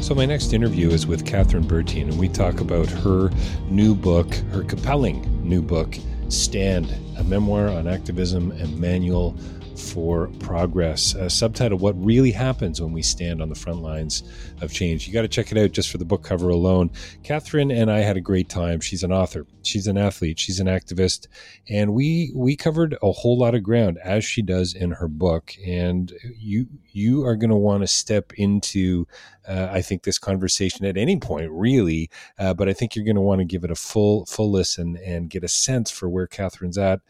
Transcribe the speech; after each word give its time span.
So, 0.00 0.14
my 0.14 0.24
next 0.24 0.54
interview 0.54 0.88
is 0.88 1.06
with 1.06 1.26
Kathryn 1.26 1.64
Bertine, 1.64 2.08
and 2.08 2.18
we 2.18 2.28
talk 2.28 2.60
about 2.60 2.88
her 2.88 3.30
new 3.68 3.94
book, 3.94 4.32
her 4.52 4.62
compelling 4.62 5.46
new 5.46 5.60
book, 5.60 5.98
Stand, 6.28 6.94
a 7.18 7.24
memoir 7.24 7.68
on 7.68 7.86
activism 7.86 8.52
and 8.52 8.78
manual 8.78 9.36
for 9.78 10.28
progress. 10.40 11.14
Uh, 11.14 11.28
subtitle 11.28 11.78
What 11.78 12.02
Really 12.04 12.32
Happens 12.32 12.80
When 12.80 12.92
We 12.92 13.02
Stand 13.02 13.40
on 13.40 13.48
the 13.48 13.54
Front 13.54 13.80
Lines 13.80 14.22
of 14.60 14.72
Change. 14.72 15.06
You 15.06 15.12
got 15.12 15.22
to 15.22 15.28
check 15.28 15.52
it 15.52 15.58
out 15.58 15.72
just 15.72 15.90
for 15.90 15.98
the 15.98 16.04
book 16.04 16.22
cover 16.22 16.48
alone. 16.48 16.90
Kathryn 17.22 17.72
and 17.74 17.90
I 17.90 17.98
had 17.98 18.16
a 18.16 18.20
great 18.20 18.48
time. 18.48 18.80
She's 18.80 19.02
an 19.02 19.12
author, 19.12 19.46
she's 19.62 19.86
an 19.86 19.96
athlete, 19.96 20.38
she's 20.38 20.60
an 20.60 20.66
activist, 20.66 21.26
and 21.68 21.94
we 21.94 22.32
we 22.34 22.56
covered 22.56 22.96
a 23.02 23.12
whole 23.12 23.38
lot 23.38 23.54
of 23.54 23.62
ground 23.62 23.98
as 24.04 24.24
she 24.24 24.42
does 24.42 24.74
in 24.74 24.92
her 24.92 25.08
book. 25.08 25.54
And 25.66 26.12
you 26.36 26.66
you 26.90 27.24
are 27.24 27.36
going 27.36 27.50
to 27.50 27.56
want 27.56 27.82
to 27.82 27.86
step 27.86 28.32
into 28.34 29.06
uh, 29.48 29.68
I 29.70 29.82
think 29.82 30.02
this 30.02 30.18
conversation 30.18 30.84
at 30.84 30.96
any 30.96 31.18
point, 31.18 31.50
really. 31.50 32.10
Uh, 32.38 32.52
but 32.52 32.68
I 32.68 32.72
think 32.72 32.94
you're 32.94 33.04
going 33.04 33.16
to 33.16 33.22
want 33.22 33.40
to 33.40 33.44
give 33.44 33.64
it 33.64 33.70
a 33.70 33.76
full 33.76 34.26
full 34.26 34.50
listen 34.50 34.98
and 35.04 35.30
get 35.30 35.44
a 35.44 35.48
sense 35.48 35.90
for 35.90 36.08
where 36.08 36.26
Kathryn's 36.26 36.78
at 36.78 37.00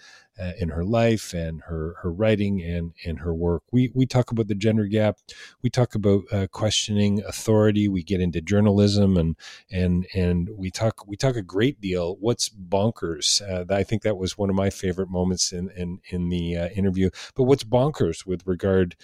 uh, 0.40 0.52
in 0.58 0.70
her 0.70 0.84
life 0.84 1.32
and 1.32 1.62
her 1.62 1.96
her 2.02 2.12
writing 2.12 2.62
and 2.62 2.92
and 3.04 3.20
her 3.20 3.34
work. 3.34 3.62
We 3.72 3.90
we 3.94 4.06
talk 4.06 4.30
about 4.30 4.48
the 4.48 4.54
gender 4.54 4.86
gap. 4.86 5.18
We 5.62 5.70
talk 5.70 5.94
about 5.94 6.22
uh, 6.32 6.46
questioning 6.48 7.22
authority. 7.26 7.88
We 7.88 8.02
get 8.02 8.20
into 8.20 8.40
journalism 8.40 9.16
and 9.16 9.36
and 9.70 10.06
and 10.14 10.48
we 10.56 10.70
talk 10.70 11.06
we 11.06 11.16
talk 11.16 11.36
a 11.36 11.42
great 11.42 11.80
deal. 11.80 12.16
What's 12.20 12.48
bonkers? 12.48 13.42
Uh, 13.42 13.72
I 13.74 13.82
think 13.82 14.02
that 14.02 14.16
was 14.16 14.38
one 14.38 14.50
of 14.50 14.56
my 14.56 14.70
favorite 14.70 15.10
moments 15.10 15.52
in 15.52 15.70
in 15.76 16.00
in 16.10 16.28
the 16.28 16.56
uh, 16.56 16.68
interview. 16.68 17.10
But 17.34 17.44
what's 17.44 17.64
bonkers 17.64 18.26
with 18.26 18.46
regard 18.46 18.96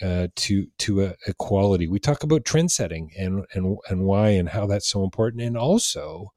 uh, 0.00 0.28
to 0.36 0.66
to 0.78 1.02
uh, 1.02 1.12
equality. 1.26 1.88
We 1.88 1.98
talk 1.98 2.22
about 2.22 2.44
trend 2.44 2.70
setting 2.70 3.10
and 3.18 3.44
and 3.52 3.78
and 3.88 4.04
why 4.04 4.28
and 4.30 4.48
how 4.48 4.66
that's 4.66 4.86
so 4.86 5.02
important, 5.02 5.42
and 5.42 5.56
also 5.56 6.32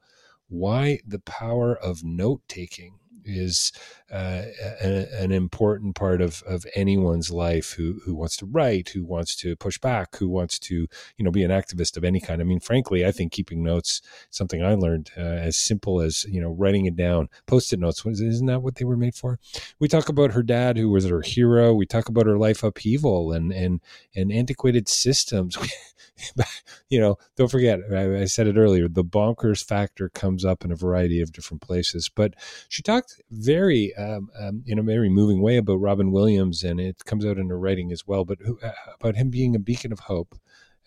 why 0.47 0.99
the 1.05 1.19
power 1.19 1.75
of 1.75 2.03
note 2.03 2.41
taking 2.47 2.99
is 3.23 3.71
uh, 4.11 4.43
a, 4.83 5.23
an 5.23 5.31
important 5.31 5.95
part 5.95 6.21
of, 6.21 6.43
of 6.45 6.65
anyone's 6.75 7.31
life 7.31 7.71
who, 7.73 8.01
who 8.05 8.13
wants 8.13 8.35
to 8.37 8.45
write, 8.45 8.89
who 8.89 9.03
wants 9.03 9.35
to 9.37 9.55
push 9.55 9.77
back, 9.77 10.17
who 10.17 10.27
wants 10.27 10.59
to, 10.59 10.87
you 11.17 11.25
know, 11.25 11.31
be 11.31 11.43
an 11.43 11.51
activist 11.51 11.95
of 11.95 12.03
any 12.03 12.19
kind. 12.19 12.41
I 12.41 12.43
mean, 12.43 12.59
frankly, 12.59 13.05
I 13.05 13.11
think 13.11 13.31
keeping 13.31 13.63
notes, 13.63 14.01
something 14.29 14.63
I 14.63 14.73
learned 14.73 15.11
uh, 15.17 15.21
as 15.21 15.55
simple 15.55 16.01
as, 16.01 16.25
you 16.25 16.41
know, 16.41 16.51
writing 16.51 16.85
it 16.85 16.95
down, 16.95 17.29
post-it 17.45 17.79
notes. 17.79 18.05
Isn't 18.05 18.47
that 18.47 18.61
what 18.61 18.75
they 18.75 18.85
were 18.85 18.97
made 18.97 19.15
for? 19.15 19.39
We 19.79 19.87
talk 19.87 20.09
about 20.09 20.33
her 20.33 20.43
dad, 20.43 20.77
who 20.77 20.89
was 20.89 21.05
her 21.05 21.21
hero. 21.21 21.73
We 21.73 21.85
talk 21.85 22.09
about 22.09 22.25
her 22.25 22.37
life 22.37 22.63
upheaval 22.63 23.31
and, 23.31 23.51
and, 23.53 23.79
and 24.15 24.31
antiquated 24.31 24.89
systems. 24.89 25.57
you 26.89 26.99
know, 26.99 27.17
don't 27.35 27.51
forget, 27.51 27.79
I, 27.91 28.21
I 28.21 28.25
said 28.25 28.47
it 28.47 28.57
earlier, 28.57 28.87
the 28.87 29.03
bonkers 29.03 29.63
factor 29.63 30.09
comes 30.09 30.45
up 30.45 30.63
in 30.63 30.71
a 30.71 30.75
variety 30.75 31.21
of 31.21 31.31
different 31.31 31.61
places, 31.61 32.09
but 32.13 32.33
she 32.69 32.81
talked 32.81 33.21
very 33.29 33.93
um, 34.01 34.29
um, 34.39 34.63
in 34.65 34.79
a 34.79 34.83
very 34.83 35.09
moving 35.09 35.41
way 35.41 35.57
about 35.57 35.75
Robin 35.75 36.11
Williams, 36.11 36.63
and 36.63 36.79
it 36.79 37.05
comes 37.05 37.25
out 37.25 37.37
in 37.37 37.49
her 37.49 37.59
writing 37.59 37.91
as 37.91 38.07
well. 38.07 38.25
But 38.25 38.39
who, 38.41 38.59
uh, 38.61 38.71
about 38.99 39.15
him 39.15 39.29
being 39.29 39.55
a 39.55 39.59
beacon 39.59 39.91
of 39.91 39.99
hope, 39.99 40.35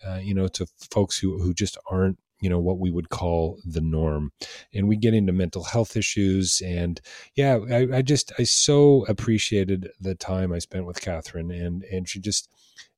uh, 0.05 0.15
you 0.15 0.33
know, 0.33 0.47
to 0.49 0.67
folks 0.91 1.17
who 1.19 1.39
who 1.39 1.53
just 1.53 1.77
aren't 1.89 2.19
you 2.45 2.49
know 2.51 2.59
what 2.59 2.77
we 2.77 2.91
would 2.91 3.09
call 3.09 3.59
the 3.65 3.81
norm. 3.81 4.31
And 4.71 4.87
we 4.87 4.97
get 4.97 5.15
into 5.15 5.33
mental 5.33 5.63
health 5.63 5.97
issues 5.97 6.61
and 6.63 7.01
yeah 7.33 7.57
I, 7.71 7.87
I, 7.97 8.01
just 8.03 8.31
i 8.37 8.43
so 8.43 9.03
appreciated 9.07 9.89
the 9.99 10.13
time 10.13 10.53
i 10.53 10.59
spent 10.59 10.85
with 10.85 11.01
kathryn 11.01 11.49
and 11.65 11.81
and 11.85 12.07
she 12.07 12.19
just 12.19 12.47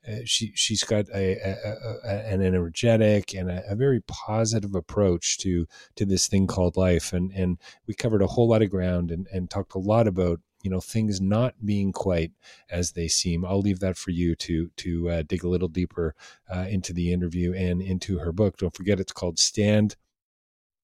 uh, 0.05 0.17
she 0.25 0.51
she's 0.53 0.83
got 0.83 1.05
a, 1.13 1.37
a, 1.37 1.75
a, 2.03 2.33
an 2.33 2.41
energetic 2.41 3.33
and 3.33 3.49
a, 3.49 3.75
very 3.75 4.01
positive 4.07 4.73
approach 4.75 5.37
to 5.37 5.65
to 5.95 6.05
this 6.05 6.27
thing 6.27 6.47
called 6.47 6.77
life. 6.77 7.13
And 7.13 7.31
and 7.33 7.57
we 7.87 7.93
covered 7.93 8.21
a 8.21 8.27
whole 8.27 8.47
lot 8.47 8.61
of 8.61 8.69
ground 8.69 9.11
and 9.11 9.27
and 9.33 9.49
talked 9.49 9.75
a 9.75 9.79
lot 9.79 10.07
about 10.07 10.39
you 10.63 10.69
know 10.69 10.81
things 10.81 11.21
not 11.21 11.53
being 11.63 11.91
quite 11.91 12.31
as 12.69 12.91
they 12.91 13.07
seem. 13.07 13.45
I'll 13.45 13.61
leave 13.61 13.79
that 13.79 13.97
for 13.97 14.11
you 14.11 14.35
to 14.35 14.69
to 14.77 15.09
uh, 15.09 15.23
dig 15.27 15.43
a 15.43 15.49
little 15.49 15.67
deeper 15.67 16.15
uh, 16.53 16.65
into 16.69 16.93
the 16.93 17.11
interview 17.13 17.53
and 17.53 17.81
into 17.81 18.19
her 18.19 18.31
book. 18.31 18.57
Don't 18.57 18.75
forget 18.75 18.99
it's 18.99 19.13
called 19.13 19.39
stand. 19.39 19.95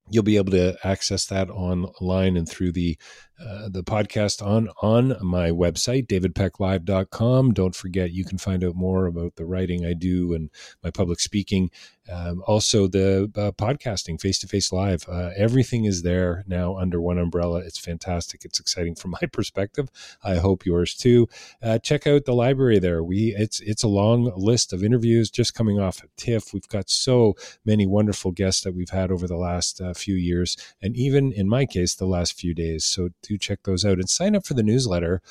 You'll 0.09 0.23
be 0.23 0.37
able 0.37 0.51
to 0.51 0.75
access 0.83 1.25
that 1.27 1.49
online 1.49 2.35
and 2.35 2.47
through 2.47 2.73
the 2.73 2.97
uh, 3.39 3.69
the 3.69 3.83
podcast 3.83 4.45
on 4.45 4.69
on 4.81 5.15
my 5.21 5.49
website 5.49 6.07
davidpecklive.com 6.07 7.53
don't 7.53 7.75
forget 7.75 8.11
you 8.11 8.25
can 8.25 8.37
find 8.37 8.63
out 8.63 8.75
more 8.75 9.05
about 9.05 9.35
the 9.35 9.45
writing 9.45 9.85
i 9.85 9.93
do 9.93 10.33
and 10.33 10.49
my 10.83 10.91
public 10.91 11.19
speaking. 11.19 11.69
Um, 12.11 12.43
also 12.45 12.87
the 12.87 13.31
uh, 13.35 13.51
podcasting 13.51 14.19
face 14.19 14.37
to 14.39 14.47
face 14.47 14.73
live 14.73 15.05
uh, 15.07 15.29
everything 15.37 15.85
is 15.85 16.01
there 16.01 16.43
now 16.47 16.77
under 16.77 16.99
one 16.99 17.17
umbrella. 17.17 17.59
It's 17.59 17.79
fantastic. 17.79 18.43
It's 18.43 18.59
exciting 18.59 18.95
from 18.95 19.11
my 19.21 19.27
perspective. 19.31 19.89
I 20.21 20.35
hope 20.35 20.65
yours 20.65 20.95
too. 20.95 21.29
Uh, 21.61 21.79
check 21.79 22.05
out 22.05 22.25
the 22.25 22.33
library 22.33 22.79
there. 22.79 23.01
We 23.03 23.33
it's 23.37 23.61
it's 23.61 23.83
a 23.83 23.87
long 23.87 24.31
list 24.35 24.73
of 24.73 24.83
interviews 24.83 25.31
just 25.31 25.53
coming 25.53 25.79
off 25.79 26.03
of 26.03 26.13
tiff. 26.17 26.53
We've 26.53 26.67
got 26.67 26.89
so 26.89 27.35
many 27.63 27.87
wonderful 27.87 28.31
guests 28.31 28.63
that 28.63 28.75
we've 28.75 28.89
had 28.89 29.09
over 29.09 29.25
the 29.25 29.37
last 29.37 29.79
uh, 29.79 29.93
few 29.93 30.15
years 30.15 30.57
and 30.81 30.97
even 30.97 31.31
in 31.31 31.47
my 31.47 31.65
case 31.65 31.95
the 31.95 32.05
last 32.05 32.37
few 32.37 32.53
days. 32.53 32.83
So 32.83 33.09
do 33.23 33.37
check 33.37 33.59
those 33.63 33.83
out 33.83 33.99
and 33.99 34.09
sign 34.09 34.35
up 34.35 34.45
for 34.45 34.53
the 34.53 34.63
newsletter 34.63 35.21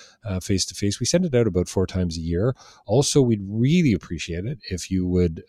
face 0.43 0.65
to 0.65 0.75
face 0.75 0.99
we 0.99 1.07
send 1.07 1.25
it 1.25 1.35
out 1.35 1.47
about 1.47 1.69
four 1.69 1.87
times 1.87 2.17
a 2.17 2.21
year 2.21 2.55
also 2.87 3.23
we'd 3.23 3.45
really 3.47 3.93
appreciate 3.93 4.45
it 4.45 4.59
if 4.71 4.91
you 4.91 5.07
would 5.07 5.43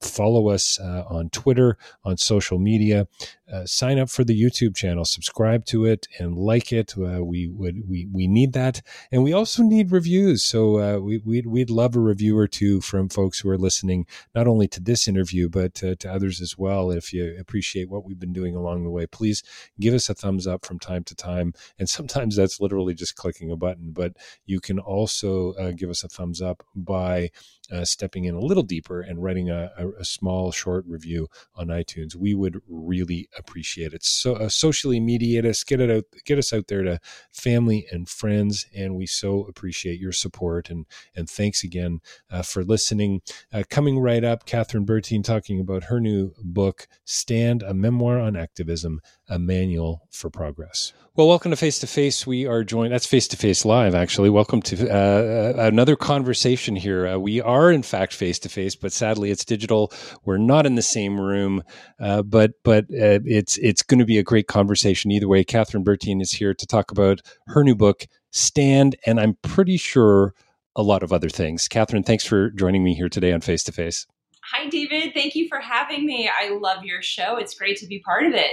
follow 0.00 0.48
us 0.48 0.78
uh, 0.80 1.04
on 1.08 1.30
Twitter, 1.30 1.76
on 2.04 2.16
social 2.16 2.58
media. 2.58 3.08
Uh, 3.52 3.64
sign 3.66 3.98
up 3.98 4.10
for 4.10 4.24
the 4.24 4.40
YouTube 4.40 4.76
channel, 4.76 5.04
subscribe 5.04 5.64
to 5.66 5.84
it, 5.84 6.06
and 6.18 6.36
like 6.36 6.72
it. 6.72 6.94
Uh, 6.96 7.24
we 7.24 7.48
would 7.48 7.88
we 7.88 8.06
we 8.12 8.26
need 8.26 8.52
that, 8.52 8.82
and 9.10 9.22
we 9.22 9.32
also 9.32 9.62
need 9.62 9.92
reviews. 9.92 10.44
So 10.44 10.78
uh, 10.78 10.98
we 10.98 11.18
we'd, 11.18 11.46
we'd 11.46 11.70
love 11.70 11.96
a 11.96 12.00
review 12.00 12.36
or 12.36 12.46
two 12.46 12.80
from 12.80 13.08
folks 13.08 13.40
who 13.40 13.48
are 13.50 13.58
listening, 13.58 14.06
not 14.34 14.46
only 14.46 14.68
to 14.68 14.80
this 14.80 15.08
interview 15.08 15.48
but 15.48 15.74
to 15.74 15.96
others 16.10 16.40
as 16.40 16.58
well. 16.58 16.90
If 16.90 17.12
you 17.12 17.36
appreciate 17.38 17.88
what 17.88 18.04
we've 18.04 18.18
been 18.18 18.32
doing 18.32 18.54
along 18.54 18.84
the 18.84 18.90
way, 18.90 19.06
please 19.06 19.42
give 19.80 19.94
us 19.94 20.08
a 20.08 20.14
thumbs 20.14 20.46
up 20.46 20.64
from 20.64 20.78
time 20.78 21.04
to 21.04 21.14
time. 21.14 21.52
And 21.78 21.88
sometimes 21.88 22.36
that's 22.36 22.60
literally 22.60 22.94
just 22.94 23.16
clicking 23.16 23.50
a 23.50 23.56
button, 23.56 23.92
but 23.92 24.14
you 24.46 24.60
can 24.60 24.78
also 24.78 25.52
uh, 25.54 25.72
give 25.72 25.90
us 25.90 26.04
a 26.04 26.08
thumbs 26.08 26.40
up 26.40 26.62
by 26.74 27.30
uh, 27.70 27.84
stepping 27.84 28.24
in 28.24 28.34
a 28.34 28.40
little 28.40 28.62
deeper 28.62 29.00
and 29.00 29.22
writing 29.22 29.50
a, 29.50 29.70
a, 29.76 29.88
a, 30.00 30.04
small 30.04 30.50
short 30.50 30.84
review 30.86 31.28
on 31.54 31.66
iTunes. 31.66 32.16
We 32.16 32.34
would 32.34 32.62
really 32.66 33.28
appreciate 33.38 33.92
it. 33.92 34.04
So 34.04 34.34
uh, 34.34 34.48
socially 34.48 35.00
mediate 35.00 35.44
us, 35.44 35.64
get 35.64 35.80
it 35.80 35.90
out, 35.90 36.04
get 36.24 36.38
us 36.38 36.52
out 36.52 36.68
there 36.68 36.82
to 36.82 36.98
family 37.32 37.86
and 37.90 38.08
friends, 38.08 38.66
and 38.76 38.96
we 38.96 39.06
so 39.06 39.44
appreciate 39.44 40.00
your 40.00 40.12
support 40.12 40.70
and 40.70 40.86
and 41.14 41.28
thanks 41.28 41.64
again 41.64 42.00
uh, 42.30 42.42
for 42.42 42.64
listening. 42.64 43.20
Uh, 43.52 43.62
coming 43.68 43.98
right 43.98 44.24
up, 44.24 44.46
Kathryn 44.46 44.84
Bertine 44.84 45.24
talking 45.24 45.60
about 45.60 45.84
her 45.84 46.00
new 46.00 46.32
book, 46.42 46.88
"Stand: 47.04 47.62
A 47.62 47.74
Memoir 47.74 48.18
on 48.18 48.36
Activism: 48.36 49.00
A 49.28 49.38
Manual 49.38 50.06
for 50.10 50.30
Progress." 50.30 50.92
Well, 51.18 51.26
welcome 51.26 51.50
to 51.50 51.56
Face 51.56 51.80
to 51.80 51.88
Face. 51.88 52.28
We 52.28 52.46
are 52.46 52.62
joined, 52.62 52.92
that's 52.92 53.04
Face 53.04 53.26
to 53.26 53.36
Face 53.36 53.64
Live, 53.64 53.92
actually. 53.92 54.30
Welcome 54.30 54.62
to 54.62 54.88
uh, 54.88 55.54
another 55.56 55.96
conversation 55.96 56.76
here. 56.76 57.08
Uh, 57.08 57.18
we 57.18 57.40
are, 57.40 57.72
in 57.72 57.82
fact, 57.82 58.14
face 58.14 58.38
to 58.38 58.48
face, 58.48 58.76
but 58.76 58.92
sadly 58.92 59.32
it's 59.32 59.44
digital. 59.44 59.92
We're 60.24 60.38
not 60.38 60.64
in 60.64 60.76
the 60.76 60.80
same 60.80 61.20
room, 61.20 61.64
uh, 61.98 62.22
but 62.22 62.52
but 62.62 62.84
uh, 62.84 63.18
it's, 63.24 63.58
it's 63.58 63.82
going 63.82 63.98
to 63.98 64.04
be 64.04 64.18
a 64.18 64.22
great 64.22 64.46
conversation 64.46 65.10
either 65.10 65.26
way. 65.26 65.42
Kathryn 65.42 65.82
Bertine 65.82 66.22
is 66.22 66.30
here 66.30 66.54
to 66.54 66.66
talk 66.68 66.92
about 66.92 67.20
her 67.48 67.64
new 67.64 67.74
book, 67.74 68.06
Stand, 68.30 68.94
and 69.04 69.18
I'm 69.18 69.36
pretty 69.42 69.76
sure 69.76 70.34
a 70.76 70.84
lot 70.84 71.02
of 71.02 71.12
other 71.12 71.28
things. 71.28 71.66
Kathryn, 71.66 72.06
thanks 72.06 72.24
for 72.24 72.50
joining 72.50 72.84
me 72.84 72.94
here 72.94 73.08
today 73.08 73.32
on 73.32 73.40
Face 73.40 73.64
to 73.64 73.72
Face. 73.72 74.06
Hi, 74.52 74.68
David. 74.68 75.14
Thank 75.14 75.34
you 75.34 75.48
for 75.48 75.58
having 75.58 76.06
me. 76.06 76.30
I 76.32 76.50
love 76.50 76.84
your 76.84 77.02
show. 77.02 77.38
It's 77.38 77.54
great 77.54 77.76
to 77.78 77.88
be 77.88 77.98
part 77.98 78.24
of 78.24 78.34
it. 78.34 78.52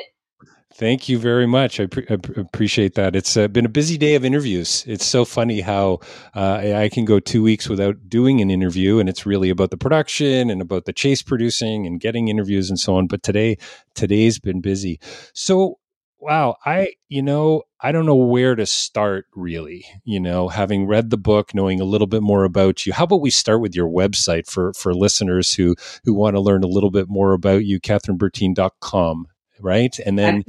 Thank 0.74 1.08
you 1.08 1.18
very 1.18 1.46
much. 1.46 1.80
I, 1.80 1.86
pre- 1.86 2.06
appreciate 2.36 2.96
that. 2.96 3.16
It's 3.16 3.38
uh, 3.38 3.48
been 3.48 3.66
a 3.66 3.70
busy 3.70 3.98
day 3.98 4.16
of 4.16 4.26
interviews. 4.26 4.84
It's 4.88 5.06
so 5.06 5.24
funny 5.24 5.62
how 5.62 6.00
uh, 6.36 6.74
I 6.76 6.90
can 6.90 7.06
go 7.06 7.20
two 7.20 7.42
weeks 7.42 7.70
without 7.70 8.10
doing 8.10 8.42
an 8.42 8.50
interview, 8.50 9.00
and 9.00 9.08
it's 9.08 9.26
really 9.26 9.50
about 9.50 9.72
the 9.72 9.78
production 9.78 10.50
and 10.50 10.62
about 10.62 10.84
the 10.84 10.92
chase 10.92 11.22
producing 11.22 11.88
and 11.88 12.02
getting 12.02 12.28
interviews 12.28 12.70
and 12.70 12.78
so 12.78 12.96
on. 12.98 13.08
But 13.08 13.24
today, 13.24 13.58
today's 13.94 14.38
been 14.38 14.60
busy. 14.60 15.00
So, 15.34 15.80
wow, 16.20 16.58
I 16.66 16.96
you 17.08 17.22
know 17.22 17.64
I 17.80 17.94
don't 17.94 18.06
know 18.06 18.16
where 18.16 18.56
to 18.56 18.66
start 18.66 19.28
really. 19.34 19.86
You 20.04 20.20
know, 20.20 20.50
having 20.50 20.88
read 20.88 21.10
the 21.10 21.18
book, 21.18 21.56
knowing 21.56 21.80
a 21.80 21.86
little 21.86 22.08
bit 22.08 22.22
more 22.22 22.44
about 22.44 22.86
you. 22.86 22.92
How 22.92 23.06
about 23.06 23.22
we 23.22 23.30
start 23.30 23.62
with 23.62 23.76
your 23.76 23.88
website 23.88 24.46
for 24.46 24.74
for 24.74 24.94
listeners 24.94 25.54
who 25.54 25.76
who 26.04 26.14
want 26.14 26.36
to 26.36 26.42
learn 26.42 26.66
a 26.66 26.68
little 26.68 26.92
bit 26.92 27.08
more 27.08 27.32
about 27.32 27.64
you? 27.64 27.80
KathrynBertine.com 27.80 29.28
right? 29.60 29.98
And 30.06 30.18
then 30.18 30.44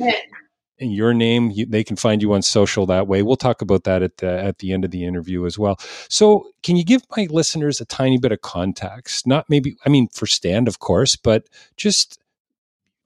in 0.79 0.91
your 0.91 1.15
name, 1.15 1.51
you, 1.51 1.67
they 1.67 1.83
can 1.83 1.97
find 1.97 2.21
you 2.21 2.33
on 2.33 2.43
social 2.43 2.87
that 2.87 3.09
way. 3.09 3.23
We'll 3.23 3.37
talk 3.37 3.63
about 3.63 3.85
that 3.85 4.03
at 4.03 4.19
the 4.19 4.31
at 4.31 4.59
the 4.59 4.73
end 4.73 4.85
of 4.85 4.91
the 4.91 5.05
interview 5.05 5.47
as 5.47 5.59
well. 5.59 5.79
So, 6.09 6.51
can 6.63 6.77
you 6.77 6.85
give 6.85 7.03
my 7.17 7.27
listeners 7.31 7.81
a 7.81 7.85
tiny 7.85 8.19
bit 8.19 8.33
of 8.33 8.43
context? 8.43 9.27
Not 9.27 9.49
maybe, 9.49 9.77
I 9.87 9.89
mean, 9.89 10.09
for 10.09 10.27
Stand, 10.27 10.69
of 10.69 10.79
course, 10.79 11.17
but 11.17 11.49
just 11.77 12.19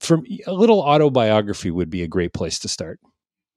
from 0.00 0.25
a 0.47 0.52
little 0.52 0.81
autobiography 0.81 1.70
would 1.70 1.91
be 1.91 2.02
a 2.02 2.08
great 2.08 2.32
place 2.32 2.58
to 2.61 2.69
start. 2.69 2.99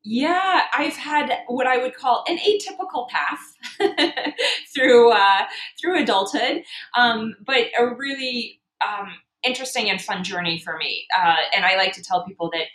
Yeah, 0.05 0.63
I've 0.73 0.97
had 0.97 1.31
what 1.47 1.65
I 1.65 1.77
would 1.77 1.95
call 1.95 2.25
an 2.27 2.37
atypical 2.37 3.07
path 3.07 3.39
through 4.75 5.11
uh, 5.11 5.43
through 5.79 6.03
adulthood, 6.03 6.63
um, 6.97 7.35
but 7.45 7.67
a 7.79 7.95
really 7.95 8.59
um, 8.85 9.13
interesting 9.43 9.89
and 9.89 10.01
fun 10.01 10.23
journey 10.23 10.59
for 10.59 10.77
me. 10.77 11.05
Uh, 11.17 11.35
and 11.55 11.65
I 11.65 11.75
like 11.75 11.93
to 11.93 12.03
tell 12.03 12.25
people 12.25 12.49
that, 12.53 12.65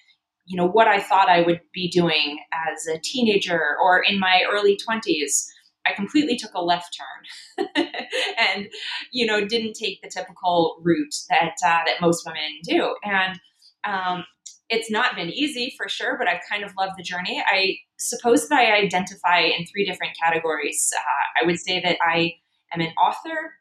you 0.47 0.57
know, 0.57 0.67
what 0.67 0.89
I 0.89 1.01
thought 1.01 1.29
I 1.29 1.43
would 1.43 1.61
be 1.73 1.89
doing 1.89 2.39
as 2.53 2.87
a 2.87 2.99
teenager 2.99 3.77
or 3.83 4.03
in 4.03 4.19
my 4.19 4.45
early 4.51 4.77
20s, 4.77 5.47
I 5.87 5.95
completely 5.95 6.37
took 6.37 6.55
a 6.55 6.63
left 6.63 6.97
turn 6.99 7.67
and, 8.39 8.69
you 9.13 9.27
know, 9.27 9.47
didn't 9.47 9.75
take 9.75 10.01
the 10.03 10.11
typical 10.11 10.79
route 10.83 11.15
that, 11.31 11.55
uh, 11.65 11.85
that 11.87 12.01
most 12.01 12.27
women 12.27 12.61
do. 12.65 12.95
And, 13.05 13.39
um, 13.85 14.25
it's 14.71 14.91
not 14.91 15.17
been 15.17 15.31
easy 15.31 15.75
for 15.77 15.89
sure, 15.89 16.17
but 16.19 16.29
I've 16.29 16.43
kind 16.49 16.63
of 16.63 16.73
loved 16.79 16.95
the 16.99 17.03
journey. 17.03 17.43
I 17.47 17.77
suppose 17.99 18.49
that 18.49 18.59
I 18.59 18.77
identify 18.77 19.41
in 19.41 19.67
three 19.67 19.85
different 19.87 20.17
categories. 20.23 20.93
Uh, 20.95 21.43
I 21.43 21.47
would 21.47 21.59
say 21.59 21.81
that 21.81 21.97
I 22.03 22.35
am 22.73 22.81
an 22.81 22.93
author, 23.03 23.55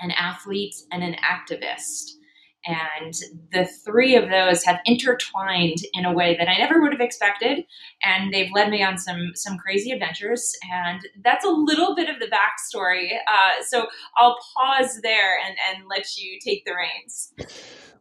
an 0.00 0.10
athlete, 0.10 0.74
and 0.92 1.02
an 1.02 1.14
activist. 1.14 2.10
And 2.66 3.14
the 3.52 3.66
three 3.84 4.16
of 4.16 4.30
those 4.30 4.64
have 4.64 4.78
intertwined 4.84 5.78
in 5.92 6.04
a 6.04 6.12
way 6.12 6.36
that 6.38 6.48
I 6.48 6.56
never 6.56 6.80
would 6.80 6.92
have 6.92 7.00
expected. 7.00 7.64
And 8.02 8.32
they've 8.32 8.50
led 8.52 8.70
me 8.70 8.82
on 8.82 8.98
some 8.98 9.32
some 9.34 9.58
crazy 9.58 9.90
adventures. 9.90 10.52
And 10.72 11.06
that's 11.22 11.44
a 11.44 11.50
little 11.50 11.94
bit 11.94 12.08
of 12.08 12.20
the 12.20 12.26
backstory. 12.26 13.10
Uh, 13.26 13.62
so 13.66 13.86
I'll 14.16 14.38
pause 14.56 15.00
there 15.02 15.38
and, 15.46 15.56
and 15.70 15.88
let 15.88 16.16
you 16.16 16.38
take 16.42 16.64
the 16.64 16.72
reins. 16.72 17.32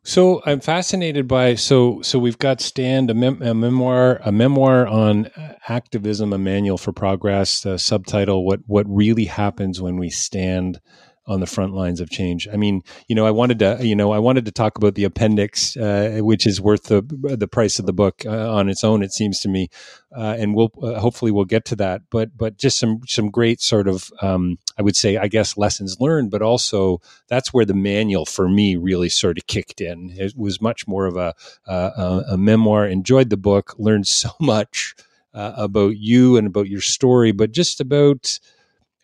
So 0.05 0.41
I'm 0.45 0.59
fascinated 0.59 1.29
by 1.29 1.55
so 1.55 2.01
so 2.01 2.19
we've 2.19 2.37
got 2.37 2.59
Stand 2.59 3.09
a, 3.09 3.13
mem- 3.13 3.41
a, 3.41 3.53
memoir 3.53 4.19
a 4.25 4.33
memoir 4.33 4.85
on 4.85 5.29
activism 5.69 6.33
a 6.33 6.37
manual 6.37 6.77
for 6.77 6.91
progress 6.91 7.65
subtitle 7.77 8.45
what 8.45 8.59
what 8.67 8.85
really 8.89 9.25
happens 9.25 9.81
when 9.81 9.97
we 9.97 10.09
stand 10.09 10.81
on 11.25 11.39
the 11.39 11.45
front 11.45 11.73
lines 11.73 12.01
of 12.01 12.09
change. 12.09 12.47
I 12.51 12.57
mean, 12.57 12.81
you 13.07 13.15
know, 13.15 13.25
I 13.25 13.31
wanted 13.31 13.59
to, 13.59 13.79
you 13.81 13.95
know, 13.95 14.11
I 14.11 14.19
wanted 14.19 14.45
to 14.45 14.51
talk 14.51 14.77
about 14.77 14.95
the 14.95 15.05
appendix, 15.05 15.77
uh, 15.77 16.19
which 16.21 16.45
is 16.45 16.59
worth 16.59 16.83
the 16.83 17.01
the 17.01 17.47
price 17.47 17.79
of 17.79 17.85
the 17.85 17.93
book 17.93 18.23
uh, 18.25 18.53
on 18.53 18.69
its 18.69 18.83
own. 18.83 19.01
It 19.03 19.13
seems 19.13 19.39
to 19.41 19.49
me, 19.49 19.69
uh, 20.15 20.35
and 20.37 20.53
we'll 20.53 20.71
uh, 20.81 20.99
hopefully 20.99 21.31
we'll 21.31 21.45
get 21.45 21.65
to 21.65 21.75
that. 21.77 22.01
But 22.09 22.37
but 22.37 22.57
just 22.57 22.77
some 22.77 23.01
some 23.07 23.29
great 23.29 23.61
sort 23.61 23.87
of, 23.87 24.11
um, 24.21 24.57
I 24.77 24.81
would 24.81 24.95
say, 24.95 25.17
I 25.17 25.27
guess 25.27 25.57
lessons 25.57 25.97
learned, 25.99 26.29
but 26.29 26.41
also 26.41 26.99
that's 27.29 27.53
where 27.53 27.65
the 27.65 27.73
manual 27.73 28.25
for 28.25 28.49
me 28.49 28.75
really 28.75 29.09
sort 29.09 29.37
of 29.37 29.47
kicked 29.47 29.79
in. 29.79 30.11
It 30.17 30.33
was 30.35 30.61
much 30.61 30.87
more 30.87 31.05
of 31.05 31.15
a 31.15 31.33
a, 31.65 32.23
a 32.31 32.37
memoir. 32.37 32.85
Enjoyed 32.85 33.29
the 33.29 33.37
book, 33.37 33.75
learned 33.77 34.07
so 34.07 34.29
much 34.41 34.95
uh, 35.33 35.53
about 35.55 35.97
you 35.97 36.37
and 36.37 36.47
about 36.47 36.67
your 36.67 36.81
story, 36.81 37.31
but 37.31 37.51
just 37.51 37.79
about 37.79 38.39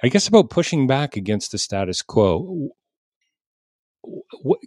I 0.02 0.10
guess 0.10 0.28
about 0.28 0.50
pushing 0.50 0.88
back 0.88 1.16
against 1.16 1.52
the 1.52 1.58
status 1.58 2.02
quo. 2.02 2.70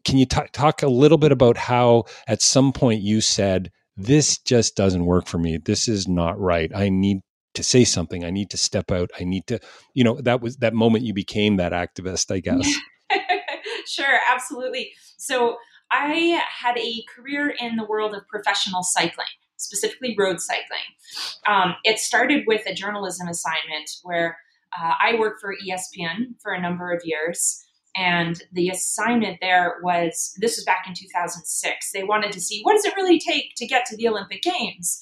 Can 0.04 0.18
you 0.18 0.26
t- 0.26 0.40
talk 0.52 0.82
a 0.82 0.88
little 0.88 1.18
bit 1.18 1.32
about 1.32 1.56
how 1.56 2.04
at 2.26 2.42
some 2.42 2.72
point 2.72 3.02
you 3.02 3.20
said, 3.20 3.70
this 3.96 4.38
just 4.38 4.76
doesn't 4.76 5.04
work 5.06 5.26
for 5.26 5.38
me. 5.38 5.58
This 5.58 5.88
is 5.88 6.08
not 6.08 6.38
right. 6.38 6.70
I 6.74 6.88
need 6.88 7.20
to 7.54 7.62
say 7.62 7.84
something. 7.84 8.24
I 8.24 8.30
need 8.30 8.50
to 8.50 8.56
step 8.56 8.90
out. 8.90 9.10
I 9.18 9.24
need 9.24 9.46
to, 9.48 9.58
you 9.94 10.04
know, 10.04 10.20
that 10.22 10.40
was 10.40 10.56
that 10.58 10.74
moment 10.74 11.04
you 11.04 11.12
became 11.14 11.56
that 11.56 11.72
activist, 11.72 12.30
I 12.34 12.40
guess. 12.40 12.74
sure, 13.86 14.18
absolutely. 14.30 14.92
So 15.18 15.56
I 15.90 16.40
had 16.48 16.78
a 16.78 17.04
career 17.14 17.54
in 17.60 17.76
the 17.76 17.84
world 17.84 18.14
of 18.14 18.26
professional 18.28 18.82
cycling, 18.82 19.26
specifically 19.56 20.14
road 20.18 20.40
cycling. 20.40 20.80
Um, 21.46 21.74
it 21.84 21.98
started 21.98 22.44
with 22.46 22.62
a 22.66 22.74
journalism 22.74 23.28
assignment 23.28 23.90
where 24.02 24.38
uh, 24.78 24.92
I 25.02 25.18
worked 25.18 25.40
for 25.40 25.54
ESPN 25.54 26.34
for 26.42 26.52
a 26.52 26.60
number 26.60 26.92
of 26.92 27.02
years. 27.04 27.62
And 27.94 28.42
the 28.52 28.70
assignment 28.70 29.38
there 29.42 29.76
was 29.82 30.34
this 30.40 30.56
was 30.56 30.64
back 30.64 30.84
in 30.86 30.94
2006. 30.94 31.92
They 31.92 32.04
wanted 32.04 32.32
to 32.32 32.40
see 32.40 32.62
what 32.62 32.74
does 32.74 32.86
it 32.86 32.96
really 32.96 33.18
take 33.18 33.54
to 33.56 33.66
get 33.66 33.84
to 33.86 33.96
the 33.96 34.08
Olympic 34.08 34.42
Games? 34.42 34.98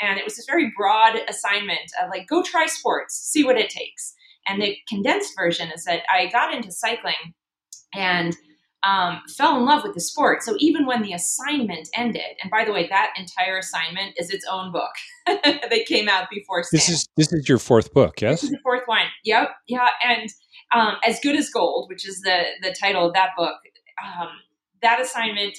And 0.00 0.18
it 0.18 0.24
was 0.24 0.36
this 0.36 0.44
very 0.46 0.70
broad 0.76 1.20
assignment 1.26 1.90
of 2.02 2.10
like, 2.10 2.26
go 2.26 2.42
try 2.42 2.66
sports, 2.66 3.14
see 3.14 3.44
what 3.44 3.56
it 3.56 3.70
takes. 3.70 4.14
And 4.46 4.60
the 4.60 4.76
condensed 4.88 5.32
version 5.38 5.70
is 5.74 5.84
that 5.84 6.02
I 6.12 6.26
got 6.26 6.52
into 6.52 6.70
cycling 6.70 7.34
and 7.94 8.36
um, 8.86 9.22
fell 9.36 9.56
in 9.56 9.64
love 9.64 9.82
with 9.82 9.94
the 9.94 10.00
sport. 10.00 10.42
So 10.42 10.56
even 10.58 10.86
when 10.86 11.02
the 11.02 11.12
assignment 11.12 11.88
ended, 11.94 12.36
and 12.42 12.50
by 12.50 12.64
the 12.64 12.72
way, 12.72 12.86
that 12.88 13.14
entire 13.16 13.58
assignment 13.58 14.14
is 14.18 14.30
its 14.30 14.44
own 14.50 14.72
book 14.72 14.92
that 15.26 15.84
came 15.86 16.08
out 16.08 16.28
before. 16.30 16.62
Stand. 16.62 16.80
This 16.80 16.88
is 16.88 17.08
this 17.16 17.32
is 17.32 17.48
your 17.48 17.58
fourth 17.58 17.92
book, 17.92 18.20
yes? 18.20 18.42
This 18.42 18.50
is 18.50 18.56
the 18.56 18.62
fourth 18.62 18.82
one. 18.86 19.06
Yep, 19.24 19.50
yeah, 19.68 19.88
and 20.06 20.28
um, 20.74 20.96
as 21.06 21.20
good 21.20 21.36
as 21.36 21.50
gold, 21.50 21.88
which 21.88 22.06
is 22.06 22.20
the 22.20 22.44
the 22.62 22.74
title 22.78 23.06
of 23.06 23.14
that 23.14 23.30
book. 23.36 23.56
Um, 24.04 24.28
that 24.82 25.00
assignment. 25.00 25.56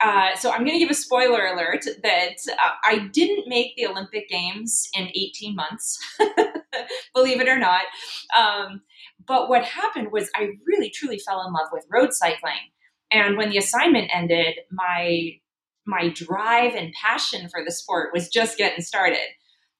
Uh, 0.00 0.36
so 0.36 0.52
I'm 0.52 0.60
going 0.60 0.74
to 0.74 0.78
give 0.78 0.90
a 0.90 0.94
spoiler 0.94 1.46
alert 1.46 1.84
that 2.04 2.36
uh, 2.52 2.70
I 2.84 3.08
didn't 3.12 3.48
make 3.48 3.74
the 3.76 3.86
Olympic 3.86 4.28
Games 4.28 4.88
in 4.94 5.08
18 5.08 5.56
months, 5.56 5.98
believe 7.14 7.40
it 7.40 7.48
or 7.48 7.58
not. 7.58 7.82
Um, 8.38 8.82
but 9.28 9.48
what 9.48 9.64
happened 9.64 10.08
was 10.10 10.30
I 10.34 10.54
really 10.66 10.90
truly 10.90 11.18
fell 11.18 11.46
in 11.46 11.52
love 11.52 11.68
with 11.70 11.86
road 11.90 12.12
cycling. 12.12 12.72
And 13.12 13.36
when 13.36 13.50
the 13.50 13.58
assignment 13.58 14.10
ended, 14.12 14.56
my 14.70 15.32
my 15.86 16.10
drive 16.10 16.74
and 16.74 16.92
passion 16.92 17.48
for 17.48 17.64
the 17.64 17.72
sport 17.72 18.10
was 18.12 18.28
just 18.28 18.58
getting 18.58 18.82
started. 18.82 19.26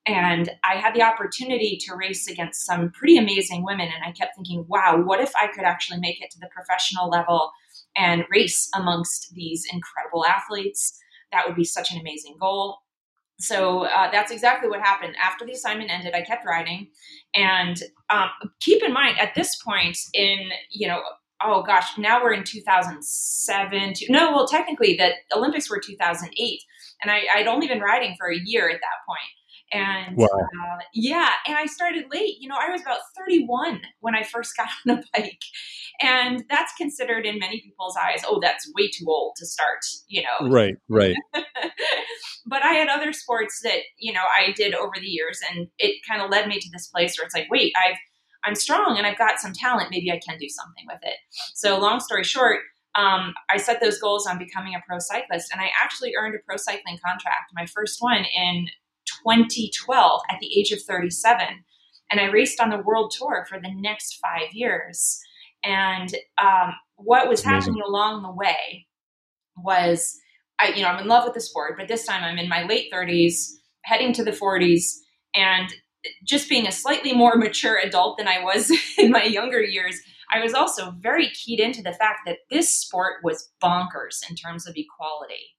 And 0.06 0.48
I 0.64 0.76
had 0.76 0.94
the 0.94 1.02
opportunity 1.02 1.78
to 1.84 1.94
race 1.94 2.26
against 2.26 2.64
some 2.64 2.90
pretty 2.92 3.18
amazing 3.18 3.62
women. 3.62 3.88
And 3.94 4.02
I 4.06 4.12
kept 4.12 4.34
thinking, 4.34 4.64
wow, 4.68 5.02
what 5.04 5.20
if 5.20 5.30
I 5.36 5.48
could 5.48 5.64
actually 5.64 6.00
make 6.00 6.22
it 6.22 6.30
to 6.30 6.38
the 6.40 6.48
professional 6.48 7.10
level 7.10 7.52
and 7.94 8.24
race 8.30 8.70
amongst 8.74 9.34
these 9.34 9.66
incredible 9.70 10.24
athletes? 10.24 10.98
That 11.30 11.46
would 11.46 11.56
be 11.56 11.64
such 11.64 11.92
an 11.92 12.00
amazing 12.00 12.36
goal. 12.40 12.78
So 13.40 13.84
uh, 13.84 14.10
that's 14.10 14.32
exactly 14.32 14.68
what 14.68 14.80
happened. 14.80 15.14
After 15.22 15.46
the 15.46 15.52
assignment 15.52 15.90
ended, 15.90 16.14
I 16.14 16.22
kept 16.22 16.44
riding. 16.44 16.88
And 17.34 17.80
um, 18.10 18.30
keep 18.60 18.82
in 18.82 18.92
mind, 18.92 19.18
at 19.20 19.34
this 19.34 19.56
point 19.62 19.98
in, 20.12 20.50
you 20.70 20.88
know, 20.88 21.02
oh 21.42 21.62
gosh, 21.62 21.96
now 21.96 22.22
we're 22.22 22.32
in 22.32 22.44
2007. 22.44 23.94
no, 24.08 24.32
well, 24.32 24.48
technically, 24.48 24.96
the 24.96 25.12
Olympics 25.36 25.70
were 25.70 25.78
2008. 25.78 26.60
And 27.02 27.12
I, 27.12 27.22
I'd 27.32 27.46
only 27.46 27.68
been 27.68 27.80
riding 27.80 28.16
for 28.18 28.30
a 28.30 28.38
year 28.44 28.68
at 28.68 28.80
that 28.80 29.06
point. 29.06 29.20
And 29.70 30.16
wow. 30.16 30.26
uh, 30.26 30.78
yeah, 30.94 31.30
and 31.46 31.56
I 31.56 31.66
started 31.66 32.06
late. 32.10 32.36
You 32.40 32.48
know, 32.48 32.56
I 32.58 32.70
was 32.70 32.80
about 32.80 32.98
31 33.18 33.82
when 34.00 34.14
I 34.14 34.22
first 34.22 34.56
got 34.56 34.68
on 34.86 34.98
a 34.98 35.02
bike. 35.14 35.42
And 36.00 36.44
that's 36.48 36.72
considered 36.76 37.26
in 37.26 37.38
many 37.38 37.60
people's 37.60 37.96
eyes, 37.96 38.22
oh, 38.24 38.38
that's 38.40 38.70
way 38.76 38.88
too 38.88 39.06
old 39.08 39.34
to 39.36 39.46
start, 39.46 39.80
you 40.06 40.22
know. 40.22 40.48
Right, 40.48 40.76
right. 40.88 41.16
but 42.46 42.64
I 42.64 42.74
had 42.74 42.88
other 42.88 43.12
sports 43.12 43.60
that, 43.64 43.80
you 43.98 44.12
know, 44.12 44.22
I 44.22 44.52
did 44.52 44.74
over 44.74 44.92
the 44.96 45.06
years 45.06 45.40
and 45.50 45.66
it 45.78 46.00
kind 46.08 46.22
of 46.22 46.30
led 46.30 46.46
me 46.46 46.60
to 46.60 46.68
this 46.72 46.86
place 46.86 47.18
where 47.18 47.26
it's 47.26 47.34
like, 47.34 47.48
wait, 47.50 47.72
I've 47.76 47.96
I'm 48.44 48.54
strong 48.54 48.96
and 48.96 49.06
I've 49.06 49.18
got 49.18 49.40
some 49.40 49.52
talent. 49.52 49.90
Maybe 49.90 50.12
I 50.12 50.20
can 50.24 50.38
do 50.38 50.48
something 50.48 50.84
with 50.86 51.00
it. 51.02 51.16
So 51.54 51.78
long 51.78 51.98
story 51.98 52.22
short, 52.22 52.60
um, 52.94 53.34
I 53.50 53.56
set 53.58 53.80
those 53.80 53.98
goals 53.98 54.26
on 54.26 54.38
becoming 54.38 54.74
a 54.74 54.82
pro 54.86 54.98
cyclist, 54.98 55.52
and 55.52 55.60
I 55.60 55.70
actually 55.80 56.14
earned 56.18 56.34
a 56.34 56.38
pro 56.46 56.56
cycling 56.56 56.98
contract, 57.04 57.52
my 57.52 57.66
first 57.66 57.98
one 58.00 58.24
in 58.24 58.68
2012 59.24 60.20
at 60.30 60.38
the 60.40 60.58
age 60.58 60.72
of 60.72 60.82
37. 60.82 61.46
And 62.10 62.20
I 62.20 62.24
raced 62.24 62.60
on 62.60 62.70
the 62.70 62.78
world 62.78 63.12
tour 63.16 63.46
for 63.48 63.60
the 63.60 63.72
next 63.72 64.18
five 64.22 64.52
years. 64.52 65.20
And 65.64 66.14
um, 66.40 66.74
what 66.96 67.28
was 67.28 67.42
happening 67.42 67.82
along 67.86 68.22
the 68.22 68.32
way 68.32 68.86
was, 69.56 70.16
I, 70.60 70.68
you 70.68 70.82
know, 70.82 70.88
I'm 70.88 71.00
in 71.02 71.08
love 71.08 71.24
with 71.24 71.34
the 71.34 71.40
sport, 71.40 71.74
but 71.78 71.88
this 71.88 72.06
time 72.06 72.24
I'm 72.24 72.38
in 72.38 72.48
my 72.48 72.64
late 72.64 72.92
30s, 72.92 73.50
heading 73.84 74.12
to 74.14 74.24
the 74.24 74.30
40s, 74.30 74.94
and 75.34 75.72
just 76.24 76.48
being 76.48 76.66
a 76.66 76.72
slightly 76.72 77.12
more 77.12 77.34
mature 77.36 77.78
adult 77.78 78.18
than 78.18 78.28
I 78.28 78.42
was 78.42 78.72
in 78.98 79.10
my 79.10 79.24
younger 79.24 79.62
years, 79.62 80.00
I 80.32 80.40
was 80.40 80.54
also 80.54 80.92
very 80.98 81.30
keyed 81.30 81.60
into 81.60 81.82
the 81.82 81.92
fact 81.92 82.20
that 82.26 82.38
this 82.50 82.72
sport 82.72 83.24
was 83.24 83.50
bonkers 83.62 84.28
in 84.28 84.36
terms 84.36 84.66
of 84.66 84.74
equality 84.76 85.56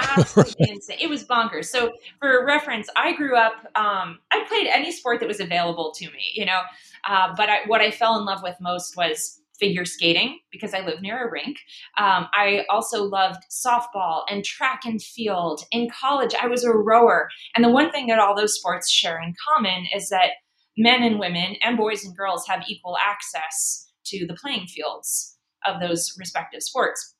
absolutely 0.00 0.54
insane. 0.70 0.98
It 1.00 1.08
was 1.08 1.24
bonkers. 1.24 1.66
So, 1.66 1.92
for 2.20 2.38
a 2.38 2.44
reference, 2.44 2.88
I 2.96 3.14
grew 3.14 3.36
up. 3.36 3.54
Um, 3.74 4.18
I 4.30 4.44
played 4.48 4.66
any 4.66 4.92
sport 4.92 5.20
that 5.20 5.26
was 5.26 5.40
available 5.40 5.92
to 5.96 6.06
me, 6.06 6.32
you 6.34 6.44
know. 6.44 6.62
Uh, 7.08 7.34
but 7.36 7.48
I, 7.48 7.58
what 7.66 7.80
I 7.80 7.90
fell 7.90 8.18
in 8.18 8.24
love 8.24 8.42
with 8.42 8.56
most 8.60 8.96
was 8.96 9.40
figure 9.58 9.84
skating 9.84 10.38
because 10.50 10.74
I 10.74 10.80
live 10.80 11.00
near 11.00 11.26
a 11.26 11.30
rink. 11.30 11.58
Um, 11.98 12.26
I 12.34 12.64
also 12.68 13.04
loved 13.04 13.44
softball 13.50 14.22
and 14.28 14.44
track 14.44 14.82
and 14.84 15.00
field. 15.00 15.64
In 15.70 15.88
college, 15.88 16.34
I 16.40 16.46
was 16.46 16.64
a 16.64 16.72
rower. 16.72 17.28
And 17.54 17.64
the 17.64 17.70
one 17.70 17.90
thing 17.90 18.08
that 18.08 18.18
all 18.18 18.36
those 18.36 18.58
sports 18.58 18.90
share 18.90 19.20
in 19.22 19.34
common 19.48 19.86
is 19.94 20.08
that 20.08 20.30
men 20.76 21.02
and 21.02 21.18
women 21.18 21.56
and 21.62 21.76
boys 21.76 22.04
and 22.04 22.16
girls 22.16 22.46
have 22.48 22.64
equal 22.68 22.96
access 22.96 23.90
to 24.06 24.26
the 24.26 24.34
playing 24.34 24.66
fields 24.66 25.38
of 25.66 25.80
those 25.80 26.14
respective 26.18 26.62
sports. 26.62 27.14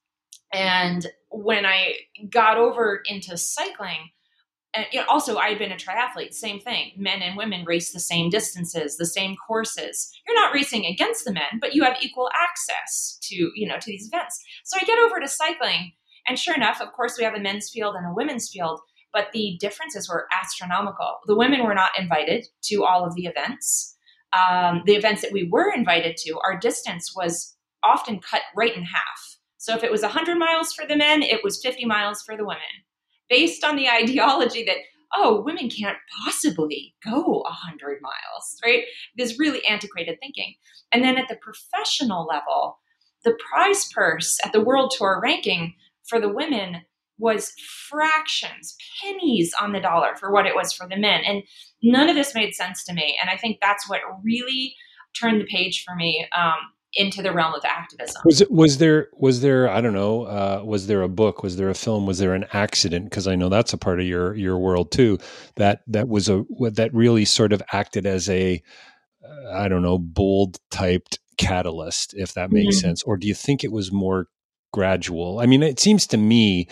And 0.52 1.06
when 1.30 1.64
I 1.64 1.94
got 2.30 2.56
over 2.56 3.00
into 3.06 3.36
cycling, 3.36 4.10
and 4.74 4.86
you 4.92 5.00
know, 5.00 5.06
also 5.08 5.36
I 5.36 5.48
had 5.48 5.58
been 5.58 5.72
a 5.72 5.76
triathlete, 5.76 6.34
same 6.34 6.60
thing. 6.60 6.92
Men 6.96 7.22
and 7.22 7.36
women 7.36 7.64
race 7.64 7.92
the 7.92 8.00
same 8.00 8.30
distances, 8.30 8.96
the 8.96 9.06
same 9.06 9.36
courses. 9.46 10.10
You're 10.26 10.40
not 10.40 10.54
racing 10.54 10.84
against 10.86 11.24
the 11.24 11.32
men, 11.32 11.58
but 11.60 11.74
you 11.74 11.84
have 11.84 11.96
equal 12.00 12.30
access 12.34 13.18
to, 13.22 13.34
you 13.54 13.68
know, 13.68 13.78
to 13.78 13.86
these 13.86 14.08
events. 14.08 14.42
So 14.64 14.78
I 14.80 14.84
get 14.84 14.98
over 14.98 15.20
to 15.20 15.28
cycling, 15.28 15.92
and 16.26 16.38
sure 16.38 16.54
enough, 16.54 16.80
of 16.80 16.92
course, 16.92 17.16
we 17.18 17.24
have 17.24 17.34
a 17.34 17.40
men's 17.40 17.70
field 17.70 17.94
and 17.94 18.06
a 18.06 18.14
women's 18.14 18.50
field, 18.50 18.80
but 19.12 19.28
the 19.32 19.56
differences 19.60 20.08
were 20.08 20.26
astronomical. 20.32 21.18
The 21.26 21.36
women 21.36 21.64
were 21.64 21.74
not 21.74 21.98
invited 21.98 22.46
to 22.64 22.84
all 22.84 23.04
of 23.04 23.14
the 23.14 23.26
events. 23.26 23.96
Um, 24.32 24.82
the 24.86 24.94
events 24.94 25.22
that 25.22 25.32
we 25.32 25.48
were 25.48 25.72
invited 25.72 26.16
to, 26.18 26.38
our 26.44 26.58
distance 26.58 27.12
was 27.14 27.56
often 27.84 28.18
cut 28.18 28.42
right 28.56 28.74
in 28.74 28.82
half 28.82 29.34
so 29.64 29.74
if 29.74 29.82
it 29.82 29.90
was 29.90 30.02
100 30.02 30.36
miles 30.36 30.74
for 30.74 30.84
the 30.84 30.94
men, 30.94 31.22
it 31.22 31.42
was 31.42 31.62
50 31.62 31.86
miles 31.86 32.20
for 32.20 32.36
the 32.36 32.44
women, 32.44 32.84
based 33.34 33.64
on 33.64 33.76
the 33.76 33.88
ideology 34.02 34.64
that, 34.64 34.78
oh, 35.16 35.42
women 35.42 35.68
can't 35.68 35.98
possibly 36.24 36.94
go 37.04 37.42
100 37.42 38.00
miles, 38.02 38.56
right? 38.64 38.84
This 39.16 39.38
really 39.38 39.64
antiquated 39.66 40.18
thinking. 40.20 40.54
And 40.92 41.04
then 41.04 41.18
at 41.18 41.28
the 41.28 41.36
professional 41.36 42.26
level, 42.26 42.78
the 43.24 43.36
prize 43.50 43.88
purse 43.92 44.38
at 44.44 44.52
the 44.52 44.60
world 44.60 44.92
tour 44.96 45.20
ranking 45.22 45.74
for 46.06 46.20
the 46.20 46.32
women 46.32 46.82
was 47.18 47.52
fractions, 47.88 48.76
pennies 49.00 49.54
on 49.60 49.72
the 49.72 49.80
dollar 49.80 50.16
for 50.16 50.32
what 50.32 50.46
it 50.46 50.54
was 50.54 50.72
for 50.72 50.88
the 50.88 50.96
men. 50.96 51.22
And 51.24 51.42
none 51.82 52.08
of 52.08 52.16
this 52.16 52.34
made 52.34 52.54
sense 52.54 52.84
to 52.84 52.92
me. 52.92 53.16
And 53.20 53.30
I 53.30 53.36
think 53.36 53.58
that's 53.60 53.88
what 53.88 54.00
really 54.22 54.74
turned 55.18 55.40
the 55.40 55.46
page 55.46 55.84
for 55.86 55.94
me 55.94 56.26
um, 56.36 56.56
into 56.96 57.22
the 57.22 57.32
realm 57.32 57.54
of 57.54 57.64
activism. 57.64 58.22
Was 58.24 58.40
it 58.40 58.50
was 58.50 58.78
there 58.78 59.08
was 59.14 59.40
there 59.40 59.68
I 59.68 59.80
don't 59.80 59.94
know 59.94 60.24
uh, 60.24 60.62
was 60.64 60.86
there 60.86 61.02
a 61.02 61.08
book 61.08 61.42
was 61.42 61.56
there 61.56 61.70
a 61.70 61.74
film 61.74 62.06
was 62.06 62.18
there 62.18 62.34
an 62.34 62.46
accident 62.52 63.06
because 63.06 63.26
I 63.26 63.34
know 63.34 63.48
that's 63.48 63.72
a 63.72 63.78
part 63.78 64.00
of 64.00 64.06
your 64.06 64.34
your 64.34 64.58
world 64.58 64.92
too 64.92 65.18
that 65.56 65.82
that 65.88 66.08
was 66.08 66.28
a 66.28 66.44
that 66.72 66.92
really 66.94 67.24
sort 67.24 67.52
of 67.52 67.62
acted 67.72 68.06
as 68.06 68.28
a 68.28 68.62
uh, 69.24 69.52
I 69.52 69.68
don't 69.68 69.82
know 69.82 69.98
bold 69.98 70.58
typed 70.70 71.18
catalyst 71.36 72.14
if 72.14 72.34
that 72.34 72.52
makes 72.52 72.76
mm-hmm. 72.76 72.88
sense 72.88 73.02
or 73.02 73.16
do 73.16 73.26
you 73.26 73.34
think 73.34 73.64
it 73.64 73.72
was 73.72 73.90
more 73.90 74.28
gradual? 74.72 75.40
I 75.40 75.46
mean 75.46 75.62
it 75.62 75.80
seems 75.80 76.06
to 76.08 76.16
me 76.16 76.68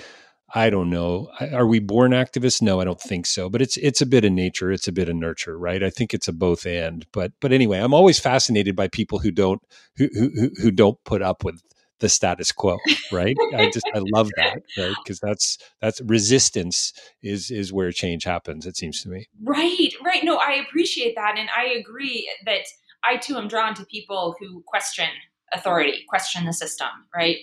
I 0.54 0.68
don't 0.68 0.90
know. 0.90 1.30
Are 1.52 1.66
we 1.66 1.78
born 1.78 2.12
activists? 2.12 2.60
No, 2.60 2.80
I 2.80 2.84
don't 2.84 3.00
think 3.00 3.24
so. 3.26 3.48
But 3.48 3.62
it's 3.62 3.76
it's 3.78 4.02
a 4.02 4.06
bit 4.06 4.24
of 4.24 4.32
nature, 4.32 4.70
it's 4.70 4.88
a 4.88 4.92
bit 4.92 5.08
of 5.08 5.16
nurture, 5.16 5.58
right? 5.58 5.82
I 5.82 5.88
think 5.90 6.12
it's 6.12 6.28
a 6.28 6.32
both 6.32 6.66
and. 6.66 7.06
But 7.12 7.32
but 7.40 7.52
anyway, 7.52 7.78
I'm 7.78 7.94
always 7.94 8.18
fascinated 8.18 8.76
by 8.76 8.88
people 8.88 9.18
who 9.18 9.30
don't 9.30 9.62
who 9.96 10.08
who 10.12 10.50
who 10.60 10.70
don't 10.70 11.02
put 11.04 11.22
up 11.22 11.42
with 11.42 11.62
the 12.00 12.08
status 12.10 12.52
quo, 12.52 12.78
right? 13.10 13.34
I 13.56 13.70
just 13.72 13.86
I 13.94 14.02
love 14.12 14.28
that, 14.36 14.60
right? 14.76 14.94
Because 15.02 15.20
that's 15.20 15.56
that's 15.80 16.02
resistance 16.02 16.92
is 17.22 17.50
is 17.50 17.72
where 17.72 17.90
change 17.90 18.24
happens. 18.24 18.66
It 18.66 18.76
seems 18.76 19.02
to 19.02 19.08
me. 19.08 19.28
Right, 19.42 19.92
right. 20.04 20.22
No, 20.22 20.36
I 20.36 20.62
appreciate 20.68 21.14
that, 21.16 21.38
and 21.38 21.48
I 21.56 21.72
agree 21.72 22.28
that 22.44 22.64
I 23.04 23.16
too 23.16 23.36
am 23.36 23.48
drawn 23.48 23.74
to 23.76 23.86
people 23.86 24.36
who 24.38 24.62
question 24.66 25.08
authority, 25.54 26.04
question 26.08 26.44
the 26.44 26.52
system, 26.52 26.88
right? 27.14 27.38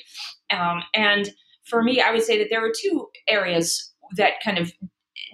Um, 0.51 0.83
and 0.93 1.31
for 1.69 1.83
me, 1.83 2.01
I 2.01 2.11
would 2.11 2.23
say 2.23 2.37
that 2.39 2.47
there 2.49 2.61
were 2.61 2.73
two 2.75 3.07
areas 3.27 3.91
that 4.15 4.33
kind 4.43 4.57
of 4.57 4.71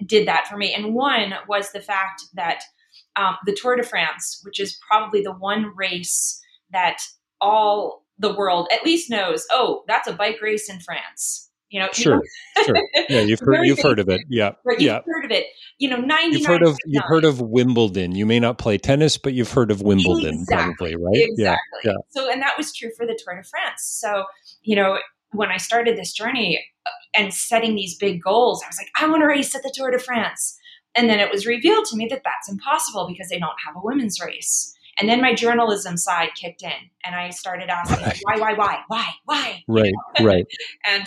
did 0.04 0.28
that 0.28 0.46
for 0.46 0.56
me. 0.56 0.74
And 0.74 0.94
one 0.94 1.34
was 1.48 1.72
the 1.72 1.80
fact 1.80 2.22
that 2.34 2.62
um, 3.16 3.36
the 3.46 3.56
Tour 3.58 3.76
de 3.76 3.82
France, 3.82 4.40
which 4.44 4.60
is 4.60 4.78
probably 4.86 5.22
the 5.22 5.32
one 5.32 5.72
race 5.74 6.40
that 6.70 6.98
all 7.40 8.04
the 8.18 8.34
world 8.34 8.68
at 8.72 8.84
least 8.84 9.10
knows, 9.10 9.46
oh, 9.50 9.84
that's 9.88 10.08
a 10.08 10.12
bike 10.12 10.40
race 10.42 10.68
in 10.68 10.80
France. 10.80 11.50
You 11.70 11.80
know, 11.80 11.88
sure, 11.92 12.14
you 12.14 12.20
know? 12.56 12.64
sure. 12.64 13.06
Yeah, 13.08 13.20
you've 13.22 13.40
heard 13.40 13.66
you've 13.66 13.82
heard 13.82 13.98
of 13.98 14.08
it. 14.08 14.20
Yeah, 14.28 14.52
right, 14.64 14.78
you've 14.78 14.86
yeah. 14.86 15.00
heard 15.04 15.24
of 15.24 15.32
it. 15.32 15.46
You 15.78 15.90
know, 15.90 15.96
ninety. 15.96 16.38
You've 16.38 16.46
heard 16.46 16.62
of 16.62 16.78
you've 16.86 17.04
heard 17.04 17.24
of 17.24 17.40
Wimbledon. 17.40 18.14
You 18.14 18.24
may 18.24 18.38
not 18.38 18.56
play 18.56 18.78
tennis, 18.78 19.18
but 19.18 19.34
you've 19.34 19.50
heard 19.50 19.72
of 19.72 19.82
Wimbledon, 19.82 20.34
exactly. 20.34 20.94
probably, 20.94 20.96
right? 20.96 21.28
Exactly. 21.28 21.80
Yeah, 21.84 21.90
yeah. 21.90 21.96
So, 22.10 22.30
and 22.30 22.40
that 22.40 22.54
was 22.56 22.72
true 22.72 22.90
for 22.96 23.04
the 23.04 23.18
Tour 23.22 23.36
de 23.36 23.42
France. 23.42 23.82
So, 24.00 24.26
you 24.62 24.76
know, 24.76 24.98
when 25.36 25.50
I 25.50 25.56
started 25.56 25.96
this 25.96 26.12
journey 26.12 26.64
uh, 26.86 26.90
and 27.20 27.32
setting 27.32 27.74
these 27.74 27.96
big 27.96 28.22
goals, 28.22 28.62
I 28.62 28.68
was 28.68 28.78
like, 28.78 28.90
I 28.96 29.08
want 29.08 29.22
to 29.22 29.26
race 29.26 29.54
at 29.54 29.62
the 29.62 29.72
Tour 29.74 29.90
de 29.90 29.98
France. 29.98 30.58
And 30.96 31.10
then 31.10 31.20
it 31.20 31.30
was 31.30 31.46
revealed 31.46 31.84
to 31.86 31.96
me 31.96 32.06
that 32.08 32.22
that's 32.24 32.48
impossible 32.48 33.06
because 33.06 33.28
they 33.28 33.38
don't 33.38 33.56
have 33.66 33.76
a 33.76 33.84
women's 33.84 34.18
race. 34.20 34.74
And 34.98 35.08
then 35.08 35.20
my 35.20 35.34
journalism 35.34 35.98
side 35.98 36.30
kicked 36.40 36.62
in, 36.62 36.72
and 37.04 37.14
I 37.14 37.28
started 37.28 37.68
asking, 37.68 38.02
right. 38.02 38.18
why, 38.22 38.38
why, 38.38 38.54
why, 38.54 38.78
why, 38.88 39.14
why? 39.26 39.62
Right, 39.68 39.92
right. 40.20 40.46
and 40.86 41.04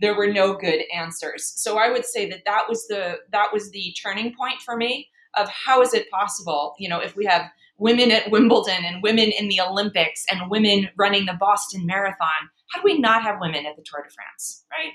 there 0.00 0.16
were 0.16 0.32
no 0.32 0.54
good 0.54 0.82
answers. 0.94 1.52
So 1.56 1.78
I 1.78 1.90
would 1.90 2.04
say 2.04 2.28
that 2.30 2.44
that 2.44 2.64
was 2.68 2.86
the 2.88 3.18
that 3.30 3.48
was 3.52 3.70
the 3.70 3.94
turning 4.00 4.34
point 4.34 4.60
for 4.60 4.76
me 4.76 5.08
of 5.36 5.48
how 5.48 5.80
is 5.80 5.94
it 5.94 6.10
possible? 6.10 6.74
You 6.78 6.88
know, 6.88 7.00
if 7.00 7.16
we 7.16 7.24
have 7.24 7.50
women 7.78 8.10
at 8.10 8.30
Wimbledon 8.30 8.84
and 8.84 9.02
women 9.02 9.32
in 9.36 9.48
the 9.48 9.60
Olympics 9.60 10.24
and 10.30 10.50
women 10.50 10.90
running 10.96 11.26
the 11.26 11.36
Boston 11.38 11.86
Marathon, 11.86 12.50
how 12.72 12.80
do 12.80 12.84
we 12.84 12.98
not 12.98 13.22
have 13.22 13.40
women 13.40 13.66
at 13.66 13.76
the 13.76 13.82
Tour 13.84 14.02
de 14.02 14.10
France, 14.10 14.64
right? 14.70 14.92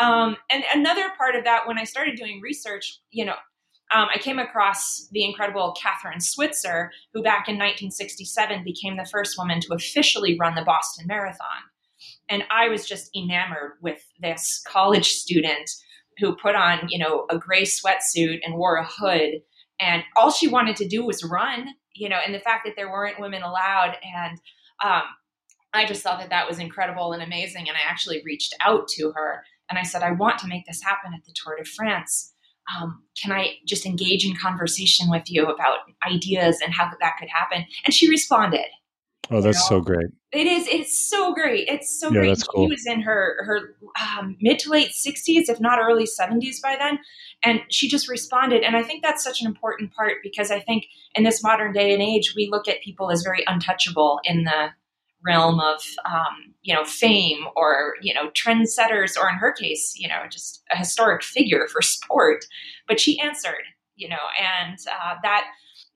Um, 0.00 0.36
and 0.50 0.64
another 0.74 1.10
part 1.16 1.36
of 1.36 1.44
that, 1.44 1.66
when 1.66 1.78
I 1.78 1.84
started 1.84 2.16
doing 2.16 2.40
research, 2.42 3.00
you 3.10 3.24
know, 3.24 3.34
um, 3.94 4.08
I 4.12 4.18
came 4.18 4.38
across 4.38 5.08
the 5.12 5.24
incredible 5.24 5.74
Kathrine 5.80 6.20
Switzer, 6.20 6.90
who 7.12 7.22
back 7.22 7.48
in 7.48 7.54
1967 7.54 8.64
became 8.64 8.96
the 8.96 9.04
first 9.04 9.38
woman 9.38 9.60
to 9.60 9.74
officially 9.74 10.36
run 10.38 10.54
the 10.54 10.62
Boston 10.62 11.06
Marathon. 11.06 11.46
And 12.28 12.42
I 12.50 12.68
was 12.68 12.86
just 12.86 13.14
enamored 13.14 13.72
with 13.82 14.02
this 14.20 14.62
college 14.66 15.10
student 15.10 15.70
who 16.18 16.34
put 16.34 16.56
on, 16.56 16.88
you 16.88 16.98
know, 16.98 17.26
a 17.30 17.38
gray 17.38 17.62
sweatsuit 17.62 18.40
and 18.44 18.54
wore 18.54 18.76
a 18.76 18.86
hood 18.86 19.42
and 19.80 20.02
all 20.16 20.30
she 20.30 20.48
wanted 20.48 20.76
to 20.76 20.88
do 20.88 21.04
was 21.04 21.24
run, 21.24 21.68
you 21.94 22.08
know, 22.08 22.18
and 22.24 22.34
the 22.34 22.40
fact 22.40 22.64
that 22.64 22.74
there 22.76 22.90
weren't 22.90 23.20
women 23.20 23.42
allowed 23.42 23.96
and 24.02 24.40
um, 24.84 25.02
I 25.74 25.86
just 25.86 26.02
thought 26.02 26.20
that 26.20 26.30
that 26.30 26.48
was 26.48 26.58
incredible 26.58 27.12
and 27.12 27.22
amazing 27.22 27.68
and 27.68 27.76
I 27.76 27.88
actually 27.88 28.22
reached 28.24 28.54
out 28.60 28.88
to 28.88 29.12
her 29.14 29.44
and 29.68 29.78
I 29.78 29.82
said 29.82 30.02
I 30.02 30.12
want 30.12 30.38
to 30.40 30.46
make 30.46 30.66
this 30.66 30.82
happen 30.82 31.12
at 31.14 31.24
the 31.24 31.32
Tour 31.34 31.56
de 31.56 31.64
France. 31.64 32.32
Um, 32.74 33.02
can 33.22 33.32
I 33.32 33.54
just 33.66 33.84
engage 33.84 34.24
in 34.24 34.34
conversation 34.36 35.10
with 35.10 35.24
you 35.30 35.46
about 35.46 35.78
ideas 36.06 36.60
and 36.64 36.72
how 36.72 36.90
that 36.98 37.16
could 37.18 37.28
happen? 37.28 37.66
And 37.84 37.92
she 37.92 38.08
responded. 38.08 38.66
Oh, 39.30 39.40
that's 39.40 39.58
you 39.70 39.76
know? 39.76 39.80
so 39.80 39.84
great. 39.84 40.06
It 40.32 40.46
is. 40.46 40.66
It's 40.68 41.08
so 41.08 41.32
great. 41.32 41.68
It's 41.68 41.98
so 41.98 42.08
yeah, 42.08 42.20
great. 42.20 42.28
That's 42.28 42.44
cool. 42.44 42.66
She 42.66 42.70
was 42.70 42.86
in 42.86 43.00
her 43.02 43.36
her 43.44 43.76
um, 44.18 44.36
mid 44.40 44.58
to 44.60 44.70
late 44.70 44.92
sixties, 44.92 45.48
if 45.48 45.60
not 45.60 45.78
early 45.78 46.06
seventies, 46.06 46.60
by 46.60 46.76
then, 46.78 46.98
and 47.42 47.60
she 47.70 47.88
just 47.88 48.08
responded. 48.08 48.62
And 48.62 48.76
I 48.76 48.82
think 48.82 49.02
that's 49.02 49.24
such 49.24 49.40
an 49.40 49.46
important 49.46 49.94
part 49.94 50.16
because 50.22 50.50
I 50.50 50.60
think 50.60 50.84
in 51.14 51.24
this 51.24 51.42
modern 51.42 51.72
day 51.72 51.92
and 51.92 52.02
age, 52.02 52.34
we 52.36 52.48
look 52.50 52.68
at 52.68 52.82
people 52.82 53.10
as 53.10 53.22
very 53.22 53.44
untouchable 53.46 54.20
in 54.24 54.44
the 54.44 54.70
realm 55.24 55.60
of 55.60 55.80
um, 56.06 56.54
you 56.62 56.74
know 56.74 56.84
fame 56.84 57.44
or 57.56 57.94
you 58.02 58.14
know 58.14 58.30
trendsetters, 58.30 59.18
or 59.20 59.28
in 59.28 59.36
her 59.36 59.52
case, 59.52 59.94
you 59.96 60.08
know, 60.08 60.22
just 60.30 60.62
a 60.72 60.76
historic 60.76 61.22
figure 61.22 61.66
for 61.72 61.82
sport. 61.82 62.44
But 62.86 63.00
she 63.00 63.20
answered, 63.20 63.64
you 63.96 64.08
know, 64.08 64.16
and 64.40 64.78
uh, 64.88 65.14
that 65.22 65.46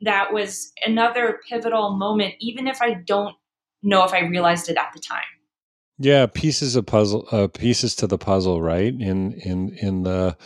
that 0.02 0.32
was 0.32 0.72
another 0.84 1.40
pivotal 1.48 1.96
moment, 1.96 2.34
even 2.40 2.66
if 2.66 2.80
I 2.80 2.94
don't 2.94 3.34
know 3.82 4.04
if 4.04 4.12
I 4.12 4.20
realized 4.20 4.68
it 4.68 4.76
at 4.76 4.90
the 4.94 5.00
time. 5.00 5.22
Yeah, 5.98 6.26
pieces 6.26 6.76
of 6.76 6.86
puzzle, 6.86 7.26
uh, 7.32 7.48
pieces 7.48 7.96
to 7.96 8.06
the 8.06 8.18
puzzle, 8.18 8.62
right? 8.62 8.94
In 8.94 9.32
in 9.32 9.76
in 9.80 10.02
the, 10.04 10.36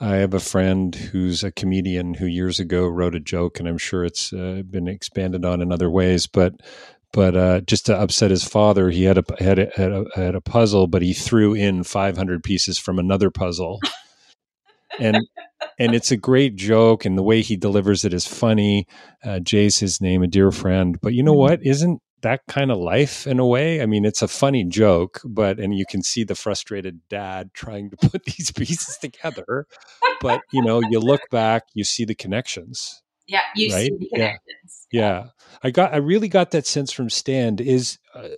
I 0.00 0.16
have 0.16 0.32
a 0.32 0.40
friend 0.40 0.94
who's 0.94 1.44
a 1.44 1.52
comedian 1.52 2.14
who 2.14 2.26
years 2.26 2.58
ago 2.58 2.86
wrote 2.86 3.14
a 3.14 3.20
joke, 3.20 3.60
and 3.60 3.68
I'm 3.68 3.78
sure 3.78 4.04
it's 4.04 4.32
uh, 4.32 4.62
been 4.68 4.88
expanded 4.88 5.44
on 5.44 5.60
in 5.60 5.70
other 5.70 5.90
ways, 5.90 6.26
but 6.26 6.54
but 7.12 7.36
uh, 7.36 7.60
just 7.60 7.86
to 7.86 7.96
upset 7.96 8.30
his 8.30 8.44
father, 8.44 8.90
he 8.90 9.04
had 9.04 9.18
a 9.18 9.24
had 9.38 9.58
a, 9.58 9.70
had 9.74 9.92
a, 9.92 10.04
had 10.14 10.34
a 10.34 10.40
puzzle, 10.40 10.86
but 10.86 11.02
he 11.02 11.12
threw 11.12 11.54
in 11.54 11.84
500 11.84 12.42
pieces 12.42 12.78
from 12.78 12.98
another 12.98 13.30
puzzle, 13.30 13.80
and 14.98 15.18
and 15.78 15.94
it's 15.94 16.10
a 16.10 16.16
great 16.16 16.56
joke, 16.56 17.04
and 17.04 17.16
the 17.16 17.22
way 17.22 17.42
he 17.42 17.56
delivers 17.56 18.04
it 18.04 18.14
is 18.14 18.26
funny. 18.26 18.86
Uh, 19.24 19.40
Jay's 19.40 19.78
his 19.78 20.00
name, 20.00 20.22
a 20.22 20.26
dear 20.26 20.50
friend, 20.50 20.98
but 21.00 21.12
you 21.14 21.22
know 21.22 21.32
mm-hmm. 21.32 21.52
what? 21.52 21.66
Isn't 21.66 22.00
that 22.22 22.40
kind 22.48 22.70
of 22.70 22.78
life 22.78 23.26
in 23.26 23.38
a 23.38 23.46
way. 23.46 23.82
I 23.82 23.86
mean, 23.86 24.04
it's 24.04 24.22
a 24.22 24.28
funny 24.28 24.64
joke, 24.64 25.20
but 25.24 25.58
and 25.58 25.76
you 25.76 25.84
can 25.88 26.02
see 26.02 26.24
the 26.24 26.34
frustrated 26.34 27.00
dad 27.08 27.50
trying 27.54 27.90
to 27.90 28.08
put 28.08 28.24
these 28.24 28.50
pieces 28.50 28.96
together. 28.96 29.66
But 30.20 30.40
you 30.52 30.62
know, 30.62 30.80
you 30.90 30.98
look 30.98 31.22
back, 31.30 31.64
you 31.74 31.84
see 31.84 32.04
the 32.04 32.14
connections. 32.14 33.02
Yeah, 33.32 33.40
you 33.56 33.72
right? 33.72 33.86
see 33.86 33.96
the 33.98 34.08
connections. 34.10 34.86
Yeah. 34.92 35.00
yeah. 35.00 35.26
I 35.62 35.70
got. 35.70 35.94
I 35.94 35.96
really 35.96 36.28
got 36.28 36.50
that 36.50 36.66
sense 36.66 36.92
from 36.92 37.08
Stand. 37.08 37.62
Is 37.62 37.98
uh, 38.14 38.28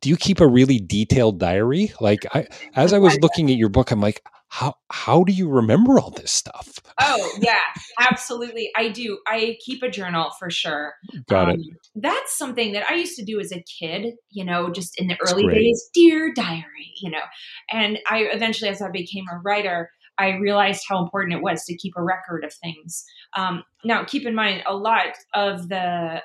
do 0.00 0.08
you 0.08 0.16
keep 0.16 0.40
a 0.40 0.46
really 0.46 0.80
detailed 0.80 1.38
diary? 1.38 1.92
Like 2.00 2.26
I, 2.34 2.48
as 2.74 2.92
I 2.92 2.98
was 2.98 3.16
looking 3.20 3.50
at 3.50 3.56
your 3.56 3.68
book, 3.68 3.92
I'm 3.92 4.00
like, 4.00 4.22
how 4.48 4.74
how 4.90 5.22
do 5.22 5.32
you 5.32 5.48
remember 5.48 6.00
all 6.00 6.10
this 6.10 6.32
stuff? 6.32 6.80
Oh 7.00 7.32
yeah, 7.40 7.60
absolutely. 8.00 8.70
I 8.74 8.88
do. 8.88 9.18
I 9.28 9.56
keep 9.64 9.84
a 9.84 9.88
journal 9.88 10.32
for 10.40 10.50
sure. 10.50 10.94
Got 11.28 11.50
um, 11.50 11.60
it. 11.60 11.66
That's 11.94 12.36
something 12.36 12.72
that 12.72 12.90
I 12.90 12.94
used 12.94 13.16
to 13.18 13.24
do 13.24 13.38
as 13.38 13.52
a 13.52 13.62
kid. 13.78 14.14
You 14.30 14.44
know, 14.44 14.72
just 14.72 14.98
in 15.00 15.06
the 15.06 15.16
early 15.28 15.46
days, 15.46 15.88
dear 15.94 16.32
diary. 16.34 16.92
You 17.00 17.10
know, 17.12 17.22
and 17.70 18.00
I 18.08 18.22
eventually, 18.32 18.68
as 18.68 18.82
I 18.82 18.90
became 18.90 19.26
a 19.32 19.38
writer. 19.38 19.90
I 20.20 20.36
realized 20.36 20.84
how 20.86 21.02
important 21.02 21.32
it 21.32 21.42
was 21.42 21.64
to 21.64 21.76
keep 21.76 21.94
a 21.96 22.02
record 22.02 22.44
of 22.44 22.52
things. 22.52 23.04
Um, 23.36 23.64
now, 23.84 24.04
keep 24.04 24.26
in 24.26 24.34
mind, 24.34 24.62
a 24.68 24.76
lot 24.76 25.16
of 25.34 25.68
the 25.70 26.22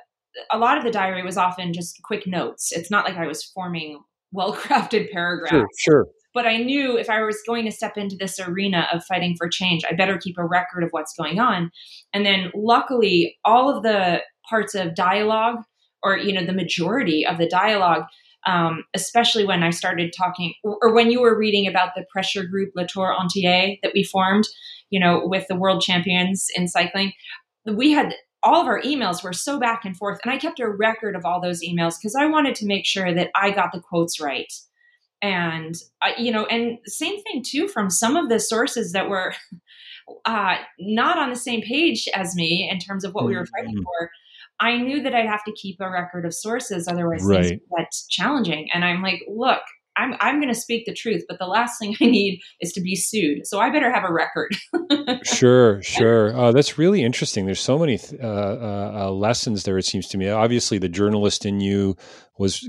a 0.52 0.58
lot 0.58 0.78
of 0.78 0.84
the 0.84 0.92
diary 0.92 1.24
was 1.24 1.38
often 1.38 1.72
just 1.72 2.02
quick 2.04 2.28
notes. 2.28 2.74
It's 2.74 2.92
not 2.92 3.06
like 3.06 3.16
I 3.16 3.26
was 3.26 3.44
forming 3.44 4.02
well 4.34 4.54
crafted 4.54 5.10
paragraphs. 5.14 5.52
Sure, 5.52 5.68
sure. 5.78 6.06
But 6.34 6.46
I 6.46 6.58
knew 6.58 6.98
if 6.98 7.10
I 7.10 7.22
was 7.22 7.42
going 7.48 7.64
to 7.64 7.72
step 7.72 7.96
into 7.96 8.18
this 8.18 8.38
arena 8.42 8.90
of 8.92 9.06
fighting 9.06 9.36
for 9.38 9.48
change, 9.48 9.84
I 9.90 9.96
better 9.96 10.18
keep 10.18 10.38
a 10.38 10.46
record 10.46 10.84
of 10.84 10.90
what's 10.92 11.16
going 11.18 11.40
on. 11.40 11.72
And 12.14 12.26
then 12.26 12.52
luckily, 12.54 13.38
all 13.46 13.74
of 13.74 13.84
the 13.84 14.22
parts 14.50 14.76
of 14.76 14.94
dialogue, 14.94 15.60
or 16.04 16.18
you 16.18 16.34
know, 16.34 16.46
the 16.46 16.52
majority 16.52 17.26
of 17.26 17.38
the 17.38 17.48
dialogue, 17.48 18.04
um, 18.46 18.84
especially 18.94 19.46
when 19.46 19.64
I 19.64 19.72
started 19.72 20.14
talking, 20.16 20.54
or, 20.64 20.78
or, 20.82 20.94
when 20.94 21.12
you 21.12 21.22
were 21.22 21.38
reading 21.38 21.68
about 21.68 21.96
the 21.96 22.06
pressure 22.12 22.44
group 22.44 22.72
Le 22.76 22.88
Tour 22.88 23.16
Entier 23.20 23.78
that 23.82 23.92
we 23.94 24.04
formed, 24.04 24.46
you 24.90 25.00
know, 25.00 25.22
with 25.26 25.48
the 25.48 25.56
world 25.56 25.82
champions 25.82 26.48
in 26.56 26.68
cycling, 26.68 27.14
we 27.66 27.92
had 27.92 28.16
all 28.44 28.62
of 28.62 28.68
our 28.68 28.82
emails 28.82 29.24
were 29.24 29.34
so 29.34 29.60
back 29.60 29.86
and 29.86 29.98
forth, 29.98 30.20
and 30.24 30.32
I 30.32 30.38
kept 30.38 30.60
a 30.60 30.70
record 30.70 31.16
of 31.16 31.26
all 31.26 31.42
those 31.42 31.64
emails 31.64 31.96
because 32.00 32.16
I 32.16 32.28
wanted 32.28 32.56
to 32.56 32.68
make 32.68 32.86
sure 32.86 33.14
that 33.14 33.32
I 33.36 33.52
got 33.52 33.72
the 33.72 33.82
quotes 33.82 34.20
right 34.20 34.52
and 35.22 35.76
uh, 36.02 36.12
you 36.18 36.32
know 36.32 36.46
and 36.46 36.78
same 36.86 37.22
thing 37.24 37.44
too 37.44 37.68
from 37.68 37.90
some 37.90 38.16
of 38.16 38.30
the 38.30 38.40
sources 38.40 38.92
that 38.92 39.10
were 39.10 39.34
uh, 40.26 40.56
not 40.80 41.18
on 41.18 41.30
the 41.30 41.36
same 41.36 41.62
page 41.62 42.08
as 42.14 42.36
me 42.36 42.70
in 42.72 42.80
terms 42.80 43.04
of 43.04 43.14
what 43.14 43.26
we 43.26 43.36
were 43.36 43.46
fighting 43.48 43.76
mm-hmm. 43.76 43.84
for 43.84 44.12
i 44.60 44.78
knew 44.78 45.02
that 45.02 45.14
i'd 45.14 45.28
have 45.28 45.44
to 45.44 45.52
keep 45.54 45.78
a 45.80 45.90
record 45.90 46.26
of 46.26 46.34
sources 46.34 46.88
otherwise 46.88 47.24
right. 47.24 47.62
that's 47.78 48.08
challenging 48.08 48.70
and 48.74 48.84
i'm 48.86 49.02
like 49.02 49.22
look 49.28 49.62
I'm 49.98 50.16
I'm 50.20 50.40
going 50.40 50.54
to 50.54 50.60
speak 50.60 50.86
the 50.86 50.94
truth, 50.94 51.24
but 51.28 51.40
the 51.40 51.46
last 51.46 51.80
thing 51.80 51.96
I 52.02 52.06
need 52.06 52.42
is 52.62 52.72
to 52.74 52.82
be 52.82 52.96
sued. 52.96 53.48
So 53.48 53.60
I 53.60 53.70
better 53.70 53.92
have 53.92 54.04
a 54.04 54.14
record. 54.14 54.56
sure, 55.24 55.82
sure. 55.82 56.38
Uh, 56.38 56.52
that's 56.52 56.78
really 56.78 57.04
interesting. 57.04 57.46
There's 57.46 57.60
so 57.60 57.78
many 57.78 58.00
uh, 58.22 58.28
uh, 58.28 58.92
uh, 58.96 59.12
lessons 59.12 59.64
there. 59.64 59.78
It 59.78 59.86
seems 59.86 60.08
to 60.10 60.18
me. 60.18 60.30
Obviously, 60.30 60.78
the 60.78 60.90
journalist 60.90 61.46
in 61.46 61.60
you 61.60 61.96
was 62.38 62.68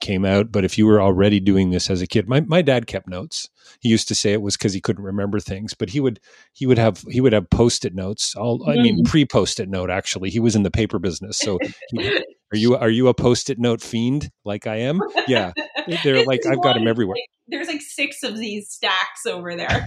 came 0.00 0.24
out, 0.24 0.52
but 0.52 0.64
if 0.64 0.78
you 0.78 0.86
were 0.86 1.00
already 1.00 1.40
doing 1.40 1.70
this 1.70 1.90
as 1.90 2.00
a 2.00 2.06
kid, 2.06 2.28
my 2.28 2.40
my 2.40 2.62
dad 2.62 2.86
kept 2.86 3.08
notes. 3.08 3.48
He 3.80 3.88
used 3.88 4.08
to 4.08 4.14
say 4.14 4.32
it 4.32 4.42
was 4.42 4.56
because 4.56 4.72
he 4.72 4.80
couldn't 4.80 5.04
remember 5.04 5.40
things, 5.40 5.74
but 5.74 5.90
he 5.90 6.00
would 6.00 6.20
he 6.52 6.66
would 6.66 6.78
have 6.78 7.04
he 7.10 7.20
would 7.20 7.32
have 7.32 7.50
post 7.50 7.84
it 7.84 7.94
notes. 7.94 8.34
All 8.36 8.68
I 8.68 8.76
mean, 8.76 8.98
mm-hmm. 8.98 9.10
pre 9.10 9.24
post 9.24 9.60
it 9.60 9.68
note. 9.68 9.90
Actually, 9.90 10.30
he 10.30 10.40
was 10.40 10.56
in 10.56 10.62
the 10.62 10.70
paper 10.70 10.98
business, 10.98 11.38
so. 11.38 11.58
He, 11.90 12.24
are 12.52 12.56
you 12.56 12.76
are 12.76 12.90
you 12.90 13.08
a 13.08 13.14
post 13.14 13.50
it 13.50 13.58
note 13.58 13.82
fiend 13.82 14.30
like 14.44 14.66
I 14.66 14.76
am? 14.76 15.00
Yeah, 15.26 15.52
they're 16.02 16.24
like 16.24 16.46
I've 16.46 16.62
got 16.62 16.74
them 16.74 16.86
everywhere. 16.86 17.16
Like, 17.16 17.30
there's 17.48 17.68
like 17.68 17.80
six 17.80 18.22
of 18.22 18.36
these 18.36 18.68
stacks 18.68 19.26
over 19.26 19.56
there. 19.56 19.86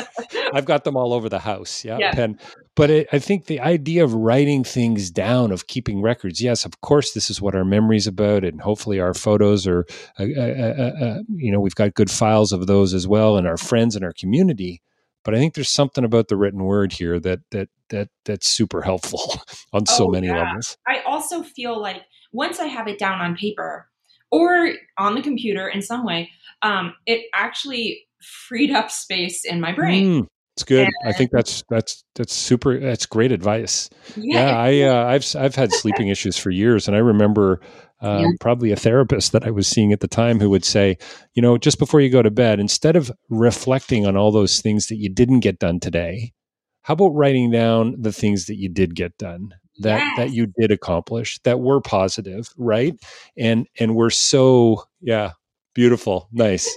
I've 0.54 0.64
got 0.64 0.84
them 0.84 0.96
all 0.96 1.12
over 1.12 1.28
the 1.28 1.40
house. 1.40 1.84
Yeah, 1.84 1.98
yeah. 1.98 2.12
pen. 2.12 2.38
But 2.76 2.90
it, 2.90 3.08
I 3.12 3.18
think 3.18 3.46
the 3.46 3.60
idea 3.60 4.04
of 4.04 4.14
writing 4.14 4.62
things 4.64 5.10
down, 5.10 5.50
of 5.50 5.66
keeping 5.66 6.02
records. 6.02 6.40
Yes, 6.40 6.64
of 6.64 6.80
course, 6.80 7.12
this 7.12 7.28
is 7.28 7.40
what 7.40 7.54
our 7.54 7.64
memories 7.64 8.06
about, 8.06 8.44
and 8.44 8.60
hopefully 8.60 9.00
our 9.00 9.14
photos 9.14 9.66
are. 9.66 9.84
Uh, 10.18 10.26
uh, 10.36 10.40
uh, 10.40 11.04
uh, 11.04 11.18
you 11.34 11.50
know, 11.50 11.60
we've 11.60 11.74
got 11.74 11.94
good 11.94 12.10
files 12.10 12.52
of 12.52 12.66
those 12.66 12.94
as 12.94 13.06
well, 13.06 13.36
and 13.36 13.46
our 13.46 13.56
friends 13.56 13.96
and 13.96 14.04
our 14.04 14.12
community. 14.12 14.80
But 15.24 15.34
I 15.34 15.38
think 15.38 15.54
there's 15.54 15.70
something 15.70 16.04
about 16.04 16.28
the 16.28 16.36
written 16.36 16.64
word 16.64 16.92
here 16.92 17.20
that 17.20 17.40
that 17.50 17.68
that 17.90 18.08
that's 18.24 18.48
super 18.48 18.82
helpful 18.82 19.42
on 19.72 19.86
so 19.86 20.06
oh, 20.06 20.10
many 20.10 20.28
yeah. 20.28 20.44
levels. 20.44 20.76
I 20.86 21.00
also 21.00 21.42
feel 21.42 21.80
like 21.80 22.02
once 22.32 22.60
I 22.60 22.66
have 22.66 22.88
it 22.88 22.98
down 22.98 23.20
on 23.20 23.36
paper 23.36 23.88
or 24.30 24.72
on 24.96 25.14
the 25.14 25.22
computer 25.22 25.68
in 25.68 25.82
some 25.82 26.04
way, 26.04 26.30
um, 26.62 26.94
it 27.06 27.26
actually 27.34 28.06
freed 28.22 28.70
up 28.70 28.90
space 28.90 29.44
in 29.44 29.60
my 29.60 29.72
brain. 29.72 30.22
Mm, 30.22 30.26
it's 30.56 30.64
good. 30.64 30.86
And, 30.86 30.94
I 31.04 31.12
think 31.12 31.30
that's 31.30 31.64
that's 31.68 32.04
that's 32.14 32.34
super. 32.34 32.78
That's 32.78 33.06
great 33.06 33.32
advice. 33.32 33.90
Yeah, 34.16 34.48
yeah 34.48 34.58
I 34.58 34.80
uh, 34.82 35.06
I've 35.06 35.36
I've 35.36 35.54
had 35.54 35.72
sleeping 35.72 36.08
issues 36.08 36.36
for 36.36 36.50
years, 36.50 36.88
and 36.88 36.96
I 36.96 37.00
remember 37.00 37.60
um, 38.00 38.20
yeah. 38.20 38.28
probably 38.40 38.72
a 38.72 38.76
therapist 38.76 39.32
that 39.32 39.46
I 39.46 39.50
was 39.50 39.66
seeing 39.66 39.92
at 39.92 40.00
the 40.00 40.08
time 40.08 40.40
who 40.40 40.50
would 40.50 40.64
say, 40.64 40.98
you 41.34 41.42
know, 41.42 41.58
just 41.58 41.78
before 41.78 42.00
you 42.00 42.10
go 42.10 42.22
to 42.22 42.30
bed, 42.30 42.60
instead 42.60 42.96
of 42.96 43.10
reflecting 43.28 44.06
on 44.06 44.16
all 44.16 44.32
those 44.32 44.60
things 44.60 44.86
that 44.86 44.96
you 44.96 45.08
didn't 45.08 45.40
get 45.40 45.58
done 45.58 45.80
today, 45.80 46.32
how 46.82 46.94
about 46.94 47.10
writing 47.10 47.50
down 47.50 47.94
the 47.98 48.12
things 48.12 48.46
that 48.46 48.56
you 48.56 48.68
did 48.68 48.94
get 48.94 49.16
done? 49.18 49.54
that 49.80 49.98
yes. 49.98 50.16
that 50.16 50.30
you 50.32 50.46
did 50.58 50.70
accomplish 50.70 51.38
that 51.44 51.60
were 51.60 51.80
positive 51.80 52.48
right 52.56 52.94
and 53.36 53.66
and 53.78 53.94
we're 53.94 54.10
so 54.10 54.84
yeah 55.00 55.32
beautiful 55.74 56.28
nice 56.32 56.76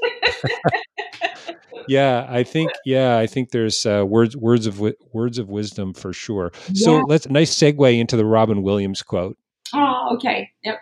yeah 1.87 2.25
i 2.29 2.43
think 2.43 2.71
yeah 2.85 3.17
i 3.17 3.27
think 3.27 3.51
there's 3.51 3.85
uh, 3.85 4.05
words 4.07 4.35
words 4.37 4.67
of 4.67 4.81
words 5.11 5.37
of 5.37 5.49
wisdom 5.49 5.93
for 5.93 6.13
sure 6.13 6.51
yeah. 6.69 6.85
so 6.85 7.03
let's 7.07 7.27
nice 7.29 7.53
segue 7.53 7.99
into 7.99 8.15
the 8.15 8.25
robin 8.25 8.63
williams 8.63 9.03
quote 9.03 9.37
oh 9.73 10.11
okay 10.15 10.49
yep 10.63 10.79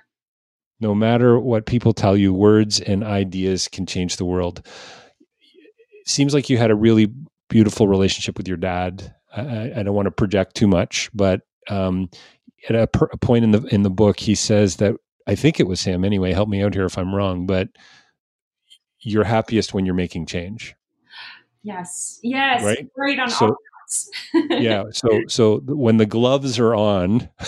no 0.82 0.96
matter 0.96 1.39
what 1.39 1.65
people 1.65 1.94
tell 1.94 2.17
you, 2.17 2.34
words 2.34 2.80
and 2.80 3.04
ideas 3.04 3.67
can 3.67 3.86
change 3.86 4.17
the 4.17 4.26
world. 4.26 4.62
It 6.02 6.10
seems 6.10 6.34
like 6.34 6.50
you 6.50 6.58
had 6.58 6.72
a 6.72 6.76
really 6.76 7.08
beautiful 7.48 7.88
relationship 7.88 8.38
with 8.38 8.48
your 8.48 8.58
dad. 8.58 9.13
I, 9.36 9.72
I 9.78 9.84
don't 9.84 9.94
want 9.94 10.08
to 10.08 10.12
project 10.12 10.56
too 10.56 10.67
much, 10.67 11.10
but 11.13 11.41
um, 11.70 12.10
at 12.67 12.76
a, 12.76 12.88
per, 12.88 13.08
a, 13.13 13.17
point 13.17 13.44
in 13.44 13.52
the 13.52 13.62
in 13.65 13.84
the 13.84 13.89
book, 13.89 14.20
he 14.20 14.36
says 14.36 14.78
that 14.78 14.96
I 15.28 15.36
think 15.36 15.60
it 15.60 15.67
was 15.67 15.84
him 15.84 16.04
anyway. 16.04 16.34
Help 16.34 16.50
me 16.50 16.63
out 16.63 16.74
here 16.74 16.86
if 16.86 16.98
I'm 16.98 17.13
wrong, 17.13 17.46
but 17.46 17.70
you're 19.00 19.24
happiest 19.24 19.74
when 19.74 19.86
you're 19.86 19.96
making 19.96 20.26
change. 20.26 20.76
Yes. 21.63 22.20
Yes. 22.24 22.63
Right? 22.63 22.88
Right 22.98 23.20
on 23.20 23.30
So- 23.30 23.46
all 23.46 23.56
yeah 24.50 24.84
so 24.92 25.10
so 25.28 25.60
when 25.66 25.98
the 25.98 26.06
gloves 26.06 26.58
are 26.60 26.74
on 26.76 27.30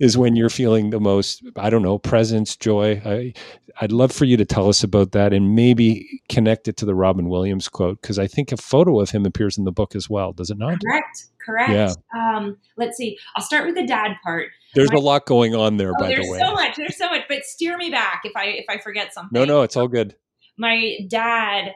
is 0.00 0.16
when 0.16 0.36
you're 0.36 0.50
feeling 0.50 0.90
the 0.90 1.00
most 1.00 1.42
i 1.56 1.68
don't 1.70 1.82
know 1.82 1.98
presence 1.98 2.56
joy 2.56 3.00
I, 3.04 3.32
i'd 3.80 3.92
love 3.92 4.12
for 4.12 4.24
you 4.24 4.36
to 4.36 4.44
tell 4.44 4.68
us 4.68 4.82
about 4.82 5.12
that 5.12 5.32
and 5.32 5.54
maybe 5.54 6.22
connect 6.28 6.68
it 6.68 6.76
to 6.78 6.84
the 6.86 6.94
robin 6.94 7.28
williams 7.28 7.68
quote 7.68 8.00
because 8.00 8.18
i 8.18 8.26
think 8.26 8.52
a 8.52 8.56
photo 8.56 9.00
of 9.00 9.10
him 9.10 9.26
appears 9.26 9.58
in 9.58 9.64
the 9.64 9.72
book 9.72 9.94
as 9.94 10.08
well 10.08 10.32
does 10.32 10.50
it 10.50 10.58
not 10.58 10.78
Correct. 10.80 11.24
Correct. 11.44 11.70
Yeah. 11.70 11.94
Um, 12.14 12.58
let's 12.76 12.98
see. 12.98 13.16
I'll 13.34 13.42
start 13.42 13.64
with 13.64 13.74
the 13.74 13.86
dad 13.86 14.16
part. 14.22 14.48
there's 14.74 14.92
My- 14.92 14.98
a 14.98 15.00
lot 15.00 15.24
going 15.24 15.54
on 15.54 15.78
there 15.78 15.92
Oh, 15.96 15.98
by 15.98 16.08
the 16.08 16.20
way 16.20 16.26
There's 16.26 16.38
so 16.38 16.52
much. 16.52 16.76
There's 16.76 16.96
so 16.98 17.08
much. 17.08 17.22
But 17.26 17.44
steer 17.44 17.78
me 17.78 17.88
back 17.88 18.20
if 18.24 18.36
I 18.36 18.44
if 18.48 18.66
I 18.68 18.76
forget 18.76 19.14
something. 19.14 19.30
no 19.32 19.46
no 19.46 19.62
it's 19.62 19.74
all 19.74 19.88
good 19.88 20.14
my 20.58 20.98
dad 21.08 21.72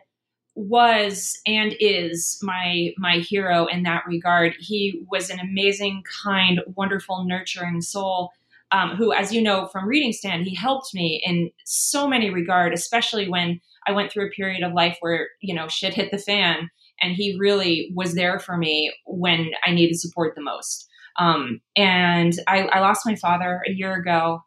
was 0.55 1.39
and 1.47 1.75
is 1.81 2.39
my 2.43 2.91
my 2.99 3.19
hero 3.19 3.67
in 3.67 3.83
that 3.85 4.05
regard. 4.07 4.55
He 4.59 5.03
was 5.11 5.31
an 5.31 5.41
amazing, 5.41 6.03
kind, 6.25 6.61
wonderful, 6.77 7.25
nurturing 7.25 7.81
soul. 7.81 8.31
Um, 8.71 8.97
who, 8.97 9.13
as 9.13 9.35
you 9.35 9.43
know 9.43 9.67
from 9.67 9.87
Reading 9.87 10.13
Stand, 10.13 10.47
he 10.47 10.55
helped 10.55 10.95
me 10.95 11.23
in 11.27 11.51
so 11.65 12.09
many 12.09 12.31
regard, 12.31 12.73
especially 12.73 13.29
when 13.29 13.61
I 13.87 13.93
went 13.93 14.11
through 14.11 14.29
a 14.29 14.31
period 14.31 14.63
of 14.63 14.73
life 14.73 14.97
where 15.01 15.29
you 15.41 15.55
know 15.55 15.69
shit 15.69 15.95
hit 15.95 16.11
the 16.11 16.19
fan, 16.19 16.71
and 17.01 17.13
he 17.15 17.37
really 17.39 17.91
was 17.95 18.15
there 18.15 18.39
for 18.39 18.57
me 18.57 18.93
when 19.05 19.51
I 19.65 19.73
needed 19.73 20.01
support 20.01 20.35
the 20.35 20.43
most. 20.43 20.89
Um, 21.19 21.61
and 21.77 22.33
I, 22.49 22.63
I 22.63 22.81
lost 22.81 23.05
my 23.05 23.17
father 23.17 23.61
a 23.69 23.73
year 23.73 23.95
ago, 23.95 24.43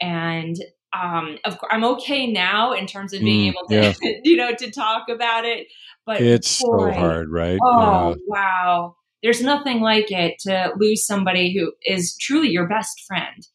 and 0.00 0.56
um, 0.92 1.38
of 1.44 1.58
course, 1.58 1.70
I'm 1.72 1.84
okay 1.84 2.26
now 2.30 2.72
in 2.72 2.86
terms 2.86 3.12
of 3.12 3.20
being 3.20 3.48
Mm, 3.48 3.52
able 3.52 3.66
to, 3.68 3.74
yeah. 3.74 4.20
you 4.24 4.36
know, 4.36 4.54
to 4.54 4.70
talk 4.70 5.08
about 5.08 5.44
it. 5.44 5.66
But 6.06 6.22
it's 6.22 6.60
boy, 6.60 6.68
so 6.70 6.92
hard 6.92 7.30
right 7.30 7.60
Oh 7.62 8.16
wow! 8.26 8.96
There's 9.22 9.42
nothing 9.42 9.80
like 9.80 10.10
it 10.10 10.38
to 10.40 10.72
lose 10.76 11.06
somebody 11.06 11.56
who 11.56 11.72
is 11.84 12.16
truly 12.20 12.48
your 12.48 12.68
best 12.68 13.02
friend. 13.06 13.46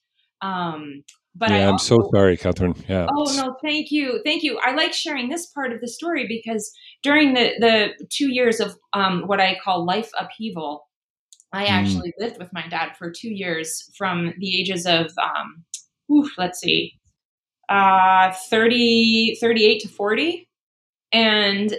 Um, 0.42 1.04
but 1.36 1.50
yeah, 1.50 1.56
I 1.56 1.60
yeah 1.60 1.70
i'm 1.70 1.78
so 1.78 1.98
sorry 2.14 2.38
kathryn 2.38 2.76
yeah 2.90 3.08
Oh 3.10 3.34
no, 3.36 3.56
thank 3.62 3.92
you, 3.92 4.22
thank 4.24 4.44
you. 4.44 4.60
I 4.64 4.72
like 4.74 4.94
sharing 4.94 5.30
this 5.30 5.48
part 5.48 5.74
of 5.74 5.82
the 5.82 5.88
story 5.88 6.28
because 6.28 6.72
during 7.04 7.34
the 7.34 7.54
the 7.60 8.08
two 8.10 8.32
years 8.32 8.60
of 8.60 8.76
um, 8.94 9.24
what 9.28 9.40
I 9.42 9.58
call 9.64 9.86
life 9.86 10.10
upheaval, 10.20 10.88
I 11.52 11.66
Mm. 11.66 11.68
actually 11.68 12.14
lived 12.20 12.38
with 12.38 12.54
my 12.54 12.68
dad 12.68 12.96
for 12.98 13.12
two 13.12 13.30
years 13.30 13.90
from 13.98 14.34
the 14.38 14.60
ages 14.60 14.86
of 14.86 15.12
um, 15.22 15.66
oof, 16.12 16.32
let's 16.38 16.60
see, 16.60 16.94
uh, 17.70 18.32
30, 18.50 19.38
38 19.40 19.82
to 19.82 19.88
forty, 19.88 20.50
and 21.12 21.76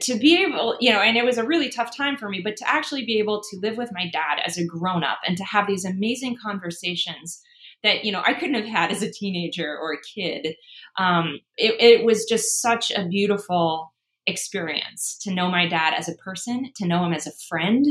to 0.00 0.18
be 0.18 0.42
able, 0.42 0.76
you 0.80 0.90
know, 0.90 1.00
and 1.00 1.16
it 1.16 1.24
was 1.24 1.36
a 1.36 1.44
really 1.44 1.68
tough 1.68 1.94
time 1.94 2.16
for 2.16 2.28
me, 2.28 2.40
but 2.42 2.56
to 2.56 2.68
actually 2.68 3.04
be 3.04 3.18
able 3.18 3.42
to 3.42 3.58
live 3.60 3.76
with 3.76 3.90
my 3.92 4.08
dad 4.12 4.40
as 4.44 4.56
a 4.56 4.64
grown 4.64 5.04
up 5.04 5.18
and 5.26 5.36
to 5.36 5.44
have 5.44 5.66
these 5.66 5.84
amazing 5.84 6.36
conversations 6.42 7.42
that 7.82 8.04
you 8.04 8.10
know 8.10 8.22
I 8.26 8.34
couldn't 8.34 8.54
have 8.54 8.64
had 8.64 8.90
as 8.90 9.02
a 9.02 9.12
teenager 9.12 9.78
or 9.78 9.92
a 9.92 10.00
kid. 10.00 10.56
Um, 10.98 11.40
it, 11.56 11.80
it 11.80 12.04
was 12.04 12.24
just 12.24 12.60
such 12.60 12.90
a 12.90 13.06
beautiful 13.06 13.92
experience 14.26 15.18
to 15.22 15.30
know 15.30 15.50
my 15.50 15.68
dad 15.68 15.94
as 15.94 16.08
a 16.08 16.14
person, 16.14 16.72
to 16.76 16.86
know 16.86 17.04
him 17.04 17.12
as 17.12 17.26
a 17.26 17.32
friend. 17.48 17.84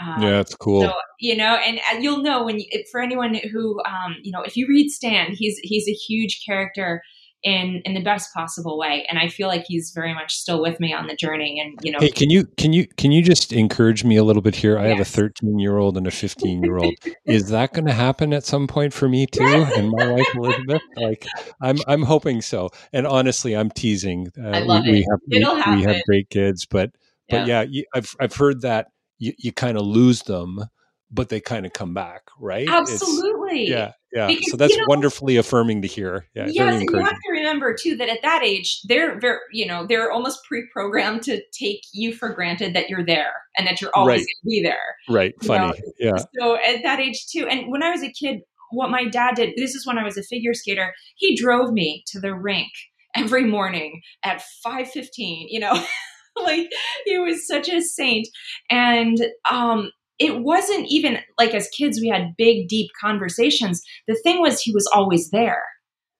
Um, 0.00 0.22
yeah 0.22 0.40
it's 0.40 0.54
cool 0.56 0.82
so 0.82 0.92
you 1.20 1.36
know, 1.36 1.54
and 1.54 1.78
uh, 1.78 1.98
you'll 1.98 2.22
know 2.22 2.44
when 2.44 2.58
you, 2.58 2.66
for 2.90 3.00
anyone 3.00 3.34
who 3.52 3.80
um, 3.84 4.16
you 4.22 4.32
know, 4.32 4.42
if 4.42 4.56
you 4.56 4.66
read 4.66 4.90
Stan, 4.90 5.32
he's 5.32 5.58
he's 5.58 5.86
a 5.86 5.92
huge 5.92 6.42
character 6.44 7.02
in 7.42 7.82
in 7.84 7.92
the 7.92 8.02
best 8.02 8.32
possible 8.34 8.78
way, 8.78 9.06
and 9.08 9.18
I 9.18 9.28
feel 9.28 9.46
like 9.46 9.64
he's 9.66 9.92
very 9.94 10.14
much 10.14 10.34
still 10.34 10.62
with 10.62 10.80
me 10.80 10.94
on 10.94 11.08
the 11.08 11.14
journey. 11.14 11.60
And 11.60 11.78
you 11.82 11.92
know, 11.92 11.98
Hey, 12.00 12.10
can 12.10 12.30
you 12.30 12.46
can 12.56 12.72
you 12.72 12.86
can 12.96 13.12
you 13.12 13.22
just 13.22 13.52
encourage 13.52 14.02
me 14.02 14.16
a 14.16 14.24
little 14.24 14.40
bit 14.40 14.54
here? 14.54 14.78
I 14.78 14.86
have 14.86 15.00
a 15.00 15.04
13 15.04 15.58
year 15.58 15.76
old 15.76 15.98
and 15.98 16.06
a 16.06 16.10
15 16.10 16.62
year 16.62 16.78
old. 16.78 16.94
Is 17.26 17.48
that 17.48 17.74
going 17.74 17.86
to 17.86 17.92
happen 17.92 18.32
at 18.32 18.44
some 18.44 18.66
point 18.66 18.94
for 18.94 19.06
me 19.06 19.26
too, 19.26 19.44
and 19.44 19.90
my 19.90 20.06
wife 20.06 20.34
Elizabeth? 20.34 20.82
Like, 20.96 21.26
I'm 21.60 21.76
I'm 21.86 22.02
hoping 22.02 22.40
so. 22.40 22.70
And 22.94 23.06
honestly, 23.06 23.54
I'm 23.54 23.70
teasing. 23.70 24.28
Uh, 24.42 24.48
I 24.48 24.60
love 24.60 24.84
we, 24.86 24.92
we 24.92 24.98
it. 25.00 25.06
have 25.10 25.20
we, 25.28 25.36
It'll 25.36 25.76
we 25.76 25.82
have 25.82 26.02
great 26.06 26.30
kids, 26.30 26.64
but 26.64 26.92
but 27.28 27.46
yeah, 27.46 27.62
you, 27.68 27.84
I've 27.94 28.14
I've 28.18 28.34
heard 28.34 28.62
that 28.62 28.86
you, 29.20 29.32
you 29.38 29.52
kind 29.52 29.78
of 29.78 29.86
lose 29.86 30.22
them, 30.22 30.64
but 31.12 31.28
they 31.28 31.40
kind 31.40 31.64
of 31.66 31.72
come 31.72 31.94
back, 31.94 32.22
right? 32.40 32.62
It's- 32.62 32.90
absolutely, 32.92 33.68
yeah, 33.68 33.92
yeah. 34.12 34.26
Because, 34.28 34.50
so 34.50 34.56
that's 34.56 34.72
you 34.72 34.78
know- 34.80 34.86
wonderfully 34.88 35.36
affirming 35.36 35.82
to 35.82 35.88
hear. 35.88 36.26
Yeah, 36.34 36.46
yes, 36.46 36.82
you 36.82 36.98
have 36.98 37.10
to 37.10 37.30
remember 37.32 37.74
too 37.74 37.96
that 37.96 38.08
at 38.08 38.22
that 38.22 38.42
age, 38.42 38.80
they're 38.88 39.18
very, 39.20 39.38
you 39.52 39.66
know, 39.66 39.86
they're 39.86 40.10
almost 40.10 40.44
pre-programmed 40.46 41.22
to 41.24 41.40
take 41.52 41.82
you 41.92 42.12
for 42.14 42.32
granted 42.32 42.74
that 42.74 42.88
you're 42.88 43.04
there 43.04 43.32
and 43.58 43.66
that 43.66 43.80
you're 43.80 43.90
always 43.94 44.08
Right. 44.12 44.18
going 44.18 44.26
to 44.26 44.46
be 44.46 44.62
there. 44.62 44.96
Right, 45.08 45.34
funny. 45.44 45.66
know, 45.68 45.74
yeah, 45.98 46.22
So 46.40 46.56
at 46.56 46.82
that 46.82 46.98
age 47.00 47.26
too, 47.30 47.46
and 47.48 47.70
when 47.70 47.82
I 47.82 47.90
was 47.90 48.02
a 48.02 48.10
kid, 48.12 48.40
what 48.72 48.88
my 48.90 49.04
dad 49.04 49.34
did, 49.34 49.54
this 49.56 49.74
is 49.74 49.84
when 49.86 49.98
I 49.98 50.04
was 50.04 50.16
a 50.16 50.22
figure 50.22 50.54
skater, 50.54 50.94
he 51.16 51.36
drove 51.36 51.72
me 51.72 52.04
to 52.08 52.20
the 52.20 52.34
rink 52.34 52.68
every 53.16 53.44
morning 53.44 54.00
at 54.22 54.42
5:15, 54.64 55.46
you 55.48 55.58
know. 55.60 55.72
like 56.42 56.68
he 57.04 57.18
was 57.18 57.46
such 57.46 57.68
a 57.68 57.80
saint 57.80 58.28
and 58.70 59.18
um 59.50 59.90
it 60.18 60.40
wasn't 60.40 60.86
even 60.88 61.18
like 61.38 61.54
as 61.54 61.68
kids 61.68 61.98
we 62.00 62.08
had 62.08 62.36
big 62.36 62.68
deep 62.68 62.90
conversations. 63.00 63.82
The 64.06 64.14
thing 64.22 64.40
was 64.42 64.60
he 64.60 64.70
was 64.72 64.86
always 64.94 65.30
there. 65.30 65.62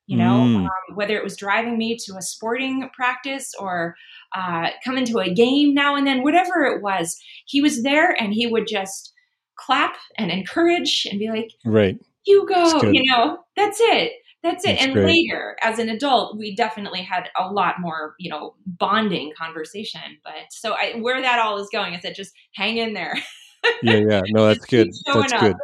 You 0.07 0.17
know, 0.17 0.41
Mm. 0.41 0.57
um, 0.65 0.71
whether 0.97 1.17
it 1.17 1.23
was 1.23 1.37
driving 1.37 1.79
me 1.79 1.97
to 2.07 2.17
a 2.17 2.23
sporting 2.23 2.89
practice 2.97 3.53
or 3.61 3.95
uh, 4.35 4.71
coming 4.85 5.05
to 5.05 5.19
a 5.19 5.33
game 5.33 5.73
now 5.73 5.95
and 5.95 6.05
then, 6.05 6.25
whatever 6.25 6.65
it 6.65 6.83
was, 6.83 7.17
he 7.47 7.61
was 7.61 7.85
there 7.85 8.11
and 8.21 8.33
he 8.35 8.45
would 8.49 8.67
just 8.67 9.13
clap 9.57 9.95
and 10.19 10.33
encourage 10.33 11.07
and 11.09 11.21
be 11.21 11.29
like, 11.29 11.51
right. 11.65 11.97
you 12.27 12.45
go, 12.49 12.83
you 12.91 13.03
know, 13.13 13.39
that's 13.55 13.79
it. 13.81 14.15
That's 14.43 14.65
it. 14.65 14.69
That's 14.69 14.85
and 14.85 14.93
great. 14.95 15.07
later, 15.07 15.57
as 15.63 15.79
an 15.79 15.89
adult, 15.89 16.39
we 16.39 16.55
definitely 16.55 17.03
had 17.03 17.29
a 17.39 17.53
lot 17.53 17.77
more, 17.81 18.15
you 18.19 18.31
know, 18.31 18.55
bonding 18.67 19.33
conversation. 19.37 20.01
But 20.25 20.35
so 20.51 20.73
I, 20.73 20.99
where 20.99 21.21
that 21.21 21.39
all 21.39 21.59
is 21.59 21.69
going 21.71 21.95
is 21.95 22.03
that 22.03 22.17
just 22.17 22.33
hang 22.55 22.79
in 22.79 22.95
there. 22.95 23.15
Yeah, 23.83 23.97
yeah. 23.97 24.21
No, 24.31 24.47
that's 24.49 24.65
good. 24.65 24.89
That's 25.07 25.33
up. 25.33 25.41
good. 25.41 25.57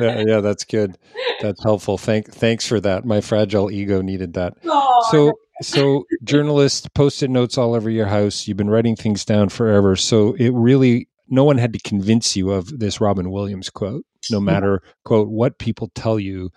yeah, 0.00 0.22
yeah, 0.26 0.40
that's 0.40 0.64
good. 0.64 0.96
That's 1.40 1.62
helpful. 1.62 1.98
Thank, 1.98 2.32
thanks 2.32 2.66
for 2.66 2.80
that. 2.80 3.04
My 3.04 3.20
fragile 3.20 3.70
ego 3.70 4.00
needed 4.00 4.34
that. 4.34 4.54
Aw, 4.64 5.10
So, 5.10 5.32
so 5.62 6.04
journalist, 6.22 6.94
post-it 6.94 7.30
notes 7.30 7.58
all 7.58 7.74
over 7.74 7.90
your 7.90 8.06
house. 8.06 8.46
You've 8.46 8.56
been 8.56 8.70
writing 8.70 8.94
things 8.96 9.24
down 9.24 9.48
forever. 9.48 9.96
So 9.96 10.34
it 10.34 10.50
really, 10.50 11.08
no 11.28 11.44
one 11.44 11.58
had 11.58 11.72
to 11.72 11.80
convince 11.80 12.36
you 12.36 12.50
of 12.50 12.78
this 12.78 13.00
Robin 13.00 13.30
Williams 13.30 13.70
quote. 13.70 14.04
No 14.30 14.38
matter 14.38 14.82
quote 15.04 15.28
what 15.28 15.58
people 15.58 15.90
tell 15.94 16.20
you, 16.20 16.50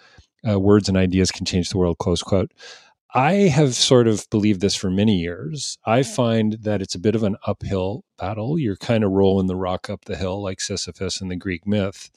uh, 0.47 0.59
words 0.59 0.89
and 0.89 0.97
ideas 0.97 1.31
can 1.31 1.45
change 1.45 1.69
the 1.69 1.77
world. 1.77 1.97
Close 1.97 2.21
quote. 2.21 2.51
I 3.15 3.33
have 3.33 3.75
sort 3.75 4.07
of 4.07 4.27
believed 4.31 4.61
this 4.61 4.75
for 4.75 4.89
many 4.89 5.17
years. 5.17 5.77
I 5.85 6.01
find 6.01 6.53
that 6.61 6.81
it's 6.81 6.95
a 6.95 6.99
bit 6.99 7.13
of 7.13 7.21
an 7.21 7.37
uphill 7.45 8.05
battle. 8.17 8.57
You're 8.57 8.75
kind 8.75 9.03
of 9.03 9.11
rolling 9.11 9.45
the 9.45 9.55
rock 9.55 9.89
up 9.89 10.05
the 10.05 10.15
hill 10.15 10.41
like 10.41 10.59
Sisyphus 10.59 11.21
in 11.21 11.27
the 11.27 11.35
Greek 11.35 11.67
myth. 11.67 12.09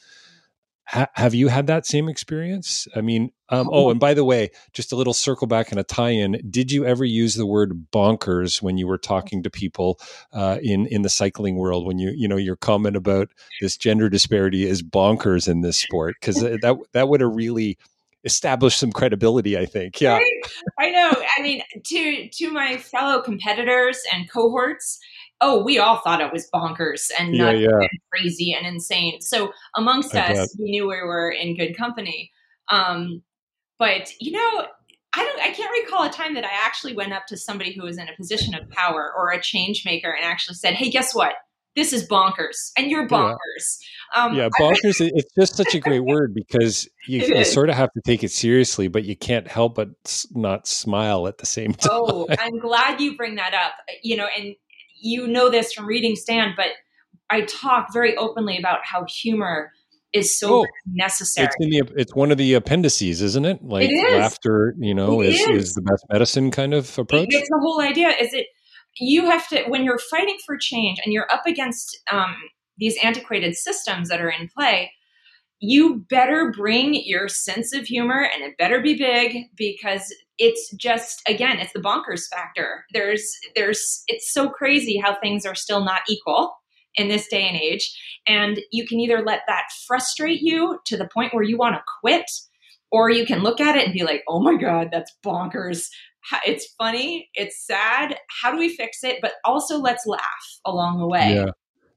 Ha- 0.88 1.08
have 1.14 1.34
you 1.34 1.48
had 1.48 1.66
that 1.66 1.84
same 1.84 2.08
experience? 2.08 2.86
I 2.94 3.00
mean, 3.00 3.30
um, 3.48 3.68
oh, 3.72 3.90
and 3.90 4.00
by 4.00 4.14
the 4.14 4.24
way, 4.24 4.50
just 4.72 4.92
a 4.92 4.96
little 4.96 5.12
circle 5.12 5.48
back 5.48 5.70
and 5.70 5.80
a 5.80 5.84
tie-in. 5.84 6.40
Did 6.48 6.70
you 6.70 6.86
ever 6.86 7.04
use 7.04 7.34
the 7.34 7.44
word 7.44 7.88
bonkers 7.92 8.62
when 8.62 8.78
you 8.78 8.86
were 8.86 8.96
talking 8.96 9.42
to 9.42 9.50
people 9.50 10.00
uh, 10.32 10.58
in 10.62 10.86
in 10.86 11.02
the 11.02 11.08
cycling 11.08 11.56
world? 11.56 11.86
When 11.86 11.98
you 11.98 12.12
you 12.16 12.28
know 12.28 12.36
your 12.36 12.56
comment 12.56 12.96
about 12.96 13.28
this 13.60 13.76
gender 13.76 14.08
disparity 14.08 14.64
is 14.64 14.82
bonkers 14.82 15.48
in 15.48 15.60
this 15.60 15.76
sport 15.76 16.14
because 16.20 16.36
that 16.36 16.78
that 16.92 17.08
would 17.08 17.20
have 17.20 17.34
really 17.34 17.76
established 18.26 18.78
some 18.78 18.92
credibility. 18.92 19.56
I 19.56 19.64
think. 19.64 20.00
Yeah. 20.00 20.18
Right? 20.18 20.40
I 20.78 20.90
know. 20.90 21.12
I 21.38 21.42
mean, 21.42 21.62
to 21.86 22.28
to 22.28 22.50
my 22.50 22.76
fellow 22.76 23.22
competitors 23.22 23.98
and 24.12 24.30
cohorts, 24.30 24.98
oh, 25.40 25.64
we 25.64 25.78
all 25.78 25.98
thought 25.98 26.20
it 26.20 26.32
was 26.32 26.50
bonkers 26.52 27.10
and 27.18 27.34
Yeah, 27.34 27.52
yeah. 27.52 27.68
and 27.70 27.88
crazy 28.12 28.52
and 28.52 28.66
insane. 28.66 29.20
So 29.22 29.52
amongst 29.76 30.14
I 30.14 30.32
us, 30.32 30.38
bet. 30.38 30.48
we 30.58 30.70
knew 30.70 30.88
we 30.88 31.00
were 31.00 31.30
in 31.30 31.56
good 31.56 31.76
company. 31.76 32.30
Um, 32.70 33.22
but 33.78 34.10
you 34.20 34.32
know, 34.32 34.66
I 35.14 35.24
don't. 35.24 35.40
I 35.40 35.50
can't 35.52 35.70
recall 35.82 36.04
a 36.04 36.10
time 36.10 36.34
that 36.34 36.44
I 36.44 36.50
actually 36.52 36.94
went 36.94 37.12
up 37.12 37.26
to 37.28 37.36
somebody 37.36 37.72
who 37.72 37.84
was 37.84 37.96
in 37.96 38.08
a 38.08 38.16
position 38.16 38.54
of 38.54 38.68
power 38.70 39.12
or 39.16 39.30
a 39.30 39.40
change 39.40 39.84
maker 39.86 40.10
and 40.10 40.24
actually 40.24 40.56
said, 40.56 40.74
"Hey, 40.74 40.90
guess 40.90 41.14
what? 41.14 41.34
This 41.76 41.92
is 41.92 42.08
bonkers, 42.08 42.72
and 42.76 42.90
you're 42.90 43.02
Yeah. 43.02 43.08
bonkers." 43.08 43.78
Um, 44.14 44.34
yeah, 44.34 44.48
bonkers. 44.58 45.00
it- 45.00 45.12
it's 45.14 45.32
just 45.38 45.56
such 45.56 45.74
a 45.74 45.78
great 45.80 46.00
word 46.00 46.34
because 46.34 46.88
you, 47.06 47.20
you 47.20 47.44
sort 47.44 47.68
of 47.68 47.76
have 47.76 47.92
to 47.92 48.00
take 48.04 48.24
it 48.24 48.30
seriously, 48.32 48.88
but 48.88 49.04
you 49.04 49.14
can't 49.16 49.46
help 49.46 49.74
but 49.76 49.88
not 50.32 50.66
smile 50.66 51.26
at 51.28 51.38
the 51.38 51.46
same 51.46 51.72
time. 51.74 51.90
Oh, 51.92 52.26
I'm 52.38 52.58
glad 52.58 53.00
you 53.00 53.16
bring 53.16 53.34
that 53.36 53.52
up. 53.54 53.72
You 54.02 54.16
know, 54.16 54.28
and 54.36 54.54
you 54.98 55.26
know 55.28 55.50
this 55.50 55.72
from 55.74 55.86
reading 55.86 56.16
stan 56.16 56.54
but 56.56 56.68
I 57.28 57.42
talk 57.42 57.92
very 57.92 58.16
openly 58.16 58.56
about 58.56 58.78
how 58.84 59.04
humor 59.04 59.72
is 60.12 60.38
so 60.38 60.60
Oh, 60.62 60.66
necessary. 60.86 61.46
It's 61.48 61.56
in 61.60 61.70
the 61.70 62.00
it's 62.00 62.14
one 62.14 62.30
of 62.30 62.38
the 62.38 62.54
appendices, 62.54 63.20
isn't 63.20 63.44
it? 63.44 63.62
Like 63.62 63.90
is. 63.90 64.12
laughter, 64.12 64.74
you 64.78 64.94
know, 64.94 65.20
It 65.20 65.34
is, 65.34 65.40
is. 65.40 65.48
is 65.68 65.74
the 65.74 65.82
best 65.82 66.04
medicine 66.10 66.50
kind 66.52 66.72
of 66.72 66.96
approach. 66.98 67.28
It's 67.30 67.48
the 67.48 67.58
whole 67.60 67.80
idea. 67.82 68.08
Is 68.10 68.32
it? 68.32 68.46
You 68.98 69.24
have 69.26 69.46
to 69.48 69.64
when 69.68 69.85
you're 69.85 69.98
fighting 70.11 70.38
for 70.44 70.56
change 70.56 70.98
and 71.04 71.12
you're 71.12 71.30
up 71.32 71.46
against 71.46 71.98
um, 72.11 72.35
these 72.78 72.96
antiquated 73.02 73.56
systems 73.56 74.09
that 74.09 74.20
are 74.20 74.30
in 74.30 74.48
play 74.56 74.90
you 75.61 76.04
better 76.11 76.52
bring 76.54 76.94
your 76.94 77.28
sense 77.28 77.74
of 77.74 77.87
humor 77.87 78.28
and 78.32 78.42
it 78.42 78.59
better 78.59 78.80
be 78.80 78.94
big 78.94 79.44
because 79.56 80.14
it's 80.38 80.70
just 80.74 81.22
again 81.26 81.59
it's 81.59 81.72
the 81.72 81.80
bonkers 81.80 82.28
factor. 82.28 82.85
There's 82.92 83.26
there's 83.54 84.02
it's 84.06 84.32
so 84.32 84.50
crazy 84.50 84.98
how 84.98 85.16
things 85.18 85.46
are 85.46 85.54
still 85.54 85.82
not 85.85 86.02
equal 86.09 86.54
in 86.94 87.09
this 87.09 87.26
day 87.28 87.46
and 87.46 87.56
age. 87.56 87.94
And 88.26 88.61
you 88.70 88.87
can 88.87 89.00
either 89.00 89.22
let 89.24 89.42
that 89.48 89.64
frustrate 89.87 90.40
you 90.42 90.78
to 90.87 90.96
the 90.96 91.09
point 91.12 91.32
where 91.32 91.42
you 91.42 91.56
want 91.56 91.74
to 91.76 91.82
quit 92.00 92.30
or 92.92 93.11
you 93.11 93.26
can 93.26 93.42
look 93.42 93.61
at 93.61 93.76
it 93.76 93.85
and 93.85 93.94
be 93.94 94.04
like 94.04 94.22
oh 94.28 94.40
my 94.40 94.56
god 94.56 94.88
that's 94.92 95.12
bonkers 95.24 95.87
it's 96.46 96.74
funny 96.78 97.28
it's 97.34 97.64
sad 97.66 98.16
how 98.42 98.50
do 98.50 98.58
we 98.58 98.74
fix 98.74 99.04
it 99.04 99.18
but 99.22 99.34
also 99.44 99.78
let's 99.78 100.06
laugh 100.06 100.60
along 100.64 100.98
the 100.98 101.06
way 101.06 101.34
yeah 101.34 101.50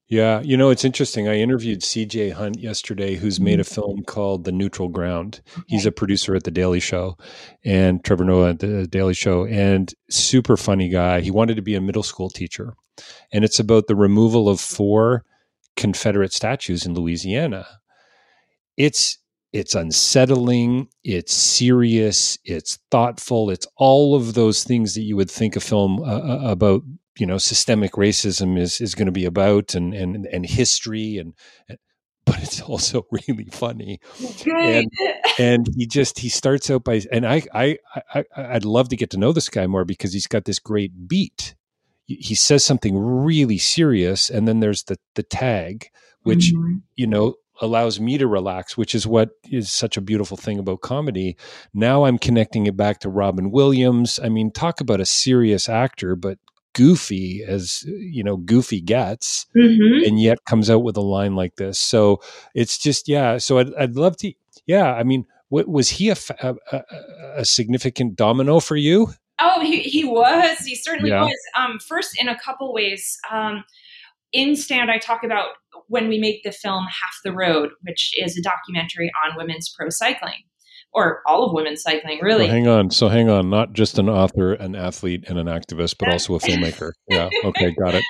yeah, 0.10 0.42
you 0.42 0.58
know, 0.58 0.72
it's 0.72 0.84
interesting. 0.84 1.28
I 1.28 1.36
interviewed 1.36 1.82
CJ 1.82 2.34
Hunt 2.34 2.60
yesterday, 2.60 3.14
who's 3.14 3.40
made 3.40 3.60
a 3.60 3.64
mm-hmm. 3.64 3.76
film 3.76 4.04
called 4.04 4.44
The 4.44 4.52
Neutral 4.52 4.90
Ground. 4.90 5.42
He's 5.68 5.86
a 5.86 5.92
producer 5.92 6.36
at 6.36 6.46
The 6.46 6.52
Daily 6.52 6.80
Show 6.80 7.16
and 7.64 8.04
Trevor 8.04 8.24
Noah 8.24 8.50
at 8.50 8.60
The 8.60 8.88
Daily 8.88 9.14
Show, 9.14 9.46
and 9.46 9.94
super 10.10 10.58
funny 10.58 10.90
guy. 10.90 11.22
He 11.22 11.30
wanted 11.30 11.56
to 11.58 11.62
be 11.62 11.76
a 11.76 11.82
middle 11.82 12.02
school 12.02 12.32
teacher. 12.32 12.74
And 13.32 13.46
it's 13.46 13.60
about 13.60 13.86
the 13.86 13.96
removal 13.96 14.50
of 14.50 14.60
four 14.60 15.26
Confederate 15.76 16.34
statues 16.34 16.88
in 16.88 16.96
Louisiana. 16.96 17.68
It's 18.78 19.20
it's 19.52 19.76
unsettling, 19.76 20.88
it's 21.04 21.34
serious, 21.34 22.38
it's 22.46 22.78
thoughtful, 22.92 23.50
it's 23.50 23.68
all 23.78 24.16
of 24.16 24.34
those 24.34 24.64
things 24.64 24.94
that 24.94 25.02
you 25.02 25.16
would 25.16 25.32
think 25.32 25.56
a 25.56 25.60
film 25.60 26.02
uh, 26.02 26.20
uh 26.20 26.40
about 26.44 26.84
you 27.18 27.26
know 27.26 27.38
systemic 27.38 27.94
racism 27.94 28.58
is 28.58 28.80
is 28.80 28.96
going 28.96 29.08
to 29.08 29.12
be 29.12 29.26
about 29.26 29.76
and 29.76 29.94
and 29.94 30.26
and 30.28 30.46
history 30.46 31.18
and, 31.18 31.34
and 31.68 31.78
but 32.26 32.44
it's 32.44 32.62
also 32.74 33.06
really 33.12 33.48
funny. 33.52 34.00
And, 34.46 34.92
and 35.40 35.68
he 35.76 35.88
just 35.88 36.20
he 36.20 36.30
starts 36.30 36.70
out 36.70 36.84
by 36.84 37.02
and 37.12 37.26
I, 37.26 37.44
I 37.54 37.78
i 38.14 38.24
i'd 38.36 38.66
love 38.66 38.90
to 38.90 38.96
get 38.96 39.10
to 39.12 39.18
know 39.18 39.32
this 39.32 39.50
guy 39.50 39.68
more 39.68 39.86
because 39.86 40.14
he's 40.14 40.28
got 40.28 40.46
this 40.46 40.60
great 40.60 41.08
beat. 41.08 41.56
He 42.06 42.34
says 42.34 42.64
something 42.64 42.98
really 42.98 43.60
serious 43.60 44.30
and 44.30 44.48
then 44.48 44.60
there's 44.60 44.84
the 44.84 44.98
the 45.16 45.24
tag 45.24 45.90
which 46.24 46.54
mm-hmm. 46.54 46.78
you 46.96 47.08
know 47.08 47.36
allows 47.62 48.00
me 48.00 48.18
to 48.18 48.28
relax 48.28 48.78
which 48.78 48.96
is 48.96 49.06
what 49.06 49.30
is 49.52 49.72
such 49.72 49.98
a 49.98 50.02
beautiful 50.02 50.38
thing 50.38 50.60
about 50.60 50.82
comedy. 50.82 51.38
Now 51.74 52.06
i'm 52.06 52.18
connecting 52.18 52.66
it 52.66 52.78
back 52.78 53.00
to 53.02 53.10
robin 53.10 53.52
williams. 53.52 54.20
I 54.22 54.30
mean 54.30 54.52
talk 54.52 54.82
about 54.82 55.02
a 55.02 55.06
serious 55.06 55.70
actor 55.70 56.16
but 56.16 56.38
goofy 56.74 57.44
as 57.46 57.84
you 57.88 58.24
know 58.24 58.38
goofy 58.38 58.80
gets 58.80 59.48
mm-hmm. 59.58 60.06
and 60.08 60.22
yet 60.22 60.38
comes 60.46 60.70
out 60.70 60.84
with 60.84 60.98
a 60.98 61.02
line 61.02 61.36
like 61.36 61.56
this. 61.56 61.80
So 61.80 62.22
it's 62.54 62.78
just 62.78 63.08
yeah 63.08 63.38
so 63.38 63.60
i'd, 63.60 63.74
I'd 63.76 63.96
love 63.96 64.18
to 64.18 64.34
yeah 64.66 64.94
i 64.94 65.04
mean 65.04 65.26
what, 65.50 65.68
was 65.68 65.90
he 65.90 66.10
a, 66.10 66.16
a, 66.42 66.56
a, 67.38 67.46
significant 67.46 68.16
domino 68.16 68.60
for 68.60 68.76
you? 68.76 69.10
Oh 69.42 69.62
he, 69.62 69.82
he 69.82 70.06
was 70.06 70.60
he 70.60 70.76
certainly 70.76 71.10
yeah. 71.10 71.24
was. 71.24 71.38
Um, 71.58 71.80
first 71.80 72.22
in 72.22 72.28
a 72.28 72.40
couple 72.40 72.74
ways 72.74 73.18
um, 73.32 73.64
in 74.32 74.56
stand 74.56 74.92
i 74.92 74.98
talk 74.98 75.24
about 75.24 75.48
when 75.90 76.08
we 76.08 76.18
make 76.20 76.42
the 76.44 76.52
film 76.52 76.86
half 76.86 77.14
the 77.24 77.34
road 77.34 77.70
which 77.82 78.12
is 78.18 78.38
a 78.38 78.42
documentary 78.42 79.12
on 79.26 79.38
women's 79.38 79.74
pro 79.78 79.90
cycling 79.90 80.44
or 80.94 81.22
all 81.28 81.46
of 81.46 81.54
women's 81.54 81.82
cycling, 81.82 82.20
really. 82.22 82.48
hang 82.48 82.68
on. 82.68 82.90
So 82.90 83.10
hang 83.10 83.30
on. 83.30 83.50
Not 83.50 83.74
just 83.74 84.00
an 84.00 84.10
author, 84.10 84.54
an 84.54 84.76
athlete, 84.76 85.26
and 85.28 85.38
an 85.38 85.48
activist, 85.48 85.96
but 86.00 86.10
also 86.10 86.36
a 86.36 86.40
filmmaker. 86.40 86.92
yeah. 87.08 87.30
Okay. 87.44 87.72
Got 87.80 87.96
it. 87.96 88.04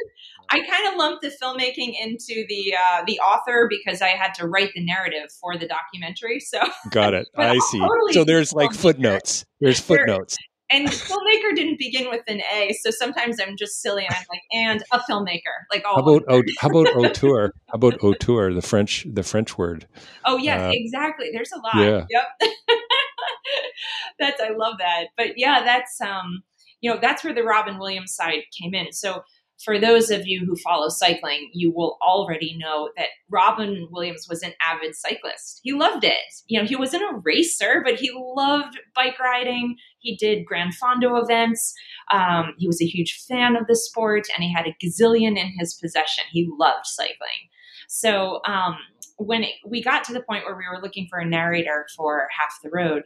I 0.52 0.62
kind 0.62 0.88
of 0.88 0.96
lumped 0.98 1.22
the 1.22 1.32
filmmaking 1.42 1.94
into 2.02 2.46
the 2.48 2.74
uh, 2.74 3.04
the 3.06 3.20
author 3.20 3.70
because 3.70 4.02
I 4.02 4.10
had 4.10 4.34
to 4.36 4.48
write 4.48 4.72
the 4.74 4.84
narrative 4.84 5.30
for 5.40 5.58
the 5.58 5.68
documentary. 5.68 6.40
So 6.40 6.60
got 6.90 7.14
it. 7.14 7.28
I 7.38 7.60
see. 7.70 7.80
Totally 7.80 8.14
so 8.14 8.24
there's 8.24 8.52
like 8.54 8.74
footnotes. 8.74 9.46
There's 9.60 9.80
footnotes 9.80 10.38
and 10.72 10.88
filmmaker 10.88 11.56
didn't 11.56 11.80
begin 11.80 12.10
with 12.10 12.24
an 12.28 12.42
A, 12.54 12.74
so 12.74 12.92
sometimes 12.92 13.40
I'm 13.40 13.58
just 13.58 13.82
silly 13.82 14.06
and 14.06 14.14
I'm 14.14 14.26
like, 14.30 14.42
and 14.52 14.84
a 14.92 15.00
filmmaker. 15.00 15.66
Like, 15.72 15.84
oh, 15.86 15.96
how 15.96 16.02
about 16.02 16.24
oh, 16.28 16.44
how 16.60 16.70
about 16.70 16.96
auteur? 16.96 17.54
How 17.68 17.76
about 17.76 18.04
auteur? 18.04 18.54
The 18.54 18.62
French, 18.62 19.06
the 19.10 19.24
French 19.24 19.58
word. 19.58 19.88
Oh 20.26 20.38
yes, 20.38 20.62
uh, 20.62 20.72
exactly. 20.74 21.30
There's 21.34 21.52
a 21.52 21.60
lot. 21.60 21.76
Yeah. 21.76 22.06
Yep. 22.10 22.52
that's 24.20 24.42
I 24.42 24.50
love 24.50 24.76
that. 24.80 25.08
But 25.18 25.38
yeah, 25.38 25.64
that's 25.64 26.00
um, 26.02 26.44
you 26.82 26.92
know, 26.92 27.00
that's 27.02 27.24
where 27.24 27.34
the 27.34 27.44
Robin 27.44 27.78
Williams 27.80 28.14
side 28.14 28.44
came 28.60 28.74
in. 28.74 28.92
So 28.92 29.24
for 29.64 29.78
those 29.78 30.10
of 30.10 30.26
you 30.26 30.46
who 30.46 30.56
follow 30.56 30.88
cycling, 30.88 31.50
you 31.54 31.72
will 31.72 31.98
already 32.02 32.58
know 32.58 32.90
that 32.96 33.08
Robin 33.30 33.88
Williams 33.92 34.28
was 34.30 34.42
an 34.42 34.54
avid 34.66 34.96
cyclist. 34.96 35.60
He 35.64 35.74
loved 35.74 36.06
it. 36.06 36.14
You 36.48 36.60
know, 36.60 36.66
he 36.66 36.78
wasn't 36.78 37.04
a 37.04 37.20
racer, 37.24 37.82
but 37.84 37.96
he 37.96 38.12
loved 38.14 38.80
bike 38.96 39.20
riding. 39.20 39.76
He 40.00 40.16
did 40.16 40.46
Gran 40.46 40.72
Fondo 40.72 41.22
events. 41.22 41.74
Um, 42.12 42.54
he 42.58 42.68
was 42.68 42.82
a 42.82 42.86
huge 42.86 43.26
fan 43.28 43.58
of 43.58 43.68
the 43.68 43.76
sport, 43.76 44.28
and 44.34 44.44
he 44.44 44.54
had 44.54 44.66
a 44.66 44.76
gazillion 44.84 45.38
in 45.38 45.54
his 45.60 45.74
possession. 45.74 46.24
He 46.32 46.50
loved 46.58 46.86
cycling. 46.86 47.50
So 47.90 48.40
um, 48.46 48.78
when 49.18 49.44
it, 49.44 49.56
we 49.68 49.84
got 49.84 50.06
to 50.06 50.14
the 50.14 50.22
point 50.22 50.46
where 50.46 50.56
we 50.56 50.64
were 50.72 50.82
looking 50.82 51.08
for 51.10 51.20
a 51.20 51.26
narrator 51.26 51.86
for 51.98 52.30
Half 52.40 52.60
the 52.64 52.70
Road, 52.70 53.04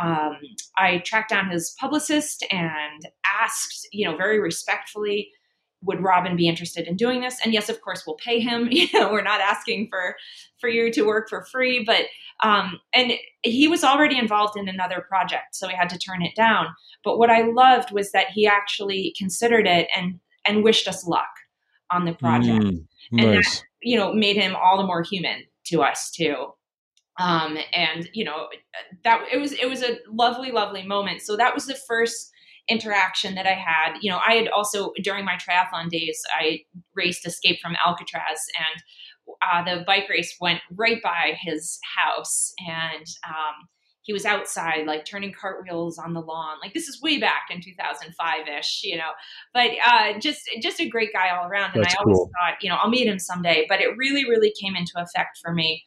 um, 0.00 0.38
I 0.76 0.98
tracked 0.98 1.30
down 1.30 1.50
his 1.50 1.76
publicist 1.78 2.44
and 2.50 3.06
asked, 3.40 3.86
you 3.92 4.08
know, 4.08 4.16
very 4.16 4.40
respectfully 4.40 5.30
would 5.82 6.02
Robin 6.02 6.36
be 6.36 6.48
interested 6.48 6.86
in 6.86 6.96
doing 6.96 7.20
this? 7.20 7.38
And 7.44 7.52
yes, 7.52 7.68
of 7.68 7.80
course, 7.80 8.04
we'll 8.06 8.16
pay 8.16 8.40
him. 8.40 8.68
You 8.72 8.88
know, 8.94 9.12
we're 9.12 9.22
not 9.22 9.40
asking 9.40 9.88
for 9.90 10.16
for 10.58 10.68
you 10.68 10.90
to 10.92 11.02
work 11.02 11.28
for 11.28 11.44
free, 11.44 11.84
but 11.84 12.06
um, 12.42 12.80
and 12.94 13.12
he 13.42 13.68
was 13.68 13.84
already 13.84 14.18
involved 14.18 14.56
in 14.56 14.68
another 14.68 15.04
project, 15.08 15.54
so 15.54 15.68
we 15.68 15.74
had 15.74 15.88
to 15.90 15.98
turn 15.98 16.22
it 16.22 16.34
down. 16.34 16.66
But 17.04 17.18
what 17.18 17.30
I 17.30 17.42
loved 17.42 17.92
was 17.92 18.12
that 18.12 18.30
he 18.30 18.46
actually 18.46 19.14
considered 19.16 19.66
it 19.66 19.88
and 19.96 20.18
and 20.44 20.64
wished 20.64 20.88
us 20.88 21.06
luck 21.06 21.28
on 21.90 22.04
the 22.04 22.14
project, 22.14 22.64
mm, 22.64 22.84
nice. 23.12 23.24
and 23.24 23.34
that 23.34 23.62
you 23.82 23.96
know 23.96 24.12
made 24.12 24.36
him 24.36 24.56
all 24.56 24.78
the 24.78 24.86
more 24.86 25.02
human 25.02 25.44
to 25.66 25.82
us 25.82 26.10
too. 26.10 26.52
Um, 27.20 27.58
and 27.72 28.08
you 28.12 28.24
know 28.24 28.48
that 29.04 29.22
it 29.32 29.38
was 29.38 29.52
it 29.52 29.68
was 29.68 29.82
a 29.82 29.98
lovely, 30.10 30.50
lovely 30.50 30.82
moment. 30.82 31.22
So 31.22 31.36
that 31.36 31.54
was 31.54 31.66
the 31.66 31.74
first 31.74 32.31
interaction 32.68 33.34
that 33.34 33.46
I 33.46 33.54
had. 33.54 33.98
You 34.00 34.10
know, 34.10 34.20
I 34.26 34.34
had 34.34 34.48
also 34.48 34.92
during 35.02 35.24
my 35.24 35.36
triathlon 35.36 35.88
days, 35.88 36.20
I 36.38 36.60
raced 36.94 37.26
Escape 37.26 37.58
from 37.60 37.76
Alcatraz, 37.84 38.40
and 38.58 38.82
uh, 39.42 39.64
the 39.64 39.84
bike 39.84 40.08
race 40.08 40.36
went 40.40 40.60
right 40.74 41.02
by 41.02 41.36
his 41.40 41.78
house, 41.96 42.52
and 42.66 43.06
um, 43.26 43.68
he 44.02 44.12
was 44.12 44.24
outside 44.24 44.86
like 44.86 45.04
turning 45.04 45.32
cartwheels 45.32 45.98
on 45.98 46.12
the 46.12 46.20
lawn. 46.20 46.58
Like 46.60 46.74
this 46.74 46.88
is 46.88 47.00
way 47.00 47.18
back 47.18 47.44
in 47.50 47.60
2005 47.60 48.48
ish, 48.58 48.80
you 48.84 48.96
know. 48.96 49.10
But 49.54 49.70
uh, 49.86 50.18
just 50.18 50.42
just 50.60 50.80
a 50.80 50.88
great 50.88 51.12
guy 51.12 51.30
all 51.30 51.46
around, 51.46 51.74
and 51.74 51.84
That's 51.84 51.94
I 51.94 51.98
always 51.98 52.16
cool. 52.16 52.30
thought, 52.40 52.58
you 52.60 52.68
know, 52.68 52.76
I'll 52.76 52.90
meet 52.90 53.06
him 53.06 53.18
someday. 53.18 53.66
But 53.68 53.80
it 53.80 53.96
really, 53.96 54.24
really 54.24 54.52
came 54.60 54.76
into 54.76 54.92
effect 54.96 55.38
for 55.42 55.52
me. 55.52 55.84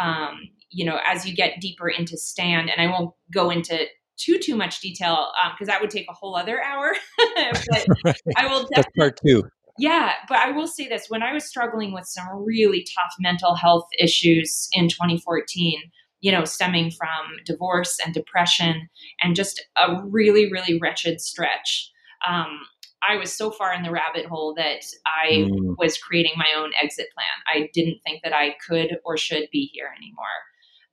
Um, 0.00 0.40
you 0.70 0.84
know, 0.84 0.98
as 1.06 1.24
you 1.26 1.34
get 1.34 1.60
deeper 1.60 1.88
into 1.88 2.16
stand, 2.16 2.68
and 2.70 2.80
I 2.80 2.90
won't 2.90 3.14
go 3.32 3.50
into 3.50 3.86
too 4.16 4.38
too 4.38 4.56
much 4.56 4.80
detail 4.80 5.30
because 5.52 5.68
um, 5.68 5.72
that 5.72 5.80
would 5.80 5.90
take 5.90 6.06
a 6.08 6.14
whole 6.14 6.36
other 6.36 6.62
hour. 6.62 6.94
but 7.36 7.86
right. 8.04 8.20
I 8.36 8.46
will. 8.46 8.68
That's 8.74 8.88
part 8.96 9.18
two. 9.24 9.44
Yeah, 9.78 10.12
but 10.28 10.38
I 10.38 10.52
will 10.52 10.68
say 10.68 10.88
this: 10.88 11.06
when 11.08 11.22
I 11.22 11.32
was 11.32 11.44
struggling 11.44 11.92
with 11.92 12.06
some 12.06 12.26
really 12.44 12.86
tough 12.96 13.14
mental 13.18 13.54
health 13.54 13.88
issues 13.98 14.68
in 14.72 14.88
2014, 14.88 15.80
you 16.20 16.32
know, 16.32 16.44
stemming 16.44 16.90
from 16.90 17.38
divorce 17.44 17.98
and 18.04 18.14
depression 18.14 18.88
and 19.22 19.34
just 19.34 19.64
a 19.76 20.00
really 20.04 20.50
really 20.50 20.78
wretched 20.78 21.20
stretch. 21.20 21.90
Um, 22.26 22.60
I 23.06 23.16
was 23.16 23.36
so 23.36 23.50
far 23.50 23.74
in 23.74 23.82
the 23.82 23.90
rabbit 23.90 24.24
hole 24.26 24.54
that 24.54 24.82
I 25.06 25.32
mm. 25.32 25.76
was 25.78 25.98
creating 25.98 26.32
my 26.36 26.46
own 26.56 26.70
exit 26.82 27.08
plan. 27.14 27.26
I 27.52 27.68
didn't 27.74 28.00
think 28.04 28.22
that 28.22 28.32
I 28.32 28.54
could 28.66 28.96
or 29.04 29.18
should 29.18 29.48
be 29.52 29.70
here 29.72 29.90
anymore. 29.94 30.26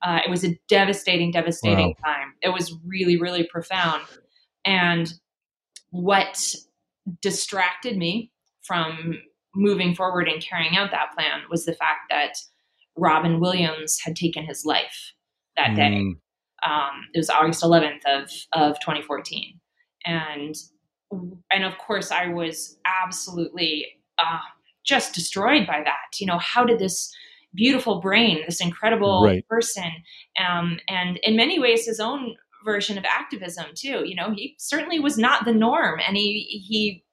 Uh, 0.03 0.19
it 0.25 0.29
was 0.29 0.43
a 0.43 0.57
devastating, 0.67 1.31
devastating 1.31 1.95
wow. 2.03 2.13
time. 2.13 2.33
It 2.41 2.49
was 2.49 2.75
really, 2.85 3.17
really 3.17 3.43
profound. 3.43 4.03
And 4.65 5.13
what 5.91 6.55
distracted 7.21 7.97
me 7.97 8.31
from 8.63 9.19
moving 9.55 9.93
forward 9.93 10.27
and 10.27 10.41
carrying 10.41 10.77
out 10.77 10.91
that 10.91 11.11
plan 11.13 11.41
was 11.49 11.65
the 11.65 11.73
fact 11.73 12.01
that 12.09 12.35
Robin 12.97 13.39
Williams 13.39 13.99
had 13.99 14.15
taken 14.15 14.45
his 14.45 14.65
life 14.65 15.13
that 15.57 15.75
day. 15.75 16.01
Mm. 16.01 16.13
Um, 16.65 17.07
it 17.13 17.17
was 17.17 17.29
August 17.29 17.63
11th 17.63 18.05
of, 18.05 18.29
of 18.53 18.79
2014. 18.79 19.59
And, 20.05 20.55
and 21.51 21.63
of 21.63 21.77
course 21.77 22.11
I 22.11 22.27
was 22.27 22.77
absolutely, 22.85 23.87
uh, 24.23 24.39
just 24.85 25.13
destroyed 25.13 25.67
by 25.67 25.81
that. 25.83 26.19
You 26.19 26.27
know, 26.27 26.39
how 26.39 26.63
did 26.63 26.79
this 26.79 27.13
beautiful 27.53 27.99
brain, 27.99 28.41
this 28.45 28.61
incredible 28.61 29.25
right. 29.25 29.47
person, 29.47 29.91
um, 30.39 30.79
and 30.87 31.19
in 31.23 31.35
many 31.35 31.59
ways 31.59 31.85
his 31.85 31.99
own 31.99 32.35
version 32.63 32.97
of 32.97 33.05
activism 33.05 33.65
too. 33.75 34.03
You 34.05 34.15
know, 34.15 34.31
he 34.31 34.55
certainly 34.59 34.99
was 34.99 35.17
not 35.17 35.45
the 35.45 35.53
norm, 35.53 35.99
and 36.05 36.15
he 36.15 36.63
he 36.67 37.03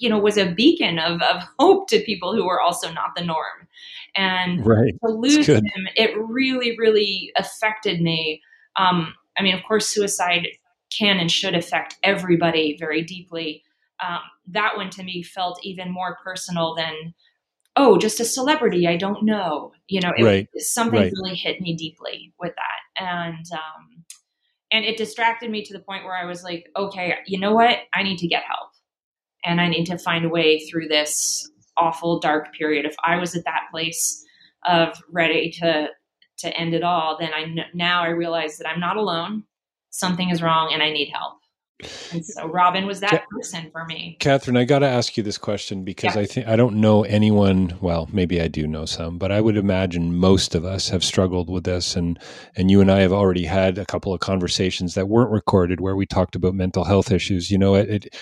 you 0.00 0.08
know 0.08 0.18
was 0.18 0.36
a 0.36 0.52
beacon 0.52 0.98
of, 0.98 1.20
of 1.22 1.42
hope 1.58 1.88
to 1.88 2.00
people 2.00 2.34
who 2.34 2.44
were 2.44 2.60
also 2.60 2.90
not 2.92 3.10
the 3.14 3.24
norm 3.24 3.68
and 4.16 4.66
right. 4.66 4.94
to 5.04 5.12
lose 5.12 5.46
him 5.46 5.62
it 5.94 6.10
really 6.18 6.76
really 6.78 7.30
affected 7.36 8.00
me 8.00 8.40
um, 8.76 9.14
i 9.38 9.42
mean 9.42 9.54
of 9.54 9.62
course 9.62 9.86
suicide 9.86 10.48
can 10.90 11.18
and 11.18 11.30
should 11.30 11.54
affect 11.54 11.96
everybody 12.02 12.76
very 12.80 13.02
deeply 13.02 13.62
um, 14.04 14.20
that 14.48 14.76
one 14.76 14.90
to 14.90 15.02
me 15.02 15.22
felt 15.22 15.60
even 15.62 15.92
more 15.92 16.16
personal 16.24 16.74
than 16.74 17.14
oh 17.80 17.98
just 17.98 18.20
a 18.20 18.24
celebrity 18.24 18.86
i 18.86 18.96
don't 18.96 19.24
know 19.24 19.72
you 19.88 20.00
know 20.00 20.12
it, 20.16 20.24
right. 20.24 20.48
something 20.56 21.00
right. 21.00 21.12
really 21.22 21.34
hit 21.34 21.60
me 21.60 21.74
deeply 21.74 22.32
with 22.38 22.52
that 22.56 23.02
and 23.04 23.46
um, 23.52 24.04
and 24.72 24.84
it 24.84 24.96
distracted 24.96 25.50
me 25.50 25.64
to 25.64 25.72
the 25.72 25.80
point 25.80 26.04
where 26.04 26.16
i 26.16 26.24
was 26.24 26.42
like 26.44 26.68
okay 26.76 27.14
you 27.26 27.38
know 27.38 27.54
what 27.54 27.78
i 27.94 28.02
need 28.02 28.18
to 28.18 28.28
get 28.28 28.42
help 28.44 28.70
and 29.44 29.60
I 29.60 29.68
need 29.68 29.86
to 29.86 29.98
find 29.98 30.24
a 30.24 30.28
way 30.28 30.58
through 30.58 30.88
this 30.88 31.50
awful 31.76 32.20
dark 32.20 32.52
period. 32.54 32.84
If 32.84 32.94
I 33.02 33.16
was 33.16 33.34
at 33.34 33.44
that 33.44 33.68
place 33.70 34.24
of 34.66 35.02
ready 35.10 35.50
to 35.60 35.88
to 36.38 36.56
end 36.56 36.74
it 36.74 36.82
all, 36.82 37.16
then 37.18 37.32
I 37.34 37.54
now 37.74 38.02
I 38.02 38.08
realize 38.08 38.58
that 38.58 38.68
I'm 38.68 38.80
not 38.80 38.96
alone. 38.96 39.44
Something 39.90 40.30
is 40.30 40.42
wrong, 40.42 40.72
and 40.72 40.82
I 40.82 40.90
need 40.90 41.10
help. 41.12 41.39
And 42.12 42.24
so 42.24 42.46
Robin 42.48 42.86
was 42.86 43.00
that 43.00 43.24
person 43.30 43.70
for 43.70 43.84
me. 43.84 44.16
Kathryn, 44.20 44.58
I 44.58 44.64
got 44.64 44.80
to 44.80 44.88
ask 44.88 45.16
you 45.16 45.22
this 45.22 45.38
question 45.38 45.84
because 45.84 46.14
yeah. 46.14 46.22
I 46.22 46.26
think 46.26 46.48
I 46.48 46.56
don't 46.56 46.76
know 46.76 47.04
anyone. 47.04 47.76
Well, 47.80 48.08
maybe 48.12 48.40
I 48.40 48.48
do 48.48 48.66
know 48.66 48.84
some, 48.84 49.18
but 49.18 49.32
I 49.32 49.40
would 49.40 49.56
imagine 49.56 50.16
most 50.16 50.54
of 50.54 50.64
us 50.64 50.88
have 50.88 51.04
struggled 51.04 51.50
with 51.50 51.64
this, 51.64 51.96
and 51.96 52.18
and 52.56 52.70
you 52.70 52.80
and 52.80 52.90
I 52.90 53.00
have 53.00 53.12
already 53.12 53.44
had 53.44 53.78
a 53.78 53.86
couple 53.86 54.12
of 54.12 54.20
conversations 54.20 54.94
that 54.94 55.08
weren't 55.08 55.30
recorded 55.30 55.80
where 55.80 55.96
we 55.96 56.06
talked 56.06 56.34
about 56.34 56.54
mental 56.54 56.84
health 56.84 57.10
issues. 57.10 57.50
You 57.50 57.58
know, 57.58 57.74
it, 57.74 57.90
it 57.90 58.16